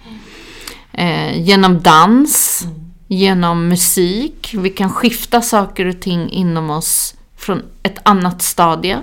eh, 0.92 1.40
genom 1.40 1.80
dans, 1.82 2.64
genom 3.08 3.68
musik. 3.68 4.54
Vi 4.58 4.70
kan 4.70 4.90
skifta 4.90 5.42
saker 5.42 5.86
och 5.86 6.00
ting 6.00 6.30
inom 6.30 6.70
oss 6.70 7.14
från 7.36 7.62
ett 7.82 7.98
annat 8.02 8.42
stadie. 8.42 8.98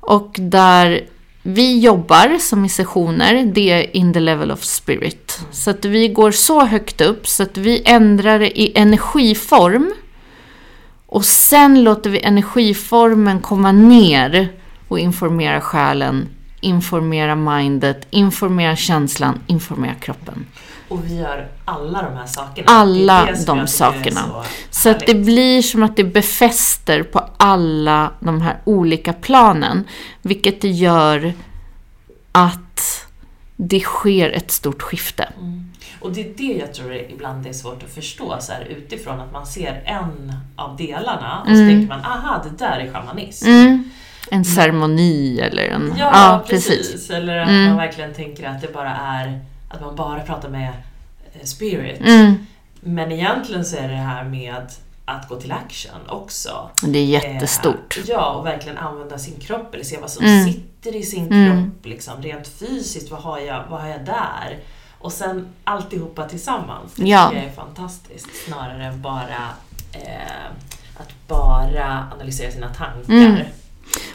Och 0.00 0.36
där 0.38 1.08
vi 1.42 1.80
jobbar 1.80 2.38
som 2.38 2.64
i 2.64 2.68
sessioner, 2.68 3.44
det 3.54 3.70
är 3.70 3.96
in 3.96 4.12
the 4.12 4.20
level 4.20 4.50
of 4.50 4.64
spirit. 4.64 5.40
Så 5.52 5.70
att 5.70 5.84
vi 5.84 6.08
går 6.08 6.30
så 6.30 6.64
högt 6.64 7.00
upp 7.00 7.28
så 7.28 7.42
att 7.42 7.56
vi 7.56 7.82
ändrar 7.84 8.38
det 8.38 8.60
i 8.60 8.78
energiform. 8.78 9.92
Och 11.14 11.24
sen 11.24 11.84
låter 11.84 12.10
vi 12.10 12.20
energiformen 12.22 13.40
komma 13.40 13.72
ner 13.72 14.48
och 14.88 14.98
informera 14.98 15.60
själen, 15.60 16.28
informera 16.60 17.34
mindet, 17.34 18.06
informera 18.10 18.76
känslan, 18.76 19.40
informera 19.46 19.94
kroppen. 19.94 20.46
Och 20.88 21.04
vi 21.04 21.16
gör 21.18 21.48
alla 21.64 22.02
de 22.02 22.16
här 22.16 22.26
sakerna. 22.26 22.66
Alla 22.66 23.28
de 23.46 23.66
sakerna. 23.66 24.20
så 24.20 24.44
Så 24.70 24.90
att 24.90 25.06
det 25.06 25.14
blir 25.14 25.62
som 25.62 25.82
att 25.82 25.96
det 25.96 26.04
befäster 26.04 27.02
på 27.02 27.28
alla 27.36 28.10
de 28.20 28.40
här 28.40 28.56
olika 28.64 29.12
planen. 29.12 29.84
Vilket 30.22 30.60
det 30.60 30.70
gör 30.70 31.32
att 32.32 33.03
det 33.56 33.80
sker 33.80 34.30
ett 34.30 34.50
stort 34.50 34.82
skifte. 34.82 35.28
Och 36.00 36.12
det 36.12 36.20
är 36.20 36.34
det 36.36 36.58
jag 36.58 36.74
tror 36.74 36.94
ibland 36.94 37.46
är 37.46 37.52
svårt 37.52 37.82
att 37.82 37.90
förstå 37.90 38.36
så 38.40 38.52
här, 38.52 38.64
utifrån, 38.64 39.20
att 39.20 39.32
man 39.32 39.46
ser 39.46 39.82
en 39.84 40.32
av 40.56 40.76
delarna 40.76 41.40
och 41.40 41.48
så 41.48 41.54
tänker 41.54 41.88
man, 41.88 42.00
aha, 42.00 42.44
det 42.44 42.64
där 42.64 42.78
är 42.78 42.92
shamanism. 42.92 43.46
Mm. 43.46 43.90
En 44.30 44.44
ceremoni 44.44 45.40
eller 45.40 45.62
en... 45.62 45.94
Ja, 45.98 46.44
precis. 46.48 47.10
Eller 47.10 47.36
att 47.36 47.48
man 47.48 47.76
verkligen 47.76 48.14
tänker 48.14 48.48
att 48.48 48.60
det 48.60 48.72
bara 48.72 48.90
är 48.90 49.40
att 49.68 49.80
man 49.80 49.96
bara 49.96 50.20
pratar 50.20 50.48
med 50.48 50.72
eh, 51.32 51.44
spirit. 51.44 52.00
Mm. 52.00 52.34
Men 52.80 53.12
egentligen 53.12 53.64
så 53.64 53.76
är 53.76 53.88
det 53.88 53.94
här 53.94 54.24
med 54.24 54.66
att 55.04 55.28
gå 55.28 55.36
till 55.40 55.52
action 55.52 56.00
också. 56.08 56.70
Det 56.82 56.98
är 56.98 57.04
jättestort. 57.04 57.96
Eh, 57.98 58.04
ja, 58.06 58.30
och 58.32 58.46
verkligen 58.46 58.78
använda 58.78 59.18
sin 59.18 59.40
kropp 59.40 59.74
eller 59.74 59.84
se 59.84 59.98
vad 60.00 60.10
som 60.10 60.24
Mm. 60.26 60.44
sitter 60.52 60.96
i 60.96 61.02
sin 61.02 61.32
Mm. 61.32 61.70
kropp. 61.72 61.86
Liksom, 61.86 62.22
rent 62.22 62.48
fysiskt, 62.48 63.10
vad 63.10 63.20
har, 63.20 63.38
jag, 63.38 63.64
vad 63.70 63.80
har 63.80 63.88
jag 63.88 64.04
där? 64.04 64.58
Och 64.98 65.12
sen 65.12 65.48
alltihopa 65.64 66.28
tillsammans. 66.28 66.92
Det 66.96 67.08
Ja. 67.08 67.28
tycker 67.28 67.42
jag 67.42 67.50
är 67.50 67.54
fantastiskt. 67.56 68.26
Snarare 68.46 68.84
än 68.84 69.02
bara 69.02 69.48
eh, 69.92 70.46
att 70.96 71.28
bara 71.28 72.08
analysera 72.14 72.50
sina 72.50 72.68
tankar. 72.74 73.12
Mm. 73.12 73.46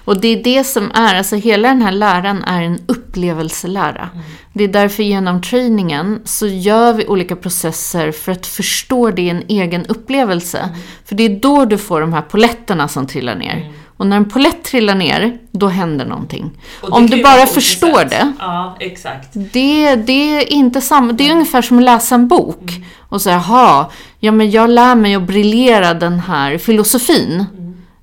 Och 0.06 0.22
det 0.22 0.28
är 0.28 0.44
det 0.44 0.64
som 0.64 0.92
är, 0.94 1.16
alltså 1.16 1.36
hela 1.36 1.68
den 1.68 1.82
här 1.82 1.92
läran 1.92 2.44
är 2.44 2.62
en 2.62 2.80
upplevelselära. 2.86 4.10
Det 4.54 4.64
är 4.64 4.68
därför 4.68 5.04
genom 5.04 5.42
träningen 5.42 6.22
så 6.26 6.48
gör 6.48 6.94
vi 6.94 7.08
olika 7.08 7.36
processer 7.36 8.12
för 8.12 8.32
att 8.32 8.48
förstå 8.48 9.12
det 9.12 9.22
i 9.22 9.30
en 9.30 9.44
egen 9.48 9.86
upplevelse. 9.86 10.70
För 11.06 11.16
det 11.16 11.24
är 11.24 11.40
då 11.40 11.66
du 11.66 11.78
får 11.78 12.02
de 12.02 12.14
här 12.14 12.22
poletterna 12.22 12.88
som 12.88 13.08
trillar 13.08 13.36
ner. 13.36 13.72
Och 14.00 14.08
när 14.08 14.18
en 14.18 14.30
polett 14.30 14.64
trillar 14.64 14.96
ner, 14.96 15.38
då 15.52 15.68
händer 15.68 16.06
någonting. 16.06 16.52
Om 16.82 17.08
du 17.08 17.24
bara 17.24 17.46
förstår 17.46 18.00
sätt. 18.00 18.10
det, 18.10 18.34
Ja, 18.40 18.78
exakt. 18.80 19.28
det, 19.34 19.96
det 19.96 20.38
är 20.38 20.54
inte 20.54 20.82
samma. 20.82 21.14
Det 21.14 21.30
är 21.30 21.32
ungefär 21.32 21.62
som 21.62 21.78
att 21.78 21.84
läsa 21.84 22.16
en 22.16 22.28
bok. 22.28 22.72
Och 23.10 23.22
säga, 23.22 23.44
jaha, 23.48 23.86
ja 24.20 24.32
men 24.32 24.52
jag 24.52 24.70
lär 24.70 24.96
mig 24.96 25.16
att 25.16 25.24
briljera 25.24 25.94
den 25.94 26.20
här 26.20 26.58
filosofin. 26.58 27.46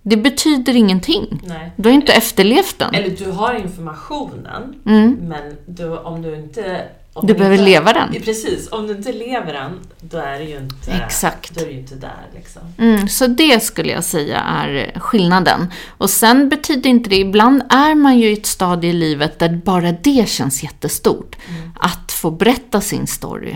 Det 0.08 0.16
betyder 0.16 0.76
ingenting. 0.76 1.40
Nej. 1.46 1.72
Du 1.76 1.88
har 1.88 1.94
inte 1.94 2.12
efterlevt 2.12 2.78
den. 2.78 2.94
Eller 2.94 3.10
du 3.16 3.30
har 3.30 3.54
informationen, 3.54 4.74
Mm. 4.86 5.16
men 5.20 5.56
du, 5.66 5.98
om 5.98 6.22
du 6.22 6.36
inte... 6.36 6.82
Om 7.12 7.26
Du 7.26 7.34
behöver 7.34 7.56
inte, 7.56 7.64
leva 7.70 7.92
den. 7.92 8.12
Precis, 8.22 8.68
om 8.72 8.86
du 8.86 8.96
inte 8.96 9.12
lever 9.12 9.52
den, 9.52 9.72
då 10.00 10.18
är 10.18 10.38
du 10.38 10.44
ju 10.44 10.56
inte, 10.58 10.92
Exakt. 10.92 11.54
Då 11.54 11.60
är 11.60 11.66
du 11.66 11.72
inte 11.72 11.94
där. 11.94 12.26
Liksom. 12.34 12.62
Mm, 12.78 13.08
så 13.08 13.26
det 13.26 13.60
skulle 13.62 13.92
jag 13.92 14.04
säga 14.04 14.40
är 14.40 15.00
skillnaden. 15.00 15.72
Och 15.98 16.10
sen 16.10 16.48
betyder 16.48 16.90
inte 16.90 17.10
det, 17.10 17.16
ibland 17.16 17.62
är 17.70 17.94
man 17.94 18.18
ju 18.18 18.28
i 18.30 18.32
ett 18.32 18.46
stadie 18.46 18.90
i 18.90 18.92
livet 18.92 19.38
där 19.38 19.60
bara 19.64 19.92
det 19.92 20.28
känns 20.28 20.62
jättestort. 20.62 21.36
Att 21.80 22.12
få 22.12 22.30
berätta 22.30 22.80
sin 22.80 23.06
story. 23.06 23.54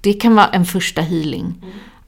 Det 0.00 0.12
kan 0.12 0.34
vara 0.34 0.46
en 0.48 0.64
första 0.64 1.00
healing. 1.00 1.54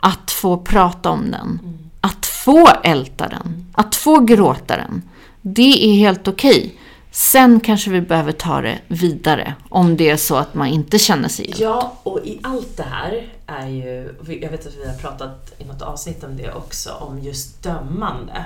Att 0.00 0.30
få 0.30 0.56
prata 0.58 1.10
om 1.10 1.30
den. 1.30 1.60
Att 2.06 2.26
få 2.26 2.68
älta 2.84 3.28
den. 3.28 3.66
Att 3.72 3.94
få 3.94 4.20
gråta 4.20 4.76
den. 4.76 5.02
Det 5.42 5.86
är 5.90 5.94
helt 5.94 6.28
okej. 6.28 6.74
Sen 7.10 7.60
kanske 7.60 7.90
vi 7.90 8.00
behöver 8.00 8.32
ta 8.32 8.60
det 8.60 8.78
vidare. 8.88 9.54
Om 9.68 9.96
det 9.96 10.10
är 10.10 10.16
så 10.16 10.36
att 10.36 10.54
man 10.54 10.66
inte 10.68 10.98
känner 10.98 11.28
sig 11.28 11.44
hjälpt. 11.46 11.60
Ja, 11.60 11.92
och 12.02 12.20
i 12.24 12.40
allt 12.42 12.76
det 12.76 12.82
här 12.82 13.26
är 13.46 13.66
ju, 13.68 14.14
jag 14.42 14.50
vet 14.50 14.66
att 14.66 14.74
vi 14.82 14.86
har 14.88 14.94
pratat 14.94 15.54
i 15.58 15.64
något 15.64 15.82
avsnitt 15.82 16.24
om 16.24 16.36
det 16.36 16.52
också, 16.52 16.90
om 16.92 17.18
just 17.18 17.62
dömande. 17.62 18.44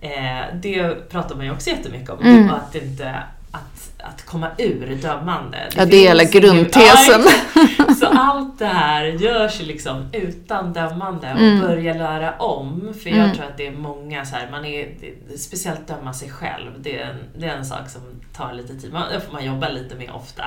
Eh, 0.00 0.56
det 0.62 1.08
pratar 1.10 1.36
man 1.36 1.44
ju 1.44 1.52
också 1.52 1.70
jättemycket 1.70 2.10
om, 2.10 2.18
Mm. 2.20 2.50
att 2.50 2.74
inte 2.74 3.22
att, 3.52 3.92
att 4.04 4.26
komma 4.26 4.48
ur 4.58 4.96
dömande. 5.02 5.58
Ja, 5.76 5.84
det 5.84 5.96
är 5.96 6.08
hela 6.08 6.22
ingen- 6.22 6.32
grundtesen. 6.42 7.22
Så 8.00 8.06
allt 8.06 8.58
det 8.58 8.66
här 8.66 9.04
görs 9.04 9.60
liksom 9.60 10.08
utan 10.12 10.72
dömande 10.72 11.32
och 11.34 11.40
Mm. 11.40 11.60
börja 11.60 11.94
lära 11.94 12.32
om. 12.38 12.94
För 13.02 13.10
jag 13.10 13.34
tror 13.34 13.44
att 13.46 13.56
det 13.56 13.66
är 13.66 13.72
många 13.72 14.24
så 14.24 14.36
här, 14.36 14.50
man 14.50 14.64
är, 14.64 14.88
det, 15.28 15.38
speciellt 15.38 15.86
döma 15.88 16.12
sig 16.12 16.30
själv, 16.30 16.70
det 16.78 16.98
är, 16.98 17.06
en, 17.10 17.16
det 17.40 17.46
är 17.46 17.56
en 17.56 17.64
sak 17.66 17.88
som 17.90 18.00
tar 18.36 18.52
lite 18.52 18.74
tid. 18.74 18.92
Man, 18.92 19.12
det 19.12 19.20
får 19.20 19.32
man 19.32 19.44
jobba 19.44 19.68
lite 19.68 19.94
med 19.94 20.10
ofta. 20.10 20.44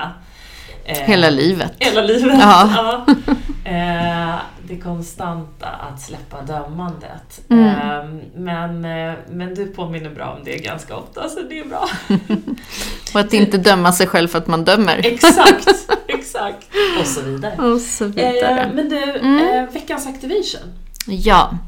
Eh, 0.84 0.98
Hela 0.98 1.30
livet. 1.30 1.72
Hela 1.78 2.02
livet. 2.02 2.36
Ja. 2.40 2.70
Ja. 2.74 3.14
Eh, 3.64 4.34
det 4.68 4.76
konstanta 4.78 5.66
att 5.66 6.00
släppa 6.00 6.42
dömandet. 6.42 7.40
Mm. 7.50 7.64
Eh, 7.68 8.04
men, 8.36 8.84
eh, 8.84 9.14
men 9.30 9.54
du 9.54 9.66
påminner 9.66 10.10
bra 10.10 10.36
om 10.38 10.44
det 10.44 10.56
ganska 10.56 10.96
ofta, 10.96 11.28
så 11.28 11.40
det 11.40 11.58
är 11.58 11.64
bra. 11.64 11.88
Och 13.14 13.20
att 13.20 13.32
inte 13.32 13.58
döma 13.58 13.92
sig 13.92 14.06
själv 14.06 14.28
för 14.28 14.38
att 14.38 14.46
man 14.46 14.64
dömer. 14.64 15.00
exakt, 15.06 15.68
exakt. 16.06 16.66
Och 17.00 17.06
så 17.06 17.20
vidare. 17.20 17.56
Och 17.72 17.80
så 17.80 18.04
vidare. 18.04 18.60
Eh, 18.60 18.68
men 18.74 18.88
du, 18.88 19.02
Mm. 19.02 19.38
eh, 19.64 19.70
veckans 19.72 20.06
activation. 20.06 20.72
Ja. 21.06 21.58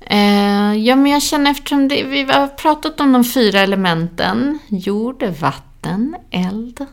Eh, 0.00 0.74
ja, 0.74 0.96
men 0.96 1.06
jag 1.12 1.22
känner 1.22 1.50
eftersom 1.50 1.88
det, 1.88 2.02
vi 2.04 2.22
har 2.22 2.46
pratat 2.46 3.00
om 3.00 3.12
de 3.12 3.24
fyra 3.24 3.60
elementen. 3.60 4.58
Jord, 4.68 5.22
vatten, 5.22 6.16
eld 6.30 6.86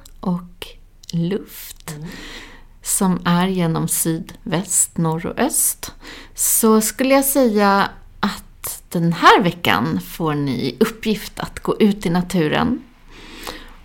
luft. 1.13 1.95
Som 2.81 3.21
är 3.25 3.47
genom 3.47 3.87
syd, 3.87 4.33
väst, 4.43 4.97
norr 4.97 5.25
och 5.25 5.39
öst. 5.39 5.93
Så 6.35 6.81
skulle 6.81 7.13
jag 7.13 7.25
säga 7.25 7.89
att 8.19 8.83
den 8.89 9.13
här 9.13 9.41
veckan 9.41 9.99
får 10.01 10.33
ni 10.33 10.77
uppgift 10.79 11.39
att 11.39 11.59
gå 11.59 11.79
ut 11.79 12.05
i 12.05 12.09
naturen. 12.09 12.83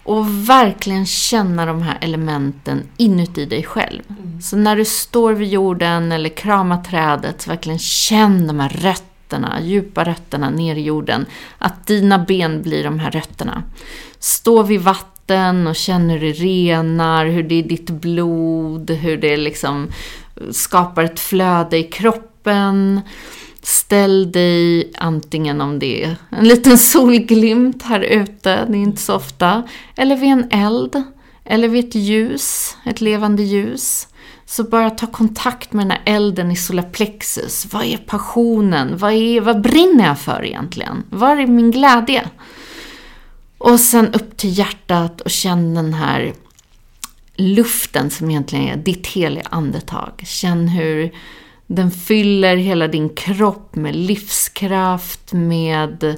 Och 0.04 0.48
verkligen 0.48 1.06
känna 1.06 1.66
de 1.66 1.82
här 1.82 1.98
elementen 2.00 2.82
inuti 2.96 3.44
dig 3.44 3.62
själv. 3.62 4.02
Så 4.42 4.56
när 4.56 4.76
du 4.76 4.84
står 4.84 5.32
vid 5.32 5.48
jorden 5.48 6.12
eller 6.12 6.28
kramar 6.28 6.84
trädet, 6.84 7.42
så 7.42 7.50
verkligen 7.50 7.78
känn 7.78 8.46
de 8.46 8.60
här 8.60 8.68
rötterna, 8.68 9.60
djupa 9.62 10.04
rötterna 10.04 10.50
ner 10.50 10.76
i 10.76 10.82
jorden. 10.82 11.26
Att 11.58 11.86
dina 11.86 12.18
ben 12.18 12.62
blir 12.62 12.84
de 12.84 12.98
här 12.98 13.10
rötterna. 13.10 13.62
Stå 14.18 14.62
vid 14.62 14.80
vattnet 14.80 15.17
vatten 15.28 15.66
och 15.66 15.76
känn 15.76 16.10
hur 16.10 16.20
det 16.20 16.32
renar, 16.32 17.26
hur 17.26 17.42
det 17.42 17.54
är 17.54 17.62
ditt 17.62 17.90
blod, 17.90 18.90
hur 18.90 19.16
det 19.16 19.36
liksom 19.36 19.88
skapar 20.50 21.04
ett 21.04 21.20
flöde 21.20 21.78
i 21.78 21.82
kroppen. 21.82 23.00
Ställ 23.62 24.32
dig 24.32 24.92
antingen 24.98 25.60
om 25.60 25.78
det 25.78 26.04
är 26.04 26.16
en 26.30 26.48
liten 26.48 26.78
solglimt 26.94 27.82
här 27.82 28.00
ute, 28.00 28.64
det 28.68 28.76
är 28.76 28.82
inte 28.82 29.02
så 29.02 29.14
ofta, 29.14 29.62
eller 29.96 30.16
vid 30.16 30.28
en 30.28 30.48
eld, 30.50 31.02
eller 31.44 31.68
vid 31.68 31.88
ett 31.88 31.94
ljus, 31.94 32.76
ett 32.86 33.00
levande 33.00 33.42
ljus. 33.42 34.08
Så 34.46 34.64
bara 34.64 34.90
ta 34.90 35.06
kontakt 35.06 35.72
med 35.72 35.86
den 35.86 35.90
här 35.90 36.02
elden 36.04 36.50
i 36.50 36.56
solarplexus. 36.56 37.66
Vad 37.72 37.84
är 37.84 37.96
passionen? 37.96 38.98
Vad, 38.98 39.12
är, 39.12 39.40
vad 39.40 39.60
brinner 39.60 40.06
jag 40.06 40.18
för 40.18 40.44
egentligen? 40.44 41.02
Var 41.10 41.36
är 41.36 41.46
min 41.46 41.70
glädje? 41.70 42.28
Och 43.58 43.80
sen 43.80 44.14
upp 44.14 44.36
till 44.36 44.58
hjärtat 44.58 45.20
och 45.20 45.30
känn 45.30 45.74
den 45.74 45.94
här 45.94 46.32
luften 47.36 48.10
som 48.10 48.30
egentligen 48.30 48.68
är 48.68 48.76
ditt 48.76 49.06
heliga 49.06 49.46
andetag. 49.50 50.22
Känn 50.26 50.68
hur 50.68 51.14
den 51.66 51.90
fyller 51.90 52.56
hela 52.56 52.88
din 52.88 53.08
kropp 53.08 53.74
med 53.74 53.96
livskraft, 53.96 55.32
med 55.32 56.16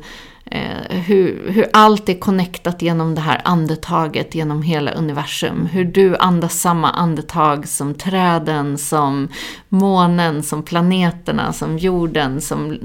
eh, 0.50 0.98
hur, 0.98 1.50
hur 1.50 1.66
allt 1.72 2.08
är 2.08 2.18
connectat 2.18 2.82
genom 2.82 3.14
det 3.14 3.20
här 3.20 3.40
andetaget 3.44 4.34
genom 4.34 4.62
hela 4.62 4.90
universum. 4.90 5.66
Hur 5.66 5.84
du 5.84 6.16
andas 6.16 6.60
samma 6.60 6.90
andetag 6.90 7.68
som 7.68 7.94
träden, 7.94 8.78
som 8.78 9.28
månen, 9.68 10.42
som 10.42 10.62
planeterna, 10.62 11.52
som 11.52 11.78
jorden, 11.78 12.40
som 12.40 12.78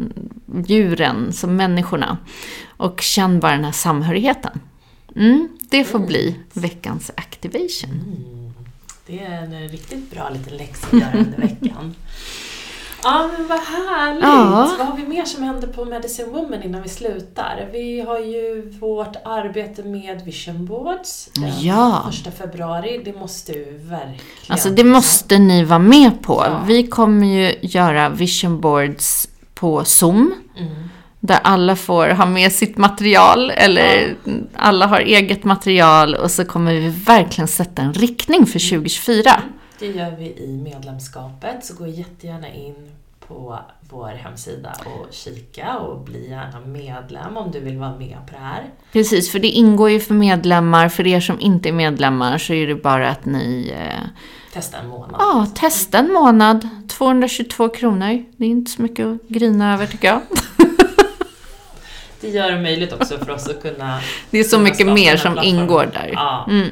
djuren, 0.68 1.34
som 1.34 1.56
människorna. 1.56 2.18
Och 2.78 3.02
känn 3.02 3.40
bara 3.40 3.52
den 3.52 3.66
här 3.66 3.72
samhörigheten. 3.72 4.60
Mm, 5.16 5.50
det 5.70 5.84
får 5.84 6.00
bli 6.00 6.36
veckans 6.54 7.12
activation. 7.16 7.92
Mm. 7.92 8.54
Det 9.08 9.20
är 9.20 9.44
en 9.44 9.70
riktigt 9.70 10.12
bra 10.12 10.30
liten 10.30 10.58
läxa 10.58 10.88
att 10.88 11.02
göra 11.02 11.18
under 11.18 11.38
veckan. 11.38 11.96
Ja, 13.06 13.30
men 13.38 13.48
vad 13.48 13.60
härligt! 13.60 14.24
Ja. 14.24 14.76
Vad 14.78 14.88
har 14.88 14.98
vi 14.98 15.08
mer 15.08 15.26
som 15.26 15.44
händer 15.44 15.68
på 15.68 15.86
Medicine 15.86 16.30
Woman 16.30 16.64
innan 16.64 16.82
vi 16.82 16.90
slutar? 16.90 17.70
Vi 17.72 18.02
har 18.02 18.20
ju 18.20 18.70
vårt 18.80 19.16
arbete 19.26 19.84
med 19.84 20.22
Vision 20.26 20.66
Boards 20.66 21.30
den 21.34 21.62
ja. 21.62 22.04
första 22.06 22.32
februari. 22.32 23.02
Det 23.06 23.20
måste 23.20 23.52
du 23.54 23.78
verkligen... 23.82 24.18
Alltså 24.48 24.70
det 24.70 24.84
måste 24.84 25.38
ni 25.38 25.64
vara 25.64 25.80
med 25.80 26.22
på. 26.22 26.44
Ja. 26.46 26.64
Vi 26.68 26.88
kommer 26.88 27.28
ju 27.28 27.56
göra 27.62 28.10
Vision 28.10 28.62
Boards 28.62 29.28
på 29.54 29.84
Zoom. 29.84 30.34
Mm. 30.58 30.90
Där 31.20 31.40
alla 31.44 31.76
får 31.76 32.08
ha 32.08 32.26
med 32.26 32.52
sitt 32.52 32.78
material, 32.78 33.52
eller 33.52 34.16
ja. 34.24 34.34
alla 34.56 34.88
har 34.88 35.00
eget 35.00 35.44
material 35.44 36.16
och 36.16 36.32
så 36.32 36.46
kommer 36.46 36.74
vi 36.74 36.90
verkligen 36.90 37.48
sätta 37.48 37.82
en 37.82 37.94
riktning 37.94 38.46
för 38.46 38.70
2024. 38.70 39.32
Mm. 39.32 39.54
Det 39.80 39.88
gör 39.88 40.12
vi 40.12 40.26
i 40.26 40.60
medlemskapet, 40.64 41.66
så 41.66 41.74
gå 41.74 41.88
jättegärna 41.88 42.54
in 42.54 42.92
på 43.28 43.60
vår 43.90 44.08
hemsida 44.08 44.74
och 44.86 45.14
kika 45.14 45.78
och 45.78 46.00
bli 46.00 46.30
gärna 46.30 46.60
medlem 46.60 47.38
om 47.38 47.52
du 47.52 47.60
vill 47.60 47.78
vara 47.78 47.98
med 47.98 48.18
på 48.28 48.34
det 48.34 48.44
här. 48.44 48.64
Precis, 48.92 49.32
för 49.32 49.40
det 49.40 49.48
ingår 49.48 49.90
ju 49.90 50.00
för 50.00 50.14
medlemmar. 50.14 50.90
För 50.90 51.08
er 51.08 51.20
som 51.20 51.40
inte 51.40 51.70
är 51.70 51.74
medlemmar 51.74 52.38
så 52.38 52.54
är 52.54 52.68
det 52.68 52.76
bara 52.76 53.10
att 53.10 53.26
ni... 53.26 53.74
Eh, 53.80 54.04
testa 54.54 54.78
en 54.78 54.88
månad. 54.88 55.16
Ja, 55.20 55.48
testa 55.56 55.98
en 55.98 56.12
månad. 56.12 56.70
222 56.88 57.70
kronor. 57.70 58.26
Det 58.38 58.46
är 58.46 58.50
inte 58.50 58.72
så 58.72 58.82
mycket 58.82 59.06
att 59.06 59.28
grina 59.28 59.74
över 59.74 59.86
tycker 59.86 60.08
jag. 60.08 60.22
det 62.22 62.30
gör 62.30 62.52
det 62.52 62.62
möjligt 62.62 62.94
också 62.94 63.18
för 63.18 63.30
oss 63.30 63.48
att 63.48 63.62
kunna... 63.62 64.00
Det 64.30 64.40
är 64.40 64.44
så 64.44 64.60
mycket 64.60 64.88
mer 64.88 65.18
som 65.18 65.40
ingår 65.44 65.90
där. 65.94 66.12
Ja. 66.14 66.46
Mm. 66.50 66.70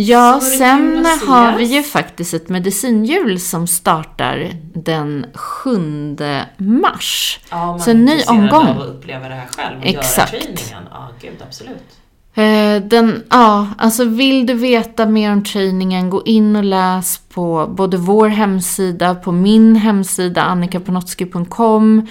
Ja, 0.00 0.40
sen 0.40 1.06
har 1.26 1.58
vi 1.58 1.64
ju 1.64 1.82
faktiskt 1.82 2.34
ett 2.34 2.48
medicinhjul 2.48 3.40
som 3.40 3.66
startar 3.66 4.52
den 4.74 5.26
7 5.34 6.16
mars. 6.56 7.40
Ja, 7.50 7.78
så 7.78 7.90
en 7.90 8.04
ny 8.04 8.22
omgång. 8.26 8.66
av 8.66 8.80
att 8.80 8.88
uppleva 8.88 9.28
det 9.28 9.34
här 9.34 9.46
själv 9.56 9.78
och 9.78 9.86
Exakt. 9.86 10.32
göra 10.32 10.42
trainingen. 10.42 10.82
Ja, 10.90 11.08
gud, 11.20 11.42
absolut. 11.46 11.98
Eh, 12.34 12.88
den, 12.88 13.22
ja, 13.30 13.68
alltså 13.78 14.04
vill 14.04 14.46
du 14.46 14.54
veta 14.54 15.06
mer 15.06 15.32
om 15.32 15.44
trainingen, 15.44 16.10
gå 16.10 16.22
in 16.24 16.56
och 16.56 16.64
läs 16.64 17.20
på 17.34 17.66
både 17.76 17.96
vår 17.96 18.28
hemsida, 18.28 19.14
på 19.14 19.32
min 19.32 19.76
hemsida, 19.76 20.42
annikapanotski.com. 20.42 22.06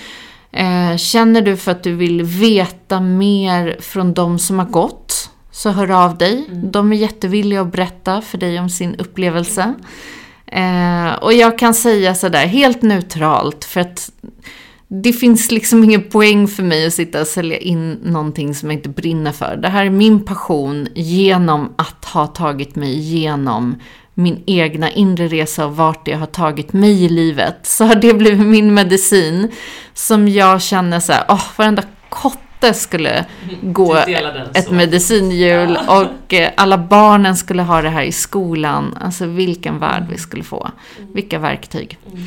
Eh, 0.52 0.98
känner 0.98 1.42
du 1.42 1.58
för 1.58 1.72
att 1.72 1.84
du 1.84 1.96
vill 1.96 2.24
veta 2.24 3.00
mer 3.00 3.78
från 3.80 4.14
de 4.14 4.40
som 4.40 4.60
har 4.60 4.66
gått, 4.66 5.27
så 5.58 5.70
hör 5.70 5.92
av 5.92 6.18
dig. 6.18 6.46
Mm. 6.50 6.72
De 6.72 6.92
är 6.94 6.96
jättevilliga 6.96 7.62
att 7.62 7.72
berätta 7.72 8.22
för 8.22 8.38
dig 8.38 8.60
om 8.60 8.70
sin 8.70 8.96
upplevelse. 8.96 9.74
Eh, 10.46 11.14
och 11.14 11.34
jag 11.34 11.58
kan 11.58 11.74
säga 11.74 12.16
sådär 12.16 12.46
helt 12.46 12.82
neutralt 12.82 13.66
för 13.66 13.82
att 13.82 14.12
det 14.88 15.14
finns 15.14 15.52
liksom 15.52 15.84
ingen 15.84 16.04
poäng 16.04 16.48
för 16.48 16.64
mig 16.64 16.88
att 16.88 16.94
sitta 16.94 17.22
och 17.22 17.28
sälja 17.28 17.58
in 17.58 17.92
någonting 17.92 18.56
som 18.56 18.70
jag 18.70 18.80
inte 18.80 18.90
brinner 18.90 19.32
för. 19.32 19.56
Det 19.56 19.70
här 19.70 19.86
är 19.86 19.90
min 19.90 20.26
passion 20.26 20.88
genom 20.96 21.74
att 21.76 22.06
ha 22.06 22.28
tagit 22.28 22.76
mig 22.76 22.94
igenom 22.98 23.76
min 24.14 24.44
egna 24.46 24.92
inre 24.92 25.28
resa 25.28 25.66
och 25.66 25.76
vart 25.76 26.08
jag 26.08 26.18
har 26.18 26.26
tagit 26.26 26.74
mig 26.74 27.04
i 27.04 27.10
livet. 27.10 27.58
Så 27.64 27.86
har 27.86 27.96
det 27.96 28.14
blivit 28.14 28.48
min 28.48 28.74
medicin 28.74 29.52
som 29.94 30.28
jag 30.28 30.62
känner 30.62 31.00
så 31.00 31.14
här, 31.14 31.26
åh, 31.30 31.44
varenda 31.58 31.84
kott 32.10 32.40
inte 32.58 32.74
skulle 32.74 33.26
gå 33.62 33.96
ett 34.54 34.72
medicinhjul 34.72 35.80
och 35.88 36.34
eh, 36.34 36.52
alla 36.58 36.78
barnen 36.78 37.38
skulle 37.38 37.62
ha 37.62 37.82
det 37.82 37.90
här 37.90 38.04
i 38.04 38.12
skolan. 38.12 38.98
Alltså 39.02 39.26
vilken 39.26 39.80
värld 39.80 40.06
vi 40.10 40.18
skulle 40.18 40.44
få. 40.44 40.72
Mm. 40.98 41.14
Vilka 41.14 41.40
verktyg. 41.40 42.00
Mm. 42.12 42.24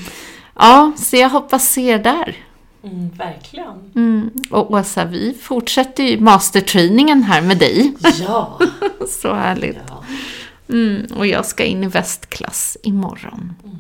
Ja, 0.57 0.93
så 0.97 1.17
jag 1.17 1.29
hoppas 1.29 1.69
se 1.69 1.89
er 1.89 1.99
där. 1.99 2.37
Mm, 2.83 3.11
verkligen. 3.11 3.93
Mm. 3.97 4.31
Och 4.51 4.71
Åsa, 4.71 5.05
vi 5.05 5.37
fortsätter 5.43 6.05
ju 6.05 6.21
masterträningen 6.21 7.23
här 7.23 7.43
med 7.43 7.59
dig. 7.59 7.95
Ja. 8.21 8.59
så 9.23 9.35
härligt. 9.35 9.79
Ja. 9.89 10.05
Mm, 10.69 11.07
och 11.17 11.27
jag 11.27 11.47
ska 11.47 11.65
in 11.65 11.85
i 11.85 11.87
västklass 11.87 12.77
imorgon. 12.83 13.53
Mm. 13.65 13.77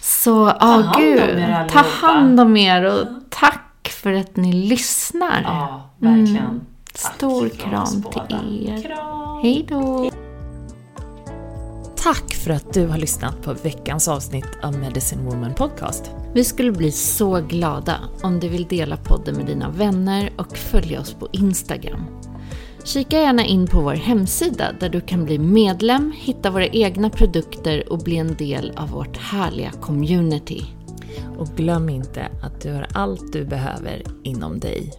Så, 0.00 0.56
ja 0.60 0.78
oh, 0.78 0.98
gud, 0.98 1.44
ta 1.70 1.78
hand 1.78 2.40
om 2.40 2.56
er 2.56 2.84
och 2.84 3.06
tack 3.30 3.73
för 4.04 4.12
att 4.12 4.36
ni 4.36 4.52
lyssnar. 4.52 5.42
Ja, 5.42 5.90
verkligen. 5.98 6.44
Mm. 6.44 6.60
Stor 6.94 7.48
kram 7.48 8.02
till 8.12 8.68
er. 8.68 8.82
Kram. 8.82 9.42
Hej 9.42 9.66
då! 9.68 10.10
Tack 11.96 12.34
för 12.34 12.50
att 12.50 12.72
du 12.72 12.86
har 12.86 12.98
lyssnat 12.98 13.42
på 13.42 13.52
veckans 13.52 14.08
avsnitt 14.08 14.48
av 14.62 14.78
Medicine 14.78 15.22
Woman 15.22 15.54
Podcast. 15.54 16.10
Vi 16.34 16.44
skulle 16.44 16.72
bli 16.72 16.92
så 16.92 17.40
glada 17.40 18.00
om 18.22 18.40
du 18.40 18.48
vill 18.48 18.64
dela 18.64 18.96
podden 18.96 19.36
med 19.36 19.46
dina 19.46 19.70
vänner 19.70 20.30
och 20.36 20.56
följa 20.56 21.00
oss 21.00 21.14
på 21.14 21.28
Instagram. 21.32 22.06
Kika 22.84 23.20
gärna 23.20 23.44
in 23.44 23.66
på 23.66 23.80
vår 23.80 23.94
hemsida 23.94 24.72
där 24.80 24.88
du 24.88 25.00
kan 25.00 25.24
bli 25.24 25.38
medlem, 25.38 26.12
hitta 26.16 26.50
våra 26.50 26.66
egna 26.66 27.10
produkter 27.10 27.92
och 27.92 27.98
bli 27.98 28.16
en 28.16 28.34
del 28.34 28.72
av 28.76 28.90
vårt 28.90 29.16
härliga 29.16 29.70
community. 29.70 30.64
Och 31.38 31.48
glöm 31.48 31.88
inte 31.88 32.28
att 32.42 32.60
du 32.60 32.72
har 32.72 32.86
allt 32.94 33.32
du 33.32 33.44
behöver 33.44 34.02
inom 34.24 34.60
dig. 34.60 34.92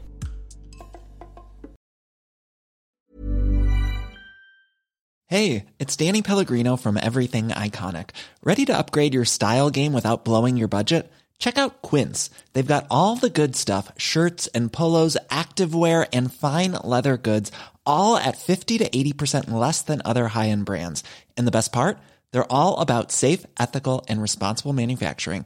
Hey, 5.28 5.66
it's 5.80 5.96
Danny 5.98 6.22
Pellegrino 6.22 6.78
from 6.78 6.98
Everything 6.98 7.48
Iconic. 7.48 8.10
Ready 8.44 8.66
to 8.66 8.78
upgrade 8.78 9.14
your 9.16 9.26
style 9.26 9.72
game 9.72 9.92
without 9.92 10.24
blowing 10.24 10.56
your 10.56 10.68
budget? 10.68 11.12
Check 11.40 11.58
out 11.58 11.82
Quince. 11.82 12.30
They've 12.54 12.66
got 12.66 12.86
all 12.90 13.16
the 13.16 13.30
good 13.30 13.56
stuff, 13.56 13.92
shirts 13.98 14.48
and 14.54 14.72
polos, 14.72 15.18
activewear 15.30 16.08
and 16.14 16.32
fine 16.32 16.74
leather 16.74 17.18
goods, 17.18 17.52
all 17.86 18.18
at 18.18 18.38
50 18.38 18.78
to 18.78 18.90
80% 18.90 19.50
less 19.50 19.82
than 19.82 20.02
other 20.06 20.28
high-end 20.28 20.66
brands. 20.66 21.04
And 21.36 21.48
the 21.48 21.52
best 21.52 21.72
part? 21.74 21.98
They're 22.32 22.52
all 22.52 22.80
about 22.80 23.12
safe, 23.12 23.46
ethical 23.60 24.06
and 24.08 24.22
responsible 24.22 24.74
manufacturing. 24.74 25.46